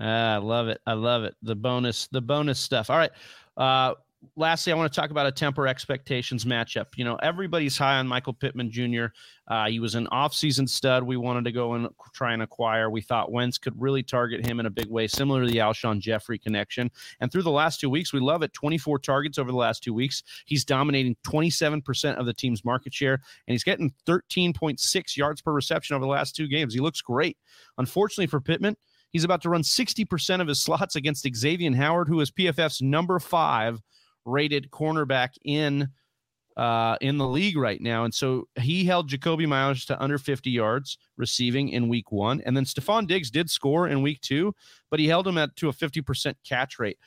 Ah, 0.00 0.34
I 0.34 0.36
love 0.38 0.68
it. 0.68 0.80
I 0.86 0.92
love 0.92 1.24
it. 1.24 1.34
The 1.42 1.54
bonus, 1.56 2.08
the 2.12 2.20
bonus 2.20 2.58
stuff. 2.58 2.90
All 2.90 2.96
right. 2.96 3.10
Uh, 3.56 3.94
lastly, 4.36 4.72
I 4.72 4.76
want 4.76 4.92
to 4.92 5.00
talk 5.00 5.10
about 5.10 5.26
a 5.26 5.32
temper 5.32 5.66
expectations 5.66 6.44
matchup. 6.44 6.86
You 6.96 7.04
know, 7.04 7.16
everybody's 7.16 7.78
high 7.78 7.98
on 7.98 8.06
Michael 8.06 8.32
Pittman 8.32 8.70
Jr. 8.70 9.06
Uh, 9.46 9.68
he 9.68 9.80
was 9.80 9.94
an 9.94 10.06
offseason 10.12 10.68
stud. 10.68 11.02
We 11.02 11.16
wanted 11.16 11.44
to 11.44 11.52
go 11.52 11.74
and 11.74 11.88
try 12.14 12.32
and 12.32 12.42
acquire. 12.42 12.90
We 12.90 13.00
thought 13.00 13.30
Wentz 13.30 13.58
could 13.58 13.80
really 13.80 14.02
target 14.02 14.44
him 14.44 14.60
in 14.60 14.66
a 14.66 14.70
big 14.70 14.88
way, 14.88 15.06
similar 15.06 15.44
to 15.44 15.50
the 15.50 15.58
Alshon 15.58 16.00
Jeffery 16.00 16.38
connection. 16.38 16.90
And 17.20 17.30
through 17.30 17.42
the 17.42 17.50
last 17.50 17.80
two 17.80 17.90
weeks, 17.90 18.12
we 18.12 18.20
love 18.20 18.42
it. 18.42 18.52
24 18.52 18.98
targets 18.98 19.38
over 19.38 19.50
the 19.50 19.56
last 19.56 19.82
two 19.82 19.94
weeks. 19.94 20.22
He's 20.46 20.64
dominating 20.64 21.16
27% 21.26 22.16
of 22.16 22.26
the 22.26 22.34
team's 22.34 22.64
market 22.64 22.92
share, 22.92 23.14
and 23.14 23.52
he's 23.54 23.64
getting 23.64 23.92
13.6 24.06 25.16
yards 25.16 25.42
per 25.42 25.52
reception 25.52 25.94
over 25.94 26.04
the 26.04 26.10
last 26.10 26.34
two 26.34 26.48
games. 26.48 26.74
He 26.74 26.80
looks 26.80 27.00
great. 27.00 27.36
Unfortunately 27.78 28.26
for 28.26 28.40
Pittman, 28.40 28.76
He's 29.10 29.24
about 29.24 29.40
to 29.40 29.48
run 29.48 29.62
60% 29.62 30.42
of 30.42 30.48
his 30.48 30.60
slots 30.60 30.94
against 30.94 31.26
Xavier 31.34 31.74
Howard, 31.74 32.08
who 32.08 32.20
is 32.20 32.30
PFF's 32.30 32.82
number 32.82 33.18
five 33.18 33.80
rated 34.28 34.70
cornerback 34.70 35.30
in 35.44 35.88
uh, 36.58 36.96
in 37.00 37.18
the 37.18 37.26
league 37.26 37.56
right 37.56 37.80
now. 37.80 38.04
And 38.04 38.12
so 38.12 38.48
he 38.58 38.84
held 38.84 39.08
Jakobi 39.08 39.46
Meyers 39.46 39.84
to 39.86 40.02
under 40.02 40.18
50 40.18 40.50
yards 40.50 40.98
receiving 41.16 41.68
in 41.68 41.88
week 41.88 42.10
one. 42.10 42.42
And 42.44 42.56
then 42.56 42.64
Stefon 42.64 43.06
Diggs 43.06 43.30
did 43.30 43.48
score 43.48 43.86
in 43.86 44.02
week 44.02 44.20
two, 44.22 44.52
but 44.90 44.98
he 44.98 45.06
held 45.06 45.28
him 45.28 45.38
at 45.38 45.54
to 45.56 45.68
a 45.68 45.72
50% 45.72 46.34
catch 46.44 46.80
rate. 46.80 46.98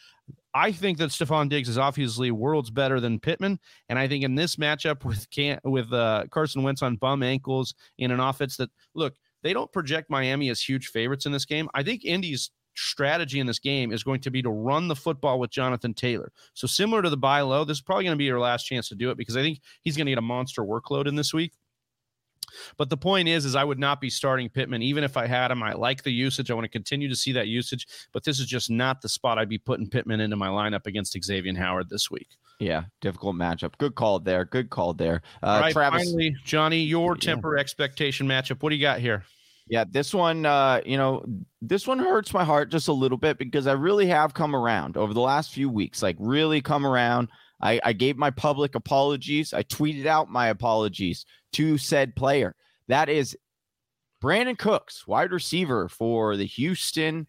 I 0.53 0.71
think 0.71 0.97
that 0.99 1.09
Stefon 1.09 1.49
Diggs 1.49 1.67
is 1.67 1.77
obviously 1.77 2.31
worlds 2.31 2.69
better 2.69 3.01
than 3.01 3.19
Pittman, 3.19 3.59
and 3.89 3.99
I 3.99 4.07
think 4.07 4.23
in 4.23 4.35
this 4.35 4.55
matchup 4.55 5.03
with 5.03 5.29
can 5.29 5.59
with 5.65 5.91
uh, 5.91 6.25
Carson 6.29 6.63
Wentz 6.63 6.81
on 6.81 6.95
bum 6.95 7.21
ankles 7.21 7.73
in 7.97 8.11
an 8.11 8.21
offense 8.21 8.55
that 8.57 8.69
look 8.95 9.13
they 9.43 9.53
don't 9.53 9.71
project 9.71 10.09
Miami 10.09 10.49
as 10.49 10.61
huge 10.61 10.87
favorites 10.87 11.25
in 11.25 11.31
this 11.31 11.45
game. 11.45 11.67
I 11.73 11.83
think 11.83 12.05
Indy's 12.05 12.51
strategy 12.75 13.39
in 13.39 13.47
this 13.47 13.59
game 13.59 13.91
is 13.91 14.03
going 14.03 14.21
to 14.21 14.31
be 14.31 14.41
to 14.41 14.49
run 14.49 14.87
the 14.87 14.95
football 14.95 15.39
with 15.39 15.51
Jonathan 15.51 15.93
Taylor. 15.93 16.31
So 16.53 16.67
similar 16.67 17.01
to 17.01 17.09
the 17.09 17.17
buy 17.17 17.41
low, 17.41 17.63
this 17.63 17.77
is 17.77 17.81
probably 17.81 18.05
going 18.05 18.15
to 18.15 18.17
be 18.17 18.25
your 18.25 18.39
last 18.39 18.63
chance 18.63 18.89
to 18.89 18.95
do 18.95 19.11
it 19.11 19.17
because 19.17 19.37
I 19.37 19.41
think 19.41 19.59
he's 19.81 19.97
going 19.97 20.05
to 20.05 20.11
get 20.11 20.17
a 20.17 20.21
monster 20.21 20.63
workload 20.63 21.07
in 21.07 21.15
this 21.15 21.33
week. 21.33 21.53
But 22.77 22.89
the 22.89 22.97
point 22.97 23.27
is, 23.27 23.45
is 23.45 23.55
I 23.55 23.63
would 23.63 23.79
not 23.79 24.01
be 24.01 24.09
starting 24.09 24.49
Pittman 24.49 24.81
even 24.81 25.03
if 25.03 25.15
I 25.17 25.25
had 25.25 25.51
him. 25.51 25.63
I 25.63 25.73
like 25.73 26.03
the 26.03 26.11
usage. 26.11 26.51
I 26.51 26.53
want 26.53 26.65
to 26.65 26.69
continue 26.69 27.07
to 27.07 27.15
see 27.15 27.31
that 27.33 27.47
usage, 27.47 27.87
but 28.11 28.23
this 28.23 28.39
is 28.39 28.45
just 28.45 28.69
not 28.69 29.01
the 29.01 29.09
spot 29.09 29.37
I'd 29.37 29.49
be 29.49 29.57
putting 29.57 29.87
Pittman 29.89 30.19
into 30.19 30.35
my 30.35 30.47
lineup 30.47 30.85
against 30.85 31.15
Xavien 31.15 31.57
Howard 31.57 31.89
this 31.89 32.11
week. 32.11 32.29
Yeah, 32.59 32.83
difficult 32.99 33.35
matchup. 33.35 33.77
Good 33.77 33.95
call 33.95 34.19
there. 34.19 34.45
Good 34.45 34.69
call 34.69 34.93
there. 34.93 35.21
Uh, 35.41 35.47
All 35.47 35.61
right, 35.61 35.73
Travis, 35.73 36.03
finally, 36.03 36.35
Johnny, 36.43 36.81
your 36.81 37.15
temper 37.15 37.55
yeah. 37.55 37.61
expectation 37.61 38.27
matchup. 38.27 38.61
What 38.61 38.69
do 38.69 38.75
you 38.75 38.81
got 38.81 38.99
here? 38.99 39.23
Yeah, 39.71 39.85
this 39.89 40.13
one, 40.13 40.45
uh, 40.45 40.81
you 40.85 40.97
know, 40.97 41.23
this 41.61 41.87
one 41.87 41.97
hurts 41.97 42.33
my 42.33 42.43
heart 42.43 42.71
just 42.71 42.89
a 42.89 42.93
little 42.93 43.17
bit 43.17 43.37
because 43.37 43.67
I 43.67 43.71
really 43.71 44.05
have 44.07 44.33
come 44.33 44.53
around 44.53 44.97
over 44.97 45.13
the 45.13 45.21
last 45.21 45.53
few 45.53 45.69
weeks, 45.69 46.03
like 46.03 46.17
really 46.19 46.59
come 46.59 46.85
around. 46.85 47.29
I, 47.61 47.79
I 47.81 47.93
gave 47.93 48.17
my 48.17 48.31
public 48.31 48.75
apologies. 48.75 49.53
I 49.53 49.63
tweeted 49.63 50.07
out 50.07 50.29
my 50.29 50.49
apologies 50.49 51.25
to 51.53 51.77
said 51.77 52.17
player. 52.17 52.53
That 52.89 53.07
is 53.07 53.37
Brandin 54.21 54.57
Cooks, 54.57 55.07
wide 55.07 55.31
receiver 55.31 55.87
for 55.87 56.35
the 56.35 56.45
Houston 56.45 57.25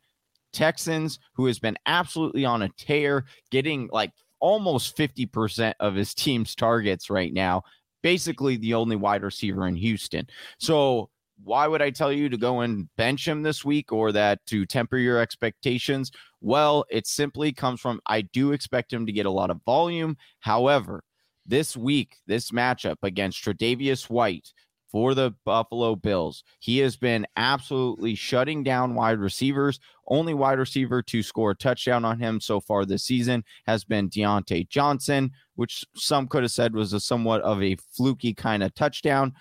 Texans, 0.52 1.20
who 1.34 1.46
has 1.46 1.60
been 1.60 1.78
absolutely 1.86 2.44
on 2.44 2.62
a 2.62 2.70
tear, 2.70 3.24
getting 3.52 3.88
like 3.92 4.10
almost 4.40 4.96
50% 4.96 5.74
of 5.78 5.94
his 5.94 6.12
team's 6.12 6.56
targets 6.56 7.08
right 7.08 7.32
now. 7.32 7.62
Basically, 8.02 8.56
the 8.56 8.74
only 8.74 8.96
wide 8.96 9.22
receiver 9.22 9.68
in 9.68 9.76
Houston. 9.76 10.26
So 10.58 11.08
why 11.44 11.66
would 11.66 11.82
I 11.82 11.90
tell 11.90 12.12
you 12.12 12.28
to 12.28 12.36
go 12.36 12.60
and 12.60 12.88
bench 12.96 13.26
him 13.26 13.42
this 13.42 13.64
week 13.64 13.92
or 13.92 14.12
that 14.12 14.44
to 14.46 14.66
temper 14.66 14.96
your 14.96 15.18
expectations? 15.18 16.10
Well, 16.40 16.84
it 16.90 17.06
simply 17.06 17.52
comes 17.52 17.80
from 17.80 18.00
I 18.06 18.22
do 18.22 18.52
expect 18.52 18.92
him 18.92 19.06
to 19.06 19.12
get 19.12 19.26
a 19.26 19.30
lot 19.30 19.50
of 19.50 19.60
volume. 19.64 20.16
However, 20.40 21.04
this 21.46 21.76
week, 21.76 22.16
this 22.26 22.50
matchup 22.50 22.96
against 23.02 23.42
Tre'Davious 23.44 24.08
White 24.08 24.52
for 24.90 25.14
the 25.14 25.34
Buffalo 25.44 25.96
Bills, 25.96 26.44
he 26.60 26.78
has 26.78 26.96
been 26.96 27.26
absolutely 27.36 28.14
shutting 28.14 28.62
down 28.62 28.94
wide 28.94 29.18
receivers. 29.18 29.80
Only 30.06 30.34
wide 30.34 30.58
receiver 30.58 31.02
to 31.02 31.22
score 31.22 31.52
a 31.52 31.56
touchdown 31.56 32.04
on 32.04 32.18
him 32.20 32.40
so 32.40 32.60
far 32.60 32.84
this 32.84 33.04
season 33.04 33.44
has 33.66 33.84
been 33.84 34.10
Diontae 34.10 34.68
Johnson, 34.68 35.30
which 35.56 35.84
some 35.96 36.28
could 36.28 36.42
have 36.42 36.52
said 36.52 36.74
was 36.74 36.92
a 36.92 37.00
somewhat 37.00 37.40
of 37.42 37.62
a 37.62 37.76
fluky 37.76 38.34
kind 38.34 38.62
of 38.62 38.74
touchdown. 38.74 39.32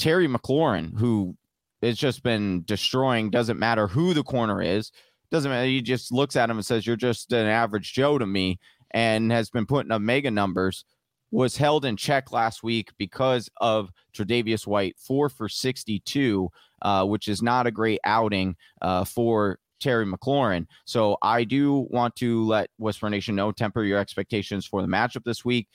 Terry 0.00 0.26
McLaurin, 0.26 0.98
who 0.98 1.36
has 1.82 1.96
just 1.98 2.22
been 2.22 2.62
destroying, 2.64 3.30
doesn't 3.30 3.58
matter 3.58 3.86
who 3.86 4.14
the 4.14 4.24
corner 4.24 4.60
is, 4.62 4.90
doesn't 5.30 5.50
matter. 5.50 5.66
He 5.66 5.82
just 5.82 6.10
looks 6.10 6.36
at 6.36 6.50
him 6.50 6.56
and 6.56 6.66
says, 6.66 6.86
You're 6.86 6.96
just 6.96 7.32
an 7.32 7.46
average 7.46 7.92
Joe 7.92 8.18
to 8.18 8.26
me, 8.26 8.58
and 8.90 9.30
has 9.30 9.50
been 9.50 9.66
putting 9.66 9.92
up 9.92 10.02
mega 10.02 10.30
numbers. 10.30 10.84
Was 11.32 11.56
held 11.56 11.84
in 11.84 11.96
check 11.96 12.32
last 12.32 12.64
week 12.64 12.90
because 12.98 13.48
of 13.60 13.90
Tre'Davious 14.12 14.66
White, 14.66 14.96
four 14.98 15.28
for 15.28 15.48
62, 15.48 16.48
uh, 16.82 17.04
which 17.06 17.28
is 17.28 17.40
not 17.40 17.68
a 17.68 17.70
great 17.70 18.00
outing 18.02 18.56
uh, 18.82 19.04
for 19.04 19.60
Terry 19.78 20.06
McLaurin. 20.06 20.66
So 20.86 21.18
I 21.22 21.44
do 21.44 21.86
want 21.90 22.16
to 22.16 22.44
let 22.46 22.70
Whisper 22.78 23.08
Nation 23.08 23.36
know, 23.36 23.52
temper 23.52 23.84
your 23.84 24.00
expectations 24.00 24.66
for 24.66 24.82
the 24.82 24.88
matchup 24.88 25.22
this 25.24 25.44
week. 25.44 25.68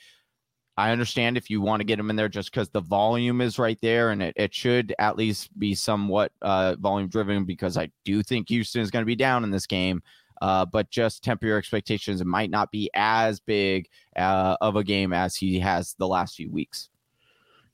I 0.78 0.90
understand 0.90 1.36
if 1.36 1.48
you 1.48 1.60
want 1.62 1.80
to 1.80 1.84
get 1.84 1.98
him 1.98 2.10
in 2.10 2.16
there 2.16 2.28
just 2.28 2.50
because 2.50 2.68
the 2.68 2.80
volume 2.80 3.40
is 3.40 3.58
right 3.58 3.78
there 3.80 4.10
and 4.10 4.22
it, 4.22 4.34
it 4.36 4.54
should 4.54 4.94
at 4.98 5.16
least 5.16 5.58
be 5.58 5.74
somewhat 5.74 6.32
uh, 6.42 6.76
volume 6.78 7.08
driven 7.08 7.44
because 7.44 7.78
I 7.78 7.90
do 8.04 8.22
think 8.22 8.48
Houston 8.50 8.82
is 8.82 8.90
going 8.90 9.02
to 9.02 9.06
be 9.06 9.16
down 9.16 9.42
in 9.42 9.50
this 9.50 9.66
game. 9.66 10.02
Uh, 10.42 10.66
but 10.66 10.90
just 10.90 11.24
temper 11.24 11.46
your 11.46 11.56
expectations. 11.56 12.20
It 12.20 12.26
might 12.26 12.50
not 12.50 12.70
be 12.70 12.90
as 12.92 13.40
big 13.40 13.88
uh, 14.16 14.58
of 14.60 14.76
a 14.76 14.84
game 14.84 15.14
as 15.14 15.34
he 15.34 15.58
has 15.60 15.94
the 15.98 16.06
last 16.06 16.36
few 16.36 16.50
weeks. 16.50 16.90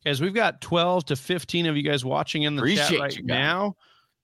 Guys, 0.05 0.21
we've 0.21 0.35
got 0.35 0.61
12 0.61 1.07
to 1.07 1.17
15 1.17 1.67
of 1.67 1.77
you 1.77 1.83
guys 1.83 2.05
watching 2.05 2.43
in 2.43 2.55
the 2.55 2.63
Appreciate 2.63 2.89
chat 2.89 3.01
right 3.01 3.25
now 3.25 3.77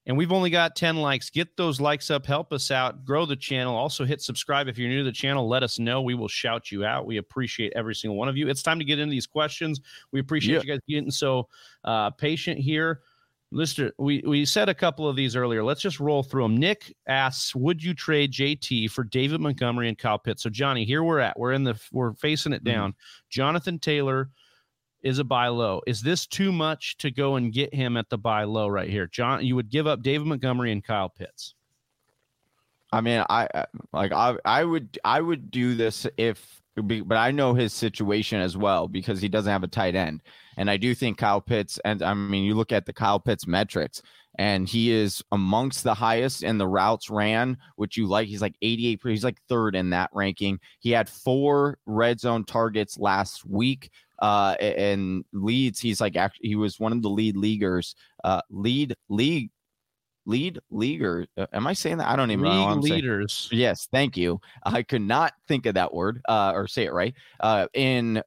and 0.09 0.17
we've 0.17 0.31
only 0.31 0.49
got 0.49 0.75
10 0.75 0.97
likes. 0.97 1.29
Get 1.29 1.55
those 1.55 1.79
likes 1.79 2.09
up, 2.09 2.25
help 2.25 2.51
us 2.51 2.71
out, 2.71 3.05
grow 3.05 3.27
the 3.27 3.35
channel. 3.35 3.75
Also, 3.75 4.05
hit 4.05 4.23
subscribe 4.23 4.67
if 4.67 4.75
you're 4.75 4.89
new 4.89 4.97
to 4.97 5.03
the 5.03 5.11
channel. 5.11 5.47
Let 5.47 5.61
us 5.61 5.77
know. 5.77 6.01
We 6.01 6.15
will 6.15 6.27
shout 6.27 6.71
you 6.71 6.83
out. 6.83 7.05
We 7.05 7.17
appreciate 7.17 7.73
every 7.75 7.93
single 7.93 8.17
one 8.17 8.27
of 8.27 8.35
you. 8.35 8.49
It's 8.49 8.63
time 8.63 8.79
to 8.79 8.85
get 8.85 8.97
into 8.97 9.11
these 9.11 9.27
questions. 9.27 9.79
We 10.11 10.19
appreciate 10.19 10.55
yeah. 10.55 10.61
you 10.63 10.67
guys 10.67 10.79
getting 10.89 11.11
so 11.11 11.47
uh, 11.83 12.09
patient 12.09 12.59
here. 12.59 13.01
Lister, 13.51 13.91
we, 13.99 14.23
we 14.25 14.45
said 14.45 14.67
a 14.67 14.73
couple 14.73 15.07
of 15.07 15.15
these 15.15 15.35
earlier. 15.35 15.63
Let's 15.63 15.81
just 15.81 15.99
roll 15.99 16.23
through 16.23 16.41
them. 16.41 16.57
Nick 16.57 16.95
asks, 17.07 17.55
"Would 17.55 17.83
you 17.83 17.93
trade 17.93 18.31
JT 18.31 18.89
for 18.89 19.03
David 19.03 19.41
Montgomery 19.41 19.89
and 19.89 19.97
Kyle 19.97 20.17
Pitts?" 20.17 20.41
So 20.41 20.49
Johnny, 20.49 20.85
here 20.85 21.03
we're 21.03 21.19
at. 21.19 21.37
We're 21.37 21.53
in 21.53 21.63
the 21.63 21.79
we're 21.91 22.13
facing 22.13 22.53
it 22.53 22.63
mm-hmm. 22.63 22.73
down. 22.73 22.91
Mm-hmm. 22.91 23.27
Jonathan 23.29 23.77
Taylor, 23.77 24.31
is 25.03 25.19
a 25.19 25.23
buy 25.23 25.47
low. 25.47 25.81
Is 25.87 26.01
this 26.01 26.27
too 26.27 26.51
much 26.51 26.97
to 26.97 27.11
go 27.11 27.35
and 27.35 27.53
get 27.53 27.73
him 27.73 27.97
at 27.97 28.09
the 28.09 28.17
buy 28.17 28.43
low 28.43 28.67
right 28.67 28.89
here? 28.89 29.07
John, 29.07 29.45
you 29.45 29.55
would 29.55 29.69
give 29.69 29.87
up 29.87 30.01
David 30.01 30.27
Montgomery 30.27 30.71
and 30.71 30.83
Kyle 30.83 31.09
Pitts. 31.09 31.55
I 32.91 33.01
mean, 33.01 33.23
I 33.29 33.65
like 33.93 34.11
I 34.11 34.35
I 34.45 34.63
would 34.63 34.97
I 35.03 35.21
would 35.21 35.51
do 35.51 35.75
this 35.75 36.07
if 36.17 36.61
but 36.75 37.17
I 37.17 37.31
know 37.31 37.53
his 37.53 37.73
situation 37.73 38.39
as 38.39 38.55
well 38.55 38.87
because 38.87 39.21
he 39.21 39.27
doesn't 39.27 39.51
have 39.51 39.63
a 39.63 39.67
tight 39.67 39.95
end. 39.95 40.23
And 40.57 40.69
I 40.69 40.77
do 40.77 40.95
think 40.95 41.17
Kyle 41.17 41.41
Pitts 41.41 41.79
and 41.85 42.01
I 42.01 42.13
mean 42.13 42.43
you 42.43 42.55
look 42.55 42.71
at 42.71 42.85
the 42.85 42.93
Kyle 42.93 43.19
Pitts 43.19 43.47
metrics 43.47 44.01
and 44.37 44.69
he 44.69 44.91
is 44.91 45.21
amongst 45.31 45.83
the 45.83 45.93
highest 45.93 46.43
in 46.43 46.57
the 46.57 46.67
routes 46.67 47.09
ran, 47.09 47.57
which 47.75 47.97
you 47.97 48.07
like. 48.07 48.27
He's 48.27 48.41
like 48.41 48.55
88, 48.61 49.01
he's 49.03 49.23
like 49.23 49.41
third 49.49 49.75
in 49.75 49.89
that 49.89 50.09
ranking. 50.13 50.59
He 50.79 50.91
had 50.91 51.09
four 51.09 51.77
red 51.85 52.19
zone 52.19 52.45
targets 52.45 52.97
last 52.97 53.45
week, 53.45 53.91
uh, 54.21 54.55
and 54.59 55.23
leads. 55.33 55.79
He's 55.79 56.01
like 56.01 56.15
actually 56.15 56.49
he 56.49 56.55
was 56.55 56.79
one 56.79 56.91
of 56.91 57.01
the 57.01 57.09
lead 57.09 57.35
leaguers, 57.35 57.95
uh, 58.23 58.41
lead 58.49 58.95
league 59.09 59.49
lead 60.25 60.59
leaguer. 60.69 61.25
Uh, 61.37 61.47
am 61.53 61.67
I 61.67 61.73
saying 61.73 61.97
that? 61.97 62.07
I 62.07 62.15
don't 62.15 62.31
even 62.31 62.45
League 62.45 62.67
know. 62.67 62.75
leaders. 62.75 63.49
Saying. 63.49 63.61
Yes, 63.61 63.87
thank 63.91 64.15
you. 64.15 64.39
I 64.63 64.83
could 64.83 65.01
not 65.01 65.33
think 65.47 65.65
of 65.65 65.73
that 65.73 65.93
word 65.93 66.21
uh, 66.29 66.51
or 66.55 66.67
say 66.67 66.85
it 66.85 66.93
right. 66.93 67.13
Uh, 67.39 67.67
in 67.73 68.21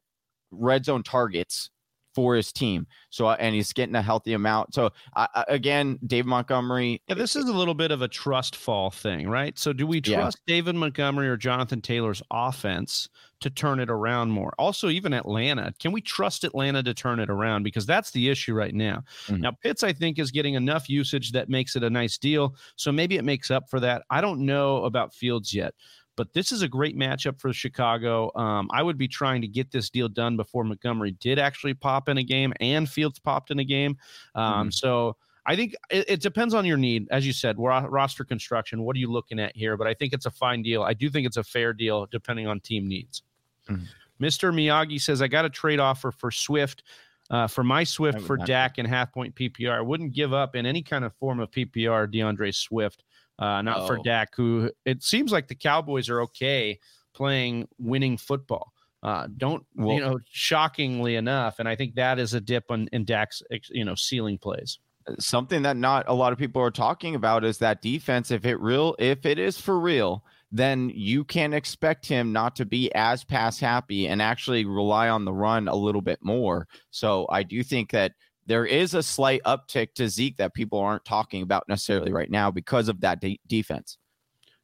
red 0.50 0.84
zone 0.84 1.02
targets 1.02 1.70
for 2.14 2.34
his 2.34 2.52
team. 2.52 2.86
So 3.10 3.26
uh, 3.26 3.36
and 3.38 3.54
he's 3.54 3.72
getting 3.72 3.94
a 3.94 4.02
healthy 4.02 4.32
amount. 4.34 4.74
So 4.74 4.90
uh, 5.16 5.44
again, 5.48 5.98
Dave 6.06 6.26
Montgomery. 6.26 7.02
Yeah, 7.08 7.14
this 7.14 7.36
is 7.36 7.46
a 7.46 7.52
little 7.52 7.74
bit 7.74 7.90
of 7.90 8.02
a 8.02 8.08
trust 8.08 8.56
fall 8.56 8.90
thing, 8.90 9.28
right? 9.28 9.58
So 9.58 9.72
do 9.72 9.86
we 9.86 10.00
trust 10.00 10.38
yeah. 10.46 10.54
David 10.54 10.74
Montgomery 10.74 11.28
or 11.28 11.36
Jonathan 11.36 11.80
Taylor's 11.80 12.22
offense 12.30 13.08
to 13.40 13.50
turn 13.50 13.80
it 13.80 13.90
around 13.90 14.30
more? 14.30 14.52
Also, 14.58 14.88
even 14.88 15.12
Atlanta, 15.12 15.74
can 15.78 15.92
we 15.92 16.00
trust 16.00 16.44
Atlanta 16.44 16.82
to 16.82 16.94
turn 16.94 17.18
it 17.18 17.30
around? 17.30 17.62
Because 17.62 17.86
that's 17.86 18.10
the 18.10 18.28
issue 18.28 18.54
right 18.54 18.74
now. 18.74 19.02
Mm-hmm. 19.26 19.42
Now 19.42 19.52
Pitts, 19.62 19.82
I 19.82 19.92
think, 19.92 20.18
is 20.18 20.30
getting 20.30 20.54
enough 20.54 20.88
usage 20.88 21.32
that 21.32 21.48
makes 21.48 21.76
it 21.76 21.82
a 21.82 21.90
nice 21.90 22.18
deal. 22.18 22.54
So 22.76 22.92
maybe 22.92 23.16
it 23.16 23.24
makes 23.24 23.50
up 23.50 23.68
for 23.68 23.80
that. 23.80 24.02
I 24.10 24.20
don't 24.20 24.40
know 24.40 24.84
about 24.84 25.14
Fields 25.14 25.52
yet. 25.52 25.74
But 26.16 26.32
this 26.34 26.52
is 26.52 26.62
a 26.62 26.68
great 26.68 26.96
matchup 26.96 27.40
for 27.40 27.52
Chicago. 27.52 28.30
Um, 28.36 28.68
I 28.72 28.82
would 28.82 28.98
be 28.98 29.08
trying 29.08 29.40
to 29.42 29.48
get 29.48 29.70
this 29.70 29.88
deal 29.88 30.08
done 30.08 30.36
before 30.36 30.62
Montgomery 30.64 31.12
did 31.12 31.38
actually 31.38 31.74
pop 31.74 32.08
in 32.08 32.18
a 32.18 32.22
game 32.22 32.52
and 32.60 32.88
Fields 32.88 33.18
popped 33.18 33.50
in 33.50 33.58
a 33.58 33.64
game. 33.64 33.96
Um, 34.34 34.44
mm-hmm. 34.44 34.70
So 34.70 35.16
I 35.46 35.56
think 35.56 35.74
it, 35.90 36.04
it, 36.08 36.20
depends 36.20 36.54
on 36.54 36.66
your 36.66 36.76
need. 36.76 37.08
As 37.10 37.26
you 37.26 37.32
said, 37.32 37.58
ro- 37.58 37.86
roster 37.86 38.24
construction. 38.24 38.82
What 38.82 38.94
are 38.94 38.98
you 38.98 39.10
looking 39.10 39.40
at 39.40 39.56
here? 39.56 39.76
But 39.76 39.86
I 39.86 39.94
think 39.94 40.12
it's 40.12 40.26
a 40.26 40.30
fine 40.30 40.62
deal. 40.62 40.82
I 40.82 40.92
do 40.92 41.08
think 41.08 41.26
it's 41.26 41.38
a 41.38 41.44
fair 41.44 41.72
deal 41.72 42.06
depending 42.10 42.46
on 42.46 42.60
team 42.60 42.86
needs. 42.86 43.22
Mm-hmm. 43.68 43.84
Mr. 44.22 44.52
Miyagi 44.54 45.00
says, 45.00 45.22
I 45.22 45.28
got 45.28 45.44
a 45.44 45.50
trade 45.50 45.80
offer 45.80 46.12
for 46.12 46.30
Swift. 46.30 46.84
Uh, 47.30 47.46
for 47.46 47.64
my 47.64 47.82
Swift 47.82 48.20
for 48.20 48.36
Dak 48.36 48.76
and 48.76 48.86
half 48.86 49.10
point 49.12 49.34
PPR, 49.34 49.72
I 49.72 49.80
wouldn't 49.80 50.12
give 50.12 50.34
up 50.34 50.54
in 50.54 50.66
any 50.66 50.82
kind 50.82 51.02
of 51.02 51.14
form 51.14 51.40
of 51.40 51.50
PPR 51.50 52.12
D'Andre 52.12 52.50
Swift 52.50 53.04
uh, 53.38 53.62
not 53.62 53.80
oh. 53.80 53.86
for 53.86 53.98
Dak, 54.04 54.34
who 54.36 54.70
it 54.84 55.02
seems 55.02 55.32
like 55.32 55.48
the 55.48 55.54
Cowboys 55.54 56.08
are 56.08 56.20
okay 56.22 56.78
playing 57.14 57.68
winning 57.78 58.16
football. 58.16 58.72
Uh, 59.02 59.26
don't 59.36 59.64
well, 59.74 59.94
you 59.94 60.00
know? 60.00 60.18
Shockingly 60.30 61.16
enough, 61.16 61.58
and 61.58 61.68
I 61.68 61.74
think 61.74 61.96
that 61.96 62.18
is 62.18 62.34
a 62.34 62.40
dip 62.40 62.64
on 62.70 62.88
in 62.92 63.04
Dak's 63.04 63.42
you 63.70 63.84
know 63.84 63.94
ceiling 63.94 64.38
plays. 64.38 64.78
Something 65.18 65.62
that 65.62 65.76
not 65.76 66.04
a 66.06 66.14
lot 66.14 66.32
of 66.32 66.38
people 66.38 66.62
are 66.62 66.70
talking 66.70 67.16
about 67.16 67.44
is 67.44 67.58
that 67.58 67.82
defense. 67.82 68.30
If 68.30 68.46
it 68.46 68.60
real, 68.60 68.94
if 69.00 69.26
it 69.26 69.40
is 69.40 69.60
for 69.60 69.80
real, 69.80 70.24
then 70.52 70.92
you 70.94 71.24
can 71.24 71.52
expect 71.52 72.06
him 72.06 72.30
not 72.30 72.54
to 72.56 72.64
be 72.64 72.94
as 72.94 73.24
pass 73.24 73.58
happy 73.58 74.06
and 74.06 74.22
actually 74.22 74.64
rely 74.64 75.08
on 75.08 75.24
the 75.24 75.32
run 75.32 75.66
a 75.66 75.74
little 75.74 76.02
bit 76.02 76.20
more. 76.22 76.68
So 76.90 77.26
I 77.30 77.42
do 77.42 77.64
think 77.64 77.90
that 77.90 78.12
there 78.46 78.66
is 78.66 78.94
a 78.94 79.02
slight 79.02 79.42
uptick 79.44 79.94
to 79.94 80.08
Zeke 80.08 80.36
that 80.36 80.54
people 80.54 80.78
aren't 80.78 81.04
talking 81.04 81.42
about 81.42 81.68
necessarily 81.68 82.12
right 82.12 82.30
now 82.30 82.50
because 82.50 82.88
of 82.88 83.00
that 83.00 83.20
de- 83.20 83.40
defense. 83.46 83.98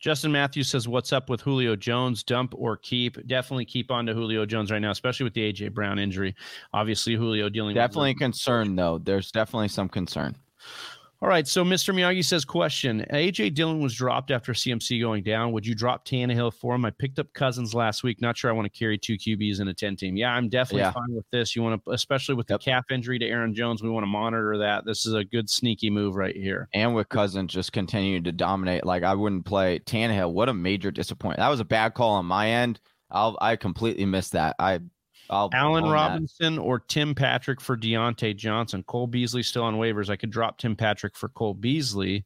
Justin 0.00 0.30
Matthews 0.30 0.68
says, 0.68 0.86
"What's 0.86 1.12
up 1.12 1.28
with 1.28 1.40
Julio 1.40 1.74
Jones? 1.74 2.22
Dump 2.22 2.54
or 2.56 2.76
keep? 2.76 3.26
Definitely 3.26 3.64
keep 3.64 3.90
on 3.90 4.06
to 4.06 4.14
Julio 4.14 4.46
Jones 4.46 4.70
right 4.70 4.78
now, 4.78 4.92
especially 4.92 5.24
with 5.24 5.34
the 5.34 5.52
AJ 5.52 5.74
Brown 5.74 5.98
injury. 5.98 6.36
Obviously, 6.72 7.14
Julio 7.14 7.48
dealing 7.48 7.74
definitely 7.74 8.12
with 8.12 8.20
concern 8.20 8.76
though. 8.76 8.98
There's 8.98 9.32
definitely 9.32 9.68
some 9.68 9.88
concern. 9.88 10.36
All 11.20 11.28
right. 11.28 11.48
So 11.48 11.64
Mr. 11.64 11.92
Miyagi 11.92 12.24
says, 12.24 12.44
question 12.44 13.04
AJ 13.12 13.54
Dillon 13.54 13.80
was 13.80 13.92
dropped 13.92 14.30
after 14.30 14.52
CMC 14.52 15.00
going 15.00 15.24
down. 15.24 15.50
Would 15.50 15.66
you 15.66 15.74
drop 15.74 16.06
Tannehill 16.06 16.54
for 16.54 16.76
him? 16.76 16.84
I 16.84 16.90
picked 16.90 17.18
up 17.18 17.26
Cousins 17.34 17.74
last 17.74 18.04
week. 18.04 18.20
Not 18.20 18.36
sure 18.36 18.50
I 18.50 18.54
want 18.54 18.72
to 18.72 18.78
carry 18.78 18.96
two 18.96 19.16
QBs 19.16 19.60
in 19.60 19.66
a 19.66 19.74
10 19.74 19.96
team. 19.96 20.16
Yeah, 20.16 20.30
I'm 20.32 20.48
definitely 20.48 20.82
Yeah. 20.82 20.92
fine 20.92 21.12
with 21.12 21.26
this. 21.32 21.56
You 21.56 21.62
want 21.64 21.84
to, 21.84 21.90
especially 21.90 22.36
with 22.36 22.48
Yep. 22.48 22.60
the 22.60 22.64
calf 22.64 22.84
injury 22.92 23.18
to 23.18 23.26
Aaron 23.26 23.52
Jones, 23.52 23.82
we 23.82 23.90
want 23.90 24.04
to 24.04 24.08
monitor 24.08 24.58
that. 24.58 24.84
This 24.84 25.06
is 25.06 25.14
a 25.14 25.24
good 25.24 25.50
sneaky 25.50 25.90
move 25.90 26.14
right 26.14 26.36
here. 26.36 26.68
And 26.72 26.94
with 26.94 27.08
Cousins 27.08 27.52
just 27.52 27.72
continuing 27.72 28.22
to 28.22 28.30
dominate, 28.30 28.86
like 28.86 29.02
I 29.02 29.14
wouldn't 29.14 29.44
play 29.44 29.80
Tannehill. 29.80 30.32
What 30.32 30.48
a 30.48 30.54
major 30.54 30.92
disappointment. 30.92 31.38
That 31.40 31.48
was 31.48 31.58
a 31.58 31.64
bad 31.64 31.94
call 31.94 32.12
on 32.14 32.26
my 32.26 32.48
end. 32.48 32.78
I'll 33.10 33.36
I 33.40 33.56
completely 33.56 34.04
missed 34.04 34.32
that. 34.32 34.54
I 34.60 34.78
I'll 35.30 35.50
Allen 35.52 35.84
own 35.84 35.90
that. 35.90 35.94
Robinson 35.94 36.58
or 36.58 36.78
Tim 36.80 37.14
Patrick 37.14 37.60
for 37.60 37.76
Diontae 37.76 38.36
Johnson. 38.36 38.82
Cole 38.84 39.06
Beasley 39.06 39.42
still 39.42 39.64
on 39.64 39.76
waivers. 39.76 40.08
I 40.08 40.16
could 40.16 40.30
drop 40.30 40.58
Tim 40.58 40.74
Patrick 40.76 41.16
for 41.16 41.28
Cole 41.28 41.54
Beasley. 41.54 42.24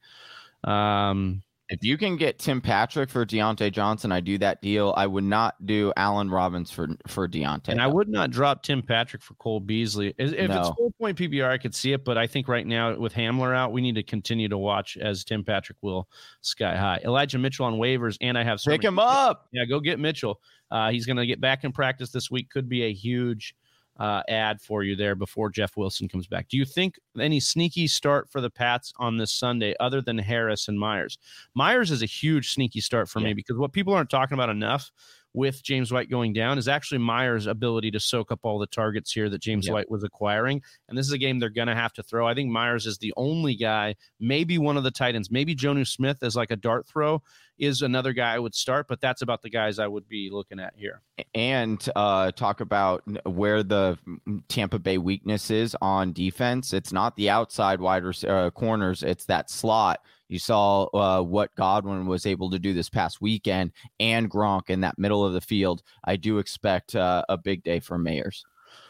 Um, 0.65 1.43
If 1.69 1.83
you 1.83 1.97
can 1.97 2.17
get 2.17 2.39
Tim 2.39 2.61
Patrick 2.61 3.09
for 3.09 3.25
Diontae 3.25 3.73
Johnson, 3.73 4.13
I 4.13 4.21
do 4.21 4.37
that 4.39 4.61
deal. 4.61 4.93
I 4.95 5.07
would 5.07 5.25
not 5.25 5.55
do 5.65 5.91
Allen 5.97 6.29
Robbins 6.29 6.71
for 6.71 6.89
for 7.07 7.27
Diontae. 7.27 7.69
and 7.69 7.81
I 7.81 7.87
would 7.87 8.09
not 8.11 8.31
drop 8.31 8.63
Tim 8.63 8.83
Patrick 8.83 9.23
for 9.23 9.33
Cole 9.35 9.59
Beasley. 9.59 10.09
If 10.19 10.33
if 10.35 10.51
it's 10.51 10.69
No. 10.69 10.75
full 10.77 10.91
point 11.01 11.17
PPR, 11.17 11.49
I 11.51 11.57
could 11.57 11.75
see 11.75 11.93
it, 11.95 12.05
but 12.05 12.19
I 12.19 12.27
think 12.27 12.47
right 12.47 12.67
now 12.67 12.95
with 12.99 13.15
Hamler 13.15 13.57
out, 13.57 13.73
we 13.73 13.81
need 13.81 13.95
to 13.95 14.03
continue 14.03 14.49
to 14.51 14.59
watch 14.59 14.99
as 14.99 15.25
Tim 15.25 15.45
Patrick 15.45 15.79
will 15.81 16.09
sky 16.43 16.77
high. 16.77 17.01
Elijah 17.05 17.39
Mitchell 17.39 17.65
on 17.65 17.75
waivers, 17.75 18.19
and 18.21 18.37
I 18.37 18.45
have 18.45 18.61
pick 18.63 18.85
him 18.85 18.99
up. 18.99 19.47
Yeah, 19.53 19.65
go 19.65 19.81
get 19.81 19.99
Mitchell. 19.99 20.41
Uh, 20.73 20.91
he's 20.91 21.07
going 21.07 21.19
to 21.19 21.27
get 21.27 21.41
back 21.41 21.63
in 21.63 21.71
practice 21.71 22.11
this 22.11 22.31
week. 22.31 22.49
Could 22.51 22.69
be 22.69 22.85
a 22.85 22.93
huge 22.93 23.55
uh, 23.99 24.23
ad 24.29 24.61
for 24.61 24.83
you 24.83 24.97
there 24.97 25.15
before 25.15 25.51
Jeff 25.51 25.77
Wilson 25.77 26.09
comes 26.09 26.27
back. 26.27 26.49
Do 26.49 26.57
you 26.57 26.65
think 26.65 26.99
any 27.21 27.39
sneaky 27.39 27.87
start 27.87 28.31
for 28.31 28.41
the 28.41 28.49
Pats 28.51 28.93
on 28.97 29.19
this 29.19 29.31
Sunday 29.31 29.75
other 29.81 30.01
than 30.01 30.17
Harris 30.17 30.69
and 30.69 30.81
Meyers? 30.81 31.19
Meyers 31.55 31.91
is 31.91 32.03
a 32.03 32.07
huge 32.07 32.53
sneaky 32.55 32.81
start 32.81 33.09
for 33.09 33.21
me 33.21 33.35
because 33.35 33.59
what 33.59 33.73
people 33.73 33.93
aren't 33.93 34.11
talking 34.11 34.35
about 34.35 34.49
enough 34.49 34.91
with 35.35 35.63
James 35.63 35.93
White 35.93 36.11
going 36.11 36.33
down 36.33 36.59
is 36.59 36.69
actually 36.69 36.99
Meyers' 36.99 37.47
ability 37.47 37.91
to 37.93 38.01
soak 38.01 38.31
up 38.31 38.41
all 38.43 38.59
the 38.59 38.67
targets 38.67 39.13
here 39.13 39.29
that 39.31 39.41
James 39.41 39.67
Yeah. 39.67 39.75
White 39.75 39.91
was 39.91 40.05
acquiring. 40.05 40.63
And 40.89 40.97
this 40.99 41.07
is 41.07 41.13
a 41.13 41.19
game 41.19 41.39
they're 41.39 41.49
going 41.49 41.69
to 41.69 41.75
have 41.75 41.93
to 41.95 42.03
throw. 42.03 42.27
I 42.27 42.35
think 42.35 42.51
Meyers 42.51 42.87
is 42.87 42.99
the 42.99 43.15
only 43.17 43.55
guy, 43.55 43.95
maybe 44.21 44.59
one 44.59 44.77
of 44.77 44.85
the 44.85 44.91
Titans, 44.91 45.31
maybe 45.31 45.55
Jonnu 45.55 45.87
Smith 45.87 46.19
as 46.23 46.37
like 46.37 46.51
a 46.51 46.57
dart 46.57 46.87
throw 46.87 47.23
is 47.59 47.83
another 47.83 48.13
guy 48.13 48.35
I 48.35 48.39
would 48.39 48.55
start, 48.55 48.89
but 48.89 49.01
that's 49.01 49.23
about 49.23 49.43
the 49.43 49.51
guys 49.51 49.79
I 49.79 49.87
would 49.87 50.09
be 50.09 50.31
looking 50.33 50.59
at 50.59 50.75
here. 50.77 51.01
and 51.35 51.87
uh, 51.95 52.33
talk 52.33 52.61
about 52.61 53.05
where 53.25 53.63
the 53.63 53.99
mm, 54.07 54.43
Tampa 54.49 54.79
Bay 54.79 54.99
weakness 54.99 55.51
is 55.51 55.77
on 55.81 56.13
defense. 56.13 56.73
It's 56.73 56.93
not 56.93 57.15
the 57.17 57.31
outside 57.31 57.81
wide 57.81 58.05
uh, 58.25 58.51
corners; 58.51 59.03
it's 59.03 59.27
that 59.27 59.49
slot. 59.51 60.01
You 60.33 60.39
saw 60.39 60.85
uh, 60.95 61.23
what 61.23 61.55
Godwin 61.57 62.07
was 62.07 62.25
able 62.25 62.51
to 62.51 62.59
do 62.59 62.73
this 62.73 62.89
past 62.89 63.21
weekend, 63.21 63.73
and 64.01 64.31
Gronk 64.31 64.71
in 64.71 64.81
that 64.81 64.99
middle 64.99 65.27
of 65.27 65.35
the 65.35 65.43
field. 65.43 65.83
I 66.05 66.17
do 66.17 66.39
expect 66.39 66.97
uh, 66.97 67.23
a 67.29 67.37
big 67.37 67.63
day 67.63 67.81
for 67.81 67.99
Meyers. 67.99 68.43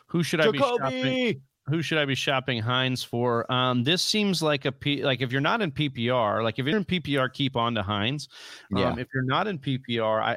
Who 0.06 0.22
should 0.22 0.40
I 0.40 0.50
be 0.50 0.58
shopping? 0.58 1.42
Who 1.66 1.82
should 1.82 1.98
I 1.98 2.04
be 2.04 2.14
shopping 2.14 2.60
Hines 2.60 3.02
for? 3.02 3.50
Um, 3.52 3.82
this 3.82 4.02
seems 4.02 4.42
like 4.42 4.66
a 4.66 4.72
P, 4.72 5.02
like 5.02 5.20
if 5.20 5.32
you're 5.32 5.40
not 5.40 5.62
in 5.62 5.72
PPR, 5.72 6.42
like 6.42 6.58
if 6.58 6.66
you're 6.66 6.76
in 6.76 6.84
PPR, 6.84 7.32
keep 7.32 7.56
on 7.56 7.74
to 7.74 7.82
Hines. 7.82 8.28
Um, 8.74 8.78
Yeah. 8.78 8.96
If 8.98 9.08
you're 9.14 9.24
not 9.24 9.46
in 9.46 9.58
PPR, 9.58 10.22
I, 10.22 10.36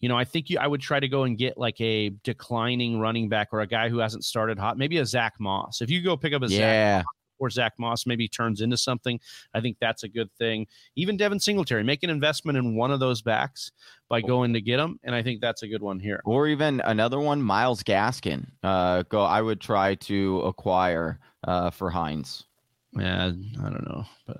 you 0.00 0.08
know, 0.08 0.16
I 0.16 0.24
think 0.24 0.50
you, 0.50 0.58
I 0.58 0.66
would 0.66 0.80
try 0.80 1.00
to 1.00 1.08
go 1.08 1.24
and 1.24 1.36
get 1.38 1.56
like 1.56 1.80
a 1.80 2.10
declining 2.24 2.98
running 3.00 3.28
back 3.28 3.48
or 3.52 3.60
a 3.60 3.66
guy 3.66 3.88
who 3.88 3.98
hasn't 3.98 4.24
started 4.24 4.58
hot, 4.58 4.76
maybe 4.76 4.98
a 4.98 5.06
Zach 5.06 5.34
Moss. 5.40 5.80
If 5.80 5.90
you 5.90 6.02
go 6.02 6.16
pick 6.16 6.34
up 6.34 6.42
a 6.42 6.48
Zach 6.48 6.58
yeah, 6.58 7.02
or 7.38 7.50
Zach 7.50 7.74
Moss 7.78 8.06
maybe 8.06 8.28
turns 8.28 8.60
into 8.60 8.76
something. 8.76 9.20
I 9.54 9.60
think 9.60 9.76
that's 9.80 10.02
a 10.02 10.08
good 10.08 10.30
thing. 10.38 10.66
Even 10.94 11.16
Devin 11.16 11.40
Singletary, 11.40 11.82
make 11.82 12.02
an 12.02 12.10
investment 12.10 12.58
in 12.58 12.76
one 12.76 12.90
of 12.90 13.00
those 13.00 13.22
backs 13.22 13.72
by 14.08 14.20
going 14.20 14.52
to 14.52 14.60
get 14.60 14.76
them, 14.76 15.00
and 15.02 15.14
I 15.14 15.22
think 15.22 15.40
that's 15.40 15.62
a 15.62 15.68
good 15.68 15.82
one 15.82 15.98
here. 15.98 16.20
or 16.24 16.46
even 16.46 16.80
another 16.80 17.18
one, 17.20 17.42
Myles 17.42 17.82
Gaskin. 17.82 18.46
Uh, 18.62 19.02
go. 19.02 19.22
I 19.22 19.42
would 19.42 19.60
try 19.60 19.96
to 19.96 20.40
acquire 20.42 21.18
uh, 21.44 21.70
for 21.70 21.90
Hines. 21.90 22.44
Yeah, 22.92 23.26
I 23.26 23.62
don't 23.70 23.88
know, 23.88 24.04
but 24.26 24.36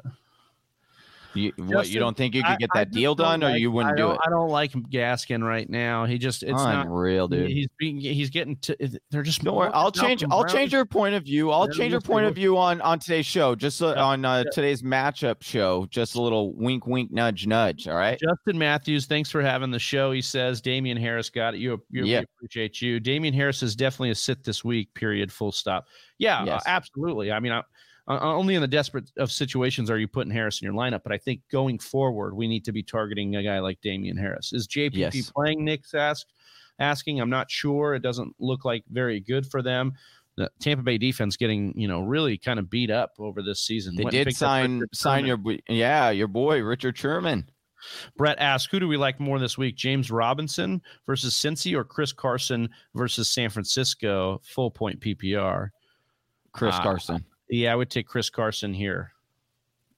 You, 1.36 1.52
what 1.58 1.88
you 1.88 2.00
don't 2.00 2.16
think 2.16 2.34
you 2.34 2.42
could 2.42 2.52
I- 2.52 2.56
get 2.56 2.70
that 2.74 2.90
deal 2.90 3.14
done, 3.14 3.44
or 3.44 3.56
you 3.56 3.70
wouldn't 3.70 3.96
do 3.96 4.10
it? 4.10 4.18
I 4.26 4.30
don't 4.30 4.48
like 4.48 4.72
Gaskin 4.72 5.46
right 5.46 5.68
now. 5.68 6.04
He 6.06 6.18
just 6.18 6.42
it's 6.42 6.52
not. 6.52 6.86
Unreal, 6.86 7.28
dude. 7.28 7.50
He's 7.50 7.68
being 7.78 8.00
he's 8.00 8.30
getting 8.30 8.56
to. 8.56 8.76
They're 9.10 9.22
just. 9.22 9.44
Don't 9.44 9.56
worry, 9.56 9.70
I'll 9.74 9.92
change. 9.92 10.24
I'll 10.24 10.42
Brown 10.42 10.48
change 10.54 10.72
your 10.72 10.86
point 10.86 11.14
of 11.14 11.24
view. 11.24 11.50
I'll 11.50 11.68
change 11.68 11.92
your 11.92 12.00
point 12.00 12.26
of 12.26 12.34
view 12.34 12.56
on 12.56 12.80
on 12.80 12.98
today's 12.98 13.26
show. 13.26 13.54
Just 13.54 13.82
uh, 13.82 13.94
Yeah, 13.96 14.02
on 14.02 14.24
uh, 14.24 14.38
yeah. 14.44 14.50
today's 14.52 14.82
matchup 14.82 15.42
show. 15.42 15.86
Just 15.90 16.14
a 16.14 16.20
little 16.22 16.52
wink, 16.54 16.86
wink, 16.86 17.12
nudge, 17.12 17.46
nudge. 17.46 17.86
All 17.88 17.96
right. 17.96 18.18
Justin 18.18 18.58
Matthews, 18.58 19.06
thanks 19.06 19.30
for 19.30 19.42
having 19.42 19.70
the 19.70 19.78
show. 19.78 20.12
He 20.12 20.22
says 20.22 20.60
Damien 20.60 20.96
Harris 20.96 21.30
got 21.30 21.54
it. 21.54 21.58
You, 21.58 21.82
you 21.90 22.04
Yeah. 22.04 22.22
appreciate 22.36 22.80
you. 22.80 23.00
Damien 23.00 23.34
Harris 23.34 23.62
is 23.62 23.76
definitely 23.76 24.10
a 24.10 24.14
sit 24.14 24.42
this 24.44 24.64
week. 24.64 24.92
Period. 24.94 25.30
Full 25.32 25.52
stop. 25.52 25.86
Yeah, 26.18 26.42
uh, 26.44 26.60
absolutely. 26.66 27.30
I 27.32 27.40
mean, 27.40 27.52
I, 27.52 27.62
uh, 28.08 28.18
only 28.20 28.54
in 28.54 28.60
the 28.60 28.68
desperate 28.68 29.10
of 29.18 29.32
situations 29.32 29.90
are 29.90 29.98
you 29.98 30.06
putting 30.08 30.32
Harris 30.32 30.60
in 30.60 30.66
your 30.66 30.74
lineup. 30.74 31.02
But 31.02 31.12
I 31.12 31.18
think 31.18 31.40
going 31.50 31.78
forward, 31.78 32.34
we 32.34 32.46
need 32.46 32.64
to 32.66 32.72
be 32.72 32.82
targeting 32.82 33.36
a 33.36 33.42
guy 33.42 33.58
like 33.58 33.80
Damien 33.80 34.16
Harris. 34.16 34.52
Is 34.52 34.68
JPP 34.68 34.94
Yes. 34.96 35.30
playing? 35.30 35.64
Nick's 35.64 35.92
ask, 35.94 36.26
asking. 36.78 37.20
I'm 37.20 37.30
not 37.30 37.50
sure. 37.50 37.94
It 37.94 38.02
doesn't 38.02 38.34
look 38.38 38.64
like 38.64 38.84
very 38.90 39.20
good 39.20 39.46
for 39.46 39.62
them. 39.62 39.92
The 40.36 40.50
Tampa 40.60 40.82
Bay 40.84 40.98
defense 40.98 41.36
getting 41.38 41.72
you 41.80 41.88
know 41.88 42.00
really 42.02 42.36
kind 42.36 42.58
of 42.58 42.68
beat 42.68 42.90
up 42.90 43.14
over 43.18 43.42
this 43.42 43.60
season. 43.62 43.96
They 43.96 44.04
Went 44.04 44.12
did 44.12 44.36
sign 44.36 44.82
sign 44.92 45.24
your 45.24 45.38
yeah 45.68 46.10
your 46.10 46.28
boy 46.28 46.60
Richard 46.62 46.96
Sherman. 46.98 47.48
Brett 48.16 48.38
asked, 48.38 48.68
who 48.70 48.80
do 48.80 48.88
we 48.88 48.96
like 48.96 49.20
more 49.20 49.38
this 49.38 49.56
week? 49.56 49.76
James 49.76 50.10
Robinson 50.10 50.82
versus 51.06 51.34
Cincy 51.34 51.74
or 51.74 51.84
Chris 51.84 52.12
Carson 52.12 52.68
versus 52.94 53.30
San 53.30 53.48
Francisco 53.48 54.40
full 54.44 54.70
point 54.70 55.00
PPR? 55.00 55.68
Chris 56.52 56.74
Ah. 56.78 56.82
Carson. 56.82 57.24
Yeah, 57.48 57.72
I 57.72 57.76
would 57.76 57.90
take 57.90 58.06
Chris 58.06 58.30
Carson 58.30 58.74
here. 58.74 59.12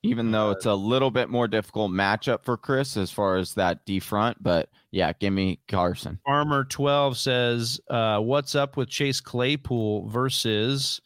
Even 0.03 0.31
though 0.31 0.53
it's 0.53 0.67
a 0.67 0.75
little 0.75 1.11
bit 1.11 1.29
more 1.29 1.49
difficult 1.49 1.91
matchup 1.91 2.45
for 2.45 2.57
Chris 2.57 2.97
as 2.97 3.11
far 3.11 3.37
as 3.37 3.55
that 3.55 3.85
D 3.85 3.99
front, 3.99 4.41
but 4.41 4.71
yeah, 4.93 5.13
give 5.13 5.33
me 5.33 5.59
Carson. 5.67 6.21
Farmer 6.25 6.65
12 6.65 7.17
says, 7.19 7.81
uh, 7.91 8.21
what's 8.21 8.55
up 8.55 8.77
with 8.77 8.89
Chase 8.89 9.21
Claypool 9.21 10.09
versus 10.09 11.01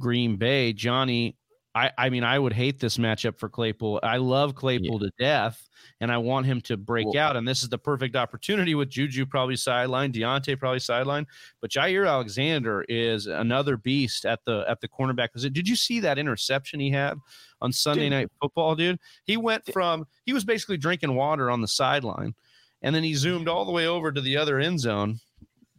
Green 0.00 0.36
Bay? 0.36 0.72
Johnny, 0.72 1.36
I, 1.76 1.90
I 1.98 2.08
mean, 2.08 2.22
I 2.22 2.38
would 2.38 2.52
hate 2.52 2.78
this 2.78 2.98
matchup 2.98 3.36
for 3.36 3.48
Claypool. 3.48 3.98
I 4.04 4.18
love 4.18 4.54
Claypool 4.54 5.00
to 5.00 5.10
death, 5.18 5.68
and 6.00 6.12
I 6.12 6.18
want 6.18 6.46
him 6.46 6.60
to 6.62 6.76
break 6.76 7.06
Well- 7.06 7.18
out. 7.18 7.36
And 7.36 7.48
this 7.48 7.64
is 7.64 7.68
the 7.68 7.78
perfect 7.78 8.14
opportunity 8.14 8.76
with 8.76 8.90
Juju 8.90 9.26
probably 9.26 9.56
sideline, 9.56 10.12
Diontae 10.12 10.56
probably 10.56 10.78
sideline. 10.78 11.26
But 11.60 11.70
Jaire 11.72 12.08
Alexander 12.08 12.84
is 12.88 13.26
another 13.26 13.76
beast 13.76 14.24
at 14.24 14.38
the 14.44 14.64
at 14.68 14.80
the 14.80 14.88
cornerback 14.88 15.32
position. 15.32 15.52
Did 15.52 15.68
you 15.68 15.74
see 15.74 15.98
that 16.00 16.16
interception 16.16 16.78
he 16.78 16.90
had 16.90 17.18
on 17.60 17.72
Sunday 17.72 18.04
Dude. 18.04 18.12
Night 18.12 18.30
Football, 18.40 18.76
dude? 18.76 19.00
He 19.24 19.36
went 19.36 19.64
from 19.72 20.06
he 20.26 20.32
was 20.32 20.44
basically 20.44 20.76
drinking 20.76 21.14
water 21.16 21.50
on 21.50 21.60
the 21.60 21.68
sideline, 21.68 22.34
and 22.82 22.94
then 22.94 23.02
he 23.02 23.14
zoomed 23.14 23.48
all 23.48 23.64
the 23.64 23.72
way 23.72 23.88
over 23.88 24.12
to 24.12 24.20
the 24.20 24.36
other 24.36 24.60
end 24.60 24.78
zone, 24.78 25.18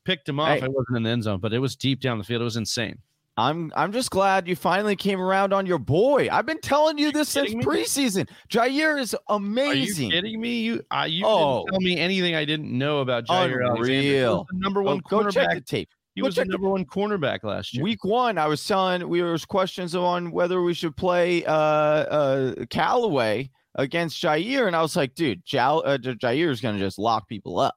picked 0.03 0.27
him 0.27 0.41
off. 0.41 0.59
Hey. 0.59 0.65
It 0.65 0.73
wasn't 0.73 0.97
in 0.97 1.03
the 1.03 1.09
end 1.09 1.23
zone, 1.23 1.39
but 1.39 1.53
it 1.53 1.59
was 1.59 1.77
deep 1.77 2.01
down 2.01 2.17
the 2.17 2.25
field. 2.25 2.41
It 2.41 2.43
was 2.45 2.57
insane. 2.57 2.99
I'm 3.37 3.71
I'm 3.75 3.91
just 3.91 4.11
glad 4.11 4.47
you 4.47 4.55
finally 4.55 4.95
came 4.95 5.19
around 5.19 5.51
on 5.53 5.65
your 5.65 5.77
boy. 5.79 6.29
I've 6.31 6.45
been 6.45 6.61
telling 6.61 6.97
you 6.97 7.11
this 7.11 7.27
since 7.29 7.53
me? 7.53 7.63
preseason. 7.63 8.29
Jaire 8.49 8.99
is 8.99 9.15
amazing. 9.27 10.11
Are 10.11 10.15
you 10.15 10.21
kidding 10.21 10.41
me? 10.41 10.59
You 10.61 10.81
uh, 10.91 11.05
you 11.09 11.25
Oh. 11.25 11.59
didn't 11.65 11.71
tell 11.73 11.81
me 11.81 11.97
anything 11.99 12.33
I 12.35 12.45
didn't 12.45 12.71
know 12.77 12.99
about 12.99 13.25
Jaire 13.25 13.61
Alexander. 13.65 13.65
He 13.65 13.71
was 13.79 13.89
Unreal. 13.89 14.47
the 14.51 14.57
number 14.59 14.81
Oh, 14.81 14.85
one 14.85 15.01
go 15.09 15.29
check 15.29 15.49
the 15.53 15.61
tape. 15.61 15.89
He 16.13 16.21
go 16.21 16.27
was 16.27 16.35
the 16.35 16.45
number 16.45 16.69
one 16.69 16.85
cornerback 16.85 17.43
last 17.43 17.73
year. 17.73 17.83
Week 17.83 18.05
one, 18.05 18.37
I 18.37 18.47
was 18.47 18.65
telling 18.65 19.05
we 19.09 19.21
was 19.21 19.43
questions 19.43 19.95
on 19.95 20.31
whether 20.31 20.61
we 20.61 20.73
should 20.73 20.95
play 20.95 21.43
uh 21.43 21.51
uh 21.51 22.65
Callaway 22.69 23.49
against 23.77 24.23
Jaire, 24.23 24.67
and 24.67 24.75
I 24.77 24.81
was 24.81 24.95
like, 24.95 25.13
dude, 25.13 25.43
Jal- 25.43 25.83
uh, 25.85 25.97
Jaire 25.97 26.49
is 26.51 26.61
gonna 26.61 26.79
just 26.79 26.97
lock 26.97 27.27
people 27.27 27.59
up. 27.59 27.75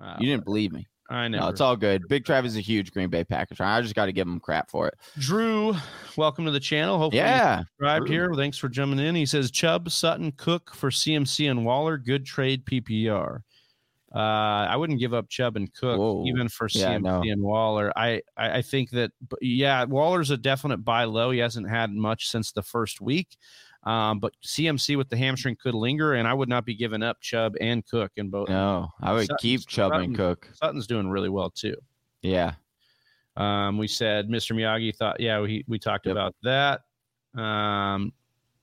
Uh, 0.00 0.16
You 0.20 0.28
didn't 0.28 0.44
believe 0.44 0.70
me. 0.70 0.86
I 1.12 1.28
know. 1.28 1.40
No, 1.40 1.48
it's 1.48 1.60
all 1.60 1.76
good. 1.76 2.08
Big 2.08 2.24
Trav 2.24 2.44
is 2.44 2.56
a 2.56 2.60
huge 2.60 2.90
Green 2.92 3.10
Bay 3.10 3.22
Packers 3.24 3.58
fan. 3.58 3.66
I 3.68 3.80
just 3.82 3.94
got 3.94 4.06
to 4.06 4.12
give 4.12 4.26
him 4.26 4.40
crap 4.40 4.70
for 4.70 4.88
it. 4.88 4.94
Drew, 5.18 5.74
welcome 6.16 6.44
to 6.46 6.50
the 6.50 6.60
channel. 6.60 6.98
Hopefully, 6.98 7.18
Yeah, 7.22 7.58
subscribed 7.60 8.06
Drew. 8.06 8.14
here. 8.14 8.34
Thanks 8.34 8.56
for 8.58 8.68
jumping 8.68 8.98
in. 8.98 9.14
He 9.14 9.26
says 9.26 9.50
Chubb, 9.50 9.90
Sutton, 9.90 10.32
Cook 10.32 10.74
for 10.74 10.90
CMC 10.90 11.50
and 11.50 11.64
Waller. 11.64 11.98
Good 11.98 12.24
trade 12.24 12.64
PPR. 12.64 13.40
Uh, 14.14 14.18
I 14.68 14.76
wouldn't 14.76 15.00
give 15.00 15.14
up 15.14 15.28
Chubb 15.30 15.56
and 15.56 15.72
Cook 15.72 15.98
Whoa. 15.98 16.24
even 16.26 16.48
for 16.48 16.68
Yeah, 16.72 16.96
CMC 16.98 17.02
no. 17.02 17.22
and 17.22 17.42
Waller. 17.42 17.92
I, 17.96 18.20
I 18.36 18.58
I 18.58 18.62
think 18.62 18.90
that 18.90 19.10
yeah, 19.40 19.84
Waller's 19.84 20.30
a 20.30 20.36
definite 20.36 20.78
buy 20.78 21.04
low. 21.04 21.30
He 21.30 21.38
hasn't 21.38 21.68
had 21.68 21.90
much 21.92 22.28
since 22.28 22.52
the 22.52 22.62
first 22.62 23.00
week. 23.00 23.36
Um, 23.84 24.20
but 24.20 24.32
CMC 24.44 24.96
with 24.96 25.08
the 25.08 25.16
hamstring 25.16 25.56
could 25.60 25.74
linger, 25.74 26.14
and 26.14 26.28
I 26.28 26.34
would 26.34 26.48
not 26.48 26.64
be 26.64 26.74
giving 26.74 27.02
up 27.02 27.20
Chubb 27.20 27.54
and 27.60 27.84
Cook 27.86 28.12
in 28.16 28.28
both. 28.30 28.48
No, 28.48 28.88
I 29.00 29.12
would 29.12 29.26
Sutton's- 29.26 29.40
keep 29.42 29.66
Chubb 29.66 29.92
and 29.92 30.14
Cook. 30.16 30.48
Sutton's 30.54 30.86
doing 30.86 31.08
really 31.08 31.28
well 31.28 31.50
too. 31.50 31.76
Yeah. 32.22 32.54
Um, 33.36 33.78
we 33.78 33.88
said 33.88 34.28
Mr. 34.28 34.54
Miyagi 34.54 34.94
thought, 34.94 35.18
yeah, 35.18 35.40
we 35.40 35.64
we 35.66 35.78
talked 35.78 36.06
Yep. 36.06 36.12
about 36.12 36.34
that. 36.42 36.82
Um, 37.34 38.12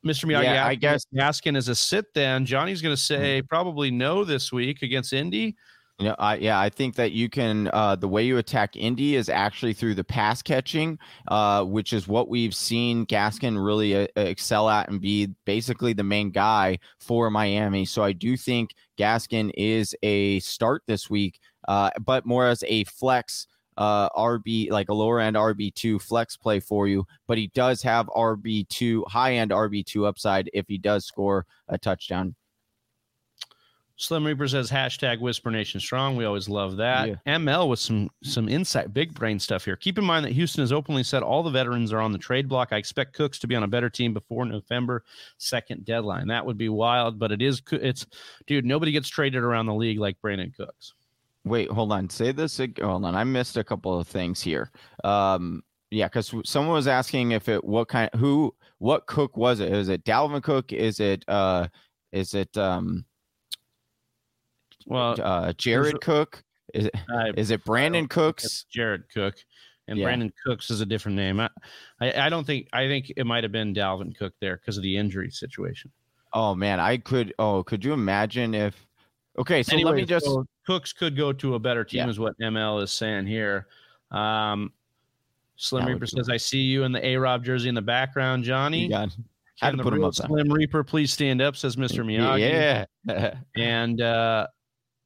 Mr. 0.06 0.26
Miyagi, 0.26 0.44
Yeah, 0.44 0.66
I 0.66 0.76
guess- 0.76 1.06
asking 1.20 1.56
is 1.58 1.68
a 1.68 1.76
sit. 1.76 2.06
Then 2.14 2.46
Johnny's 2.46 2.82
going 2.82 2.96
to 2.96 3.02
say 3.02 3.42
probably 3.42 3.92
no 3.92 4.24
this 4.24 4.52
week 4.54 4.82
against 4.84 5.12
Indy. 5.12 5.58
Know, 6.02 6.16
I 6.18 6.38
yeah, 6.38 6.58
I 6.58 6.70
think 6.70 6.96
that 6.96 7.12
you 7.12 7.30
can. 7.30 7.70
Uh, 7.74 7.96
the 7.98 8.08
way 8.08 8.24
you 8.24 8.38
attack 8.38 8.78
Indy 8.78 9.18
is 9.18 9.28
actually 9.28 9.74
through 9.74 9.96
the 9.96 10.04
pass 10.04 10.42
catching, 10.42 10.98
uh, 11.28 11.66
which 11.66 11.92
is 11.92 12.08
what 12.08 12.30
we've 12.30 12.56
seen 12.56 13.06
Gaskin 13.06 13.62
really 13.64 14.04
uh, 14.04 14.08
excel 14.16 14.70
at 14.70 14.88
and 14.90 15.02
be 15.02 15.28
basically 15.44 15.92
the 15.92 16.04
main 16.04 16.32
guy 16.32 16.80
for 17.02 17.30
Miami. 17.30 17.84
So 17.84 18.02
I 18.02 18.14
do 18.14 18.38
think 18.38 18.76
Gaskin 18.98 19.52
is 19.56 19.94
a 20.02 20.40
start 20.40 20.84
this 20.88 21.10
week, 21.10 21.42
uh, 21.68 21.90
but 22.06 22.26
more 22.26 22.48
as 22.48 22.64
a 22.66 22.86
flex 22.86 23.48
uh, 23.76 24.08
RB, 24.12 24.72
like 24.72 24.88
a 24.88 24.94
lower 24.94 25.20
end 25.20 25.36
RB 25.36 25.74
two 25.74 26.00
flex 26.00 26.38
play 26.38 26.62
for 26.62 26.88
you. 26.88 27.06
But 27.28 27.38
he 27.38 27.48
does 27.48 27.82
have 27.82 28.08
RB 28.08 28.70
two 28.70 29.04
high 29.10 29.34
end 29.34 29.52
RB 29.52 29.86
two 29.86 30.06
upside 30.06 30.50
if 30.54 30.66
he 30.70 30.78
does 30.78 31.06
score 31.06 31.46
a 31.68 31.78
touchdown. 31.78 32.36
Slim 34.00 34.26
Reaper 34.26 34.48
says 34.48 34.72
hashtag 34.72 35.20
Whisper 35.20 35.52
Nation 35.52 35.82
Strong. 35.82 36.16
We 36.16 36.24
always 36.24 36.48
love 36.48 36.78
that. 36.78 37.10
Yeah. 37.10 37.16
ML 37.28 37.68
with 37.68 37.80
some 37.80 38.10
some 38.24 38.48
insight, 38.48 38.94
big 38.94 39.14
brain 39.14 39.38
stuff 39.40 39.66
here. 39.66 39.76
Keep 39.76 39.98
in 39.98 40.06
mind 40.06 40.24
that 40.26 40.32
Houston 40.32 40.62
has 40.62 40.72
openly 40.72 41.04
said 41.04 41.22
all 41.22 41.44
the 41.44 41.50
veterans 41.50 41.92
are 41.92 42.00
on 42.00 42.14
the 42.14 42.18
trade 42.18 42.48
block. 42.48 42.70
I 42.72 42.78
expect 42.78 43.14
Cooks 43.14 43.40
to 43.40 43.48
be 43.48 43.58
on 43.58 43.64
a 43.64 43.68
better 43.68 43.90
team 43.90 44.14
before 44.14 44.46
November 44.46 45.04
second 45.38 45.84
deadline. 45.84 46.28
That 46.28 46.46
would 46.46 46.58
be 46.58 46.70
wild, 46.70 47.20
but 47.20 47.34
it 47.34 47.42
is 47.42 47.62
it's 47.74 48.06
dude. 48.48 48.64
Nobody 48.64 48.94
gets 48.94 49.10
traded 49.10 49.44
around 49.44 49.66
the 49.66 49.74
league 49.74 50.00
like 50.00 50.16
Brandin 50.22 50.56
Cooks. 50.56 50.94
Wait, 51.44 51.70
hold 51.70 51.92
on. 51.92 52.10
Say 52.10 52.32
this. 52.32 52.58
Hold 52.58 53.04
on. 53.04 53.16
I 53.16 53.26
missed 53.26 53.58
a 53.58 53.66
couple 53.66 54.00
of 54.00 54.08
things 54.08 54.42
here. 54.42 54.72
Um, 55.04 55.62
yeah, 55.92 56.08
because 56.08 56.34
someone 56.46 56.74
was 56.74 56.88
asking 56.88 57.32
if 57.32 57.50
it 57.50 57.62
what 57.66 57.90
kind 57.90 58.10
who 58.16 58.56
what 58.78 59.08
cook 59.08 59.36
was 59.36 59.60
it? 59.60 59.74
Is 59.74 59.90
it 59.90 60.06
Dalvin 60.06 60.42
Cook? 60.42 60.72
Is 60.72 61.02
it 61.02 61.26
uh 61.28 61.68
is 62.14 62.34
it 62.34 62.58
um 62.58 63.04
Well, 64.86 65.16
uh 65.22 65.54
Jared 65.54 66.02
Cook? 66.02 66.44
Is 66.74 66.86
it 66.86 66.96
I, 67.10 67.32
is 67.36 67.52
it 67.52 67.64
Brandin 67.66 68.10
Cooks? 68.10 68.66
Jared 68.72 69.04
Cook, 69.14 69.36
and 69.88 69.98
Yeah. 69.98 70.06
Brandin 70.08 70.32
Cooks 70.46 70.70
is 70.70 70.82
a 70.82 70.86
different 70.86 71.16
name. 71.18 71.40
I, 71.40 71.50
I, 72.00 72.26
I 72.26 72.30
don't 72.30 72.46
think 72.46 72.68
I 72.74 72.88
think 72.88 73.12
it 73.18 73.26
might 73.26 73.44
have 73.44 73.52
been 73.52 73.74
Dalvin 73.74 74.16
Cook 74.18 74.34
there 74.40 74.58
because 74.58 74.78
of 74.78 74.84
the 74.84 74.96
injury 74.98 75.32
situation. 75.32 75.92
Oh 76.34 76.54
man, 76.54 76.80
I 76.80 76.98
could. 76.98 77.34
Oh, 77.40 77.64
could 77.64 77.84
you 77.84 77.94
imagine 77.94 78.54
if? 78.54 78.76
Okay, 79.38 79.64
so 79.64 79.76
let 79.78 79.96
me 79.96 80.06
just. 80.06 80.26
so 80.26 80.46
Cooks 80.68 80.94
could 80.94 81.16
go 81.18 81.34
to 81.34 81.56
a 81.56 81.60
better 81.60 81.84
team, 81.84 82.00
Yeah. 82.00 82.10
is 82.10 82.20
what 82.20 82.38
ML 82.40 82.84
is 82.84 82.92
saying 82.92 83.26
here. 83.26 83.68
Um, 84.12 84.72
Slim 85.56 85.86
That 85.86 85.94
Reaper 85.94 86.06
says, 86.06 86.30
"I 86.30 86.38
see 86.38 86.60
you 86.62 86.84
in 86.84 86.92
the 86.92 87.04
A 87.06 87.16
Rob 87.18 87.44
jersey 87.44 87.68
in 87.70 87.76
the 87.76 87.82
background, 87.82 88.44
Johnny." 88.44 88.84
You 88.84 88.90
got- 88.90 89.10
had 89.60 89.72
Can 89.72 89.78
to 89.80 89.84
put 89.84 89.94
him 89.94 90.04
up. 90.06 90.14
Slim 90.16 90.54
Reaper, 90.54 90.84
please 90.86 91.12
stand 91.12 91.42
up," 91.42 91.56
says 91.58 91.78
Mister 91.78 92.04
Miyagi. 92.04 92.86
Yeah. 93.08 93.34
And 93.58 94.00
uh, 94.02 94.48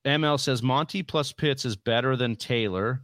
ML 0.06 0.40
says 0.40 0.62
Monty 0.64 1.02
plus 1.04 1.32
Pitts 1.32 1.66
is 1.66 1.76
better 1.76 2.16
than 2.16 2.36
Taylor. 2.36 3.02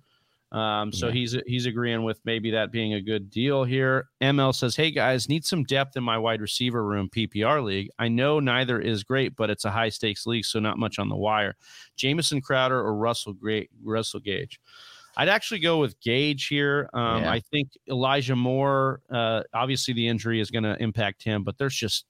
Um, 0.51 0.91
so 0.91 1.07
Yeah. 1.07 1.13
he's 1.13 1.37
he's 1.45 1.65
agreeing 1.67 2.01
with 2.03 2.19
maybe 2.25 2.49
that 2.51 2.71
being 2.71 2.95
a 2.95 3.01
good 3.01 3.29
deal 3.29 3.63
here. 3.63 4.09
ML 4.19 4.51
says, 4.51 4.75
"Hey 4.75 4.89
guys, 4.89 5.29
need 5.29 5.45
some 5.45 5.63
depth 5.63 5.95
in 5.95 6.03
my 6.03 6.17
wide 6.17 6.41
receiver 6.41 6.83
room 6.83 7.07
PPR 7.07 7.61
league. 7.63 7.89
I 7.99 8.07
know 8.07 8.39
neither 8.39 8.79
is 8.79 9.03
great, 9.03 9.35
but 9.35 9.51
it's 9.51 9.65
a 9.65 9.69
high 9.71 9.89
stakes 9.89 10.25
league, 10.25 10.45
so 10.45 10.59
not 10.59 10.79
much 10.79 10.97
on 10.97 11.07
the 11.07 11.15
wire. 11.15 11.55
Jamison 11.97 12.41
Crowder 12.41 12.79
or 12.79 12.95
Russell 12.95 13.33
Great 13.33 13.69
Russell 13.83 14.19
Gage." 14.21 14.59
I'd 15.17 15.29
actually 15.29 15.59
go 15.59 15.79
with 15.79 15.99
Gage 16.01 16.47
here. 16.47 16.89
Um, 16.93 17.23
Yeah. 17.23 17.31
I 17.31 17.39
think 17.41 17.69
Elijah 17.87 18.35
Moore. 18.35 19.01
Uh, 19.09 19.43
obviously, 19.53 19.93
the 19.93 20.07
injury 20.07 20.39
is 20.39 20.49
going 20.49 20.63
to 20.63 20.81
impact 20.81 21.21
him, 21.23 21.43
but 21.43 21.57
there's 21.59 21.75
just 21.75 22.05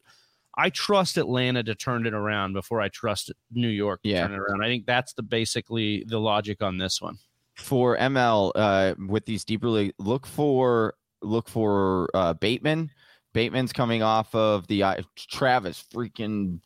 I 0.59 0.69
trust 0.69 1.17
Atlanta 1.17 1.63
to 1.63 1.73
turn 1.73 2.05
it 2.05 2.13
around 2.13 2.53
before 2.53 2.81
I 2.81 2.89
trust 2.89 3.31
New 3.51 3.69
York 3.69 4.01
to 4.03 4.09
Yeah. 4.09 4.23
turn 4.27 4.33
it 4.33 4.39
around. 4.39 4.61
I 4.63 4.67
think 4.67 4.85
that's 4.85 5.13
the 5.13 5.23
basically 5.23 6.03
the 6.07 6.19
logic 6.19 6.61
on 6.61 6.77
this 6.77 7.01
one. 7.01 7.17
for 7.55 7.97
ML 7.97 8.51
uh, 8.55 8.95
with 9.07 9.25
these 9.25 9.43
deeper 9.45 9.69
league, 9.69 9.93
look 9.99 10.25
for 10.27 10.93
look 11.21 11.49
for 11.49 12.09
uh, 12.13 12.33
Bateman. 12.33 12.89
Bateman's 13.33 13.71
coming 13.73 14.01
off 14.03 14.33
of 14.35 14.65
the 14.67 14.83
uh, 14.83 15.01
Travis 15.15 15.83
freaking 15.93 16.59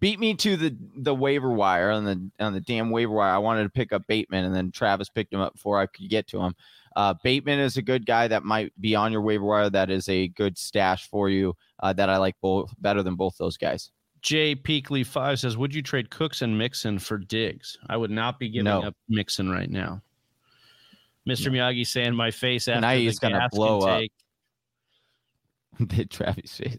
beat 0.00 0.18
me 0.18 0.34
to 0.34 0.56
the 0.56 0.76
the 0.96 1.14
waiver 1.14 1.50
wire 1.52 1.90
on 1.90 2.04
the 2.04 2.30
on 2.44 2.52
the 2.52 2.60
damn 2.60 2.90
waiver 2.90 3.12
wire. 3.12 3.32
I 3.34 3.38
wanted 3.38 3.64
to 3.64 3.68
pick 3.70 3.92
up 3.92 4.06
Bateman, 4.06 4.44
and 4.44 4.54
then 4.54 4.70
Travis 4.72 5.08
picked 5.08 5.32
him 5.32 5.40
up 5.40 5.52
before 5.54 5.78
I 5.78 5.86
could 5.86 6.08
get 6.08 6.26
to 6.28 6.40
him. 6.40 6.54
Uh, 6.96 7.14
Bateman 7.22 7.58
is 7.60 7.76
a 7.76 7.82
good 7.82 8.04
guy 8.06 8.26
that 8.28 8.42
might 8.44 8.72
be 8.80 8.94
on 8.96 9.12
your 9.12 9.20
waiver 9.22 9.44
wire. 9.44 9.70
That 9.70 9.90
is 9.90 10.08
a 10.08 10.28
good 10.28 10.58
stash 10.58 11.08
for 11.08 11.28
you. 11.30 11.54
Uh, 11.80 11.92
that 11.92 12.10
I 12.10 12.16
like 12.16 12.34
both 12.42 12.74
better 12.80 13.02
than 13.02 13.14
both 13.14 13.36
those 13.38 13.56
guys. 13.56 13.90
Jay 14.22 14.54
Peakley 14.54 15.06
five 15.06 15.38
says, 15.38 15.56
"Would 15.56 15.74
you 15.74 15.82
trade 15.82 16.10
Cooks 16.10 16.42
and 16.42 16.58
Mixon 16.58 16.98
for 16.98 17.16
Diggs? 17.16 17.78
I 17.88 17.96
would 17.96 18.10
not 18.10 18.38
be 18.38 18.48
giving 18.50 18.64
No. 18.64 18.82
up 18.82 18.94
Mixon 19.08 19.48
right 19.50 19.70
now." 19.70 20.02
Mr. 21.28 21.50
Miyagi 21.52 21.86
saying 21.86 22.14
my 22.14 22.30
face 22.30 22.66
after 22.68 22.80
Now 22.80 22.90
the 22.94 22.96
he's 23.04 23.18
gonna 23.18 23.38
Gaskin 23.38 23.50
blow 23.50 23.80
up. 23.80 24.02
the 25.78 26.04
Travis 26.10 26.56
face. 26.56 26.78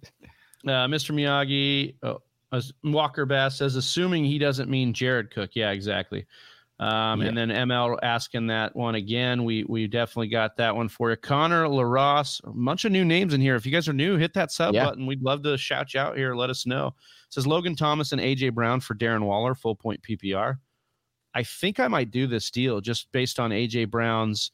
Uh, 0.65 0.85
Mr. 0.87 1.15
Miyagi, 1.15 1.95
oh, 2.03 2.21
Walker 2.83 3.25
Bass 3.25 3.57
says, 3.57 3.75
assuming 3.75 4.25
he 4.25 4.37
doesn't 4.37 4.69
mean 4.69 4.93
Jared 4.93 5.31
Cook. 5.31 5.51
Yeah, 5.55 5.71
exactly. 5.71 6.25
Um, 6.81 7.21
And 7.21 7.37
then 7.37 7.49
ML 7.49 7.99
asking 8.01 8.47
that 8.47 8.75
one 8.75 8.95
again. 8.95 9.43
We 9.43 9.63
we 9.69 9.85
definitely 9.87 10.29
got 10.29 10.57
that 10.57 10.75
one 10.75 10.89
for 10.89 11.11
you. 11.11 11.15
Connor 11.15 11.67
LaRosse, 11.67 12.41
a 12.43 12.49
bunch 12.51 12.85
of 12.85 12.91
new 12.91 13.05
names 13.05 13.33
in 13.35 13.39
here. 13.41 13.55
If 13.55 13.65
you 13.67 13.71
guys 13.71 13.87
are 13.87 13.93
new, 13.93 14.17
hit 14.17 14.33
that 14.33 14.51
sub 14.51 14.73
Yeah. 14.73 14.85
button. 14.85 15.05
We'd 15.05 15.21
love 15.21 15.43
to 15.43 15.57
shout 15.59 15.93
you 15.93 15.99
out 15.99 16.17
here. 16.17 16.33
Let 16.35 16.49
us 16.49 16.65
know. 16.65 16.95
says 17.29 17.45
Logan 17.47 17.75
Thomas 17.75 18.11
and 18.11 18.19
AJ 18.19 18.49
Brown 18.53 18.79
for 18.81 18.93
Darren 18.95 19.21
Waller, 19.21 19.53
full 19.55 19.75
point 19.75 20.01
PPR. 20.01 20.57
I 21.33 21.43
think 21.43 21.79
I 21.79 21.87
might 21.87 22.11
do 22.11 22.27
this 22.27 22.49
deal 22.51 22.81
just 22.81 23.09
based 23.13 23.39
on 23.39 23.51
AJ 23.51 23.85
Brown's 23.89 24.51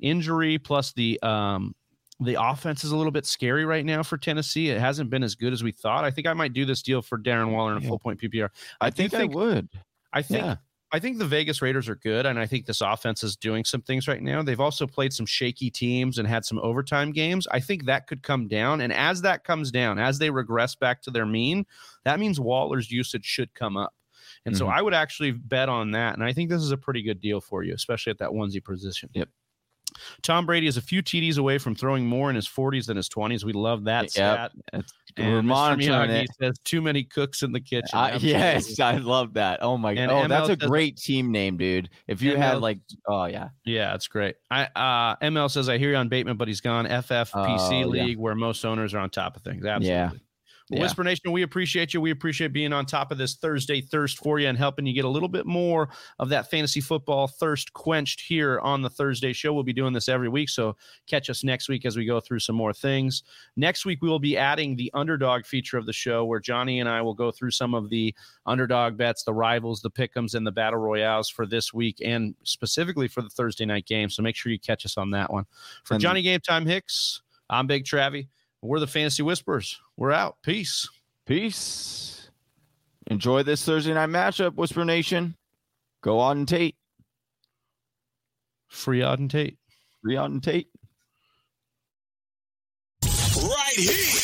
injury 0.00 0.58
plus 0.58 0.92
the 0.92 1.20
um 1.22 1.74
the 2.20 2.36
offense 2.40 2.84
is 2.84 2.92
a 2.92 2.96
little 2.96 3.10
bit 3.10 3.24
scary 3.24 3.64
right 3.64 3.84
now 3.86 4.02
for 4.02 4.18
Tennessee. 4.18 4.68
It 4.68 4.78
hasn't 4.78 5.08
been 5.08 5.22
as 5.22 5.34
good 5.34 5.54
as 5.54 5.62
we 5.64 5.72
thought. 5.72 6.04
I 6.04 6.10
think 6.10 6.26
I 6.26 6.34
might 6.34 6.52
do 6.52 6.66
this 6.66 6.82
deal 6.82 7.00
for 7.00 7.16
Darren 7.18 7.50
Waller 7.52 7.72
in 7.72 7.78
a 7.78 7.80
Yeah. 7.80 7.88
full 7.88 7.98
point 7.98 8.20
PPR. 8.20 8.50
I, 8.82 8.90
do 8.90 8.96
think, 9.08 9.12
think- 9.12 9.32
I 9.32 9.36
would. 9.36 9.68
I 10.12 10.20
think 10.22 10.44
Yeah. 10.44 10.56
I 10.92 10.98
think 10.98 11.18
the 11.18 11.26
Vegas 11.26 11.62
Raiders 11.62 11.88
are 11.88 11.94
good, 11.94 12.26
and 12.26 12.38
I 12.38 12.46
think 12.46 12.66
this 12.66 12.80
offense 12.80 13.22
is 13.22 13.36
doing 13.36 13.64
some 13.64 13.80
things 13.80 14.08
right 14.08 14.20
now. 14.20 14.42
They've 14.42 14.58
also 14.58 14.86
played 14.88 15.12
some 15.12 15.26
shaky 15.26 15.70
teams 15.70 16.18
and 16.18 16.26
had 16.26 16.44
some 16.44 16.58
overtime 16.58 17.12
games. 17.12 17.46
I 17.52 17.60
think 17.60 17.84
that 17.84 18.08
could 18.08 18.22
come 18.24 18.48
down, 18.48 18.80
and 18.80 18.92
as 18.92 19.22
that 19.22 19.44
comes 19.44 19.70
down, 19.70 19.98
as 20.00 20.18
they 20.18 20.30
regress 20.30 20.74
back 20.74 21.00
to 21.02 21.10
their 21.12 21.26
mean, 21.26 21.64
that 22.04 22.18
means 22.18 22.40
Waller's 22.40 22.90
usage 22.90 23.24
should 23.24 23.54
come 23.54 23.76
up. 23.76 23.94
And 24.44 24.56
so 24.56 24.66
Mhm. 24.66 24.72
I 24.72 24.82
would 24.82 24.94
actually 24.94 25.30
bet 25.32 25.68
on 25.68 25.92
that, 25.92 26.14
and 26.14 26.24
I 26.24 26.32
think 26.32 26.50
this 26.50 26.62
is 26.62 26.72
a 26.72 26.76
pretty 26.76 27.02
good 27.02 27.20
deal 27.20 27.40
for 27.40 27.62
you, 27.62 27.72
especially 27.74 28.10
at 28.10 28.18
that 28.18 28.30
onesie 28.30 28.62
position. 28.64 29.10
Yep. 29.12 29.28
Tom 30.22 30.46
Brady 30.46 30.66
is 30.66 30.76
a 30.76 30.82
few 30.82 31.02
TDs 31.02 31.38
away 31.38 31.58
from 31.58 31.74
throwing 31.74 32.06
more 32.06 32.30
in 32.30 32.36
his 32.36 32.46
40s 32.48 32.86
than 32.86 32.96
his 32.96 33.08
20s. 33.08 33.44
We 33.44 33.52
love 33.52 33.84
that 33.84 34.04
Yep. 34.04 34.10
stat. 34.10 34.52
It's- 34.72 34.92
And 35.16 35.26
We're 35.32 35.42
monitoring 35.42 36.10
it. 36.10 36.28
says 36.40 36.56
too 36.64 36.80
many 36.80 37.02
cooks 37.02 37.42
in 37.42 37.50
the 37.50 37.58
kitchen. 37.60 37.88
Uh, 37.92 38.16
yes, 38.20 38.78
I 38.78 38.98
love 38.98 39.34
that. 39.34 39.58
Oh 39.60 39.76
my 39.76 39.92
god. 39.92 40.08
Oh, 40.08 40.28
that's 40.28 40.48
a 40.48 40.56
says- 40.56 40.68
great 40.68 40.96
team 40.98 41.32
name, 41.32 41.56
dude. 41.56 41.90
If 42.06 42.22
you 42.22 42.36
had 42.36 42.60
like, 42.60 42.78
oh 43.08 43.24
yeah, 43.24 43.48
Yeah, 43.64 43.94
it's 43.96 44.06
great. 44.06 44.36
I 44.52 44.66
uh 44.76 45.16
ML 45.20 45.50
says 45.50 45.68
I 45.68 45.78
hear 45.78 45.90
you 45.90 45.96
on 45.96 46.08
Bateman, 46.08 46.36
but 46.36 46.46
he's 46.46 46.60
gone. 46.60 46.86
FFPC 46.86 47.84
Oh, 47.84 47.92
yeah. 47.92 48.04
league 48.04 48.18
where 48.18 48.36
most 48.36 48.64
owners 48.64 48.94
are 48.94 49.00
on 49.00 49.10
top 49.10 49.34
of 49.36 49.42
things. 49.42 49.64
Absolutely. 49.66 49.88
Yeah. 49.88 50.10
Yeah. 50.70 50.82
Whisper 50.82 51.02
Nation, 51.02 51.32
we 51.32 51.42
appreciate 51.42 51.92
you. 51.92 52.00
We 52.00 52.12
appreciate 52.12 52.52
being 52.52 52.72
on 52.72 52.86
top 52.86 53.10
of 53.10 53.18
this 53.18 53.34
Thursday 53.34 53.80
thirst 53.80 54.18
for 54.18 54.38
you 54.38 54.46
and 54.46 54.56
helping 54.56 54.86
you 54.86 54.92
get 54.92 55.04
a 55.04 55.08
little 55.08 55.28
bit 55.28 55.44
more 55.44 55.88
of 56.20 56.28
that 56.28 56.48
fantasy 56.48 56.80
football 56.80 57.26
thirst 57.26 57.72
quenched 57.72 58.20
here 58.20 58.60
on 58.60 58.80
the 58.80 58.88
Thursday 58.88 59.32
show. 59.32 59.52
We'll 59.52 59.64
be 59.64 59.72
doing 59.72 59.92
this 59.92 60.08
every 60.08 60.28
week, 60.28 60.48
so 60.48 60.76
catch 61.08 61.28
us 61.28 61.42
next 61.42 61.68
week 61.68 61.84
as 61.84 61.96
we 61.96 62.04
go 62.04 62.20
through 62.20 62.38
some 62.38 62.54
more 62.54 62.72
things. 62.72 63.24
Next 63.56 63.84
week, 63.84 64.00
we 64.00 64.08
will 64.08 64.20
be 64.20 64.36
adding 64.36 64.76
the 64.76 64.92
underdog 64.94 65.44
feature 65.44 65.76
of 65.76 65.86
the 65.86 65.92
show 65.92 66.24
where 66.24 66.38
Johnny 66.38 66.78
and 66.78 66.88
I 66.88 67.02
will 67.02 67.14
go 67.14 67.32
through 67.32 67.50
some 67.50 67.74
of 67.74 67.90
the 67.90 68.14
underdog 68.46 68.96
bets, 68.96 69.24
the 69.24 69.34
rivals, 69.34 69.82
the 69.82 69.90
pickums, 69.90 70.36
and 70.36 70.46
the 70.46 70.52
battle 70.52 70.78
royales 70.78 71.28
for 71.28 71.46
this 71.46 71.74
week 71.74 72.00
and 72.04 72.36
specifically 72.44 73.08
for 73.08 73.22
the 73.22 73.28
Thursday 73.28 73.64
night 73.64 73.86
game. 73.86 74.08
So 74.08 74.22
make 74.22 74.36
sure 74.36 74.52
you 74.52 74.58
catch 74.60 74.86
us 74.86 74.96
on 74.96 75.10
that 75.10 75.32
one. 75.32 75.46
For 75.82 75.98
Johnny 75.98 76.22
Game 76.22 76.40
Time 76.40 76.64
Hicks, 76.64 77.22
I'm 77.48 77.66
Big 77.66 77.84
Travie. 77.84 78.28
We're 78.62 78.80
the 78.80 78.86
Fantasy 78.86 79.22
Whispers. 79.22 79.80
We're 79.96 80.12
out. 80.12 80.36
Peace. 80.42 80.88
peace. 81.26 82.30
Enjoy 83.06 83.42
this 83.42 83.64
Thursday 83.64 83.94
night 83.94 84.10
matchup, 84.10 84.54
Whisper 84.54 84.84
Nation. 84.84 85.36
Go 86.02 86.18
Auden 86.18 86.46
Tate. 86.46 86.76
Free 88.68 89.00
Auden 89.00 89.28
Tate. 89.28 89.58
Free 90.02 90.14
Auden 90.14 90.42
Tate. 90.42 90.68
Right 93.02 93.76
here. 93.76 94.19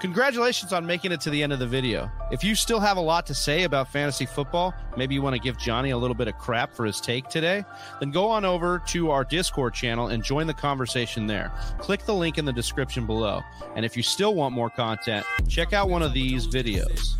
Congratulations 0.00 0.72
on 0.72 0.84
making 0.84 1.12
it 1.12 1.20
to 1.20 1.30
the 1.30 1.42
end 1.42 1.52
of 1.52 1.58
the 1.58 1.66
video. 1.66 2.10
If 2.32 2.42
you 2.42 2.54
still 2.54 2.80
have 2.80 2.96
a 2.96 3.00
lot 3.00 3.26
to 3.26 3.34
say 3.34 3.62
about 3.62 3.88
fantasy 3.88 4.26
football, 4.26 4.74
maybe 4.96 5.14
you 5.14 5.22
want 5.22 5.36
to 5.36 5.40
give 5.40 5.56
Johnny 5.58 5.90
a 5.90 5.96
little 5.96 6.14
bit 6.14 6.26
of 6.26 6.36
crap 6.38 6.74
for 6.74 6.84
his 6.84 7.00
take 7.00 7.28
today, 7.28 7.64
then 8.00 8.10
go 8.10 8.28
on 8.28 8.44
over 8.44 8.80
to 8.88 9.10
our 9.10 9.22
Discord 9.22 9.74
channel 9.74 10.08
and 10.08 10.24
join 10.24 10.46
the 10.46 10.54
conversation 10.54 11.26
there. 11.26 11.52
Click 11.78 12.04
the 12.04 12.14
link 12.14 12.36
in 12.36 12.44
the 12.44 12.52
description 12.52 13.06
below. 13.06 13.42
And 13.76 13.84
if 13.84 13.96
you 13.96 14.02
still 14.02 14.34
want 14.34 14.54
more 14.54 14.70
content, 14.70 15.24
check 15.48 15.72
out 15.72 15.88
one 15.88 16.02
of 16.02 16.12
these 16.12 16.48
videos. 16.48 17.14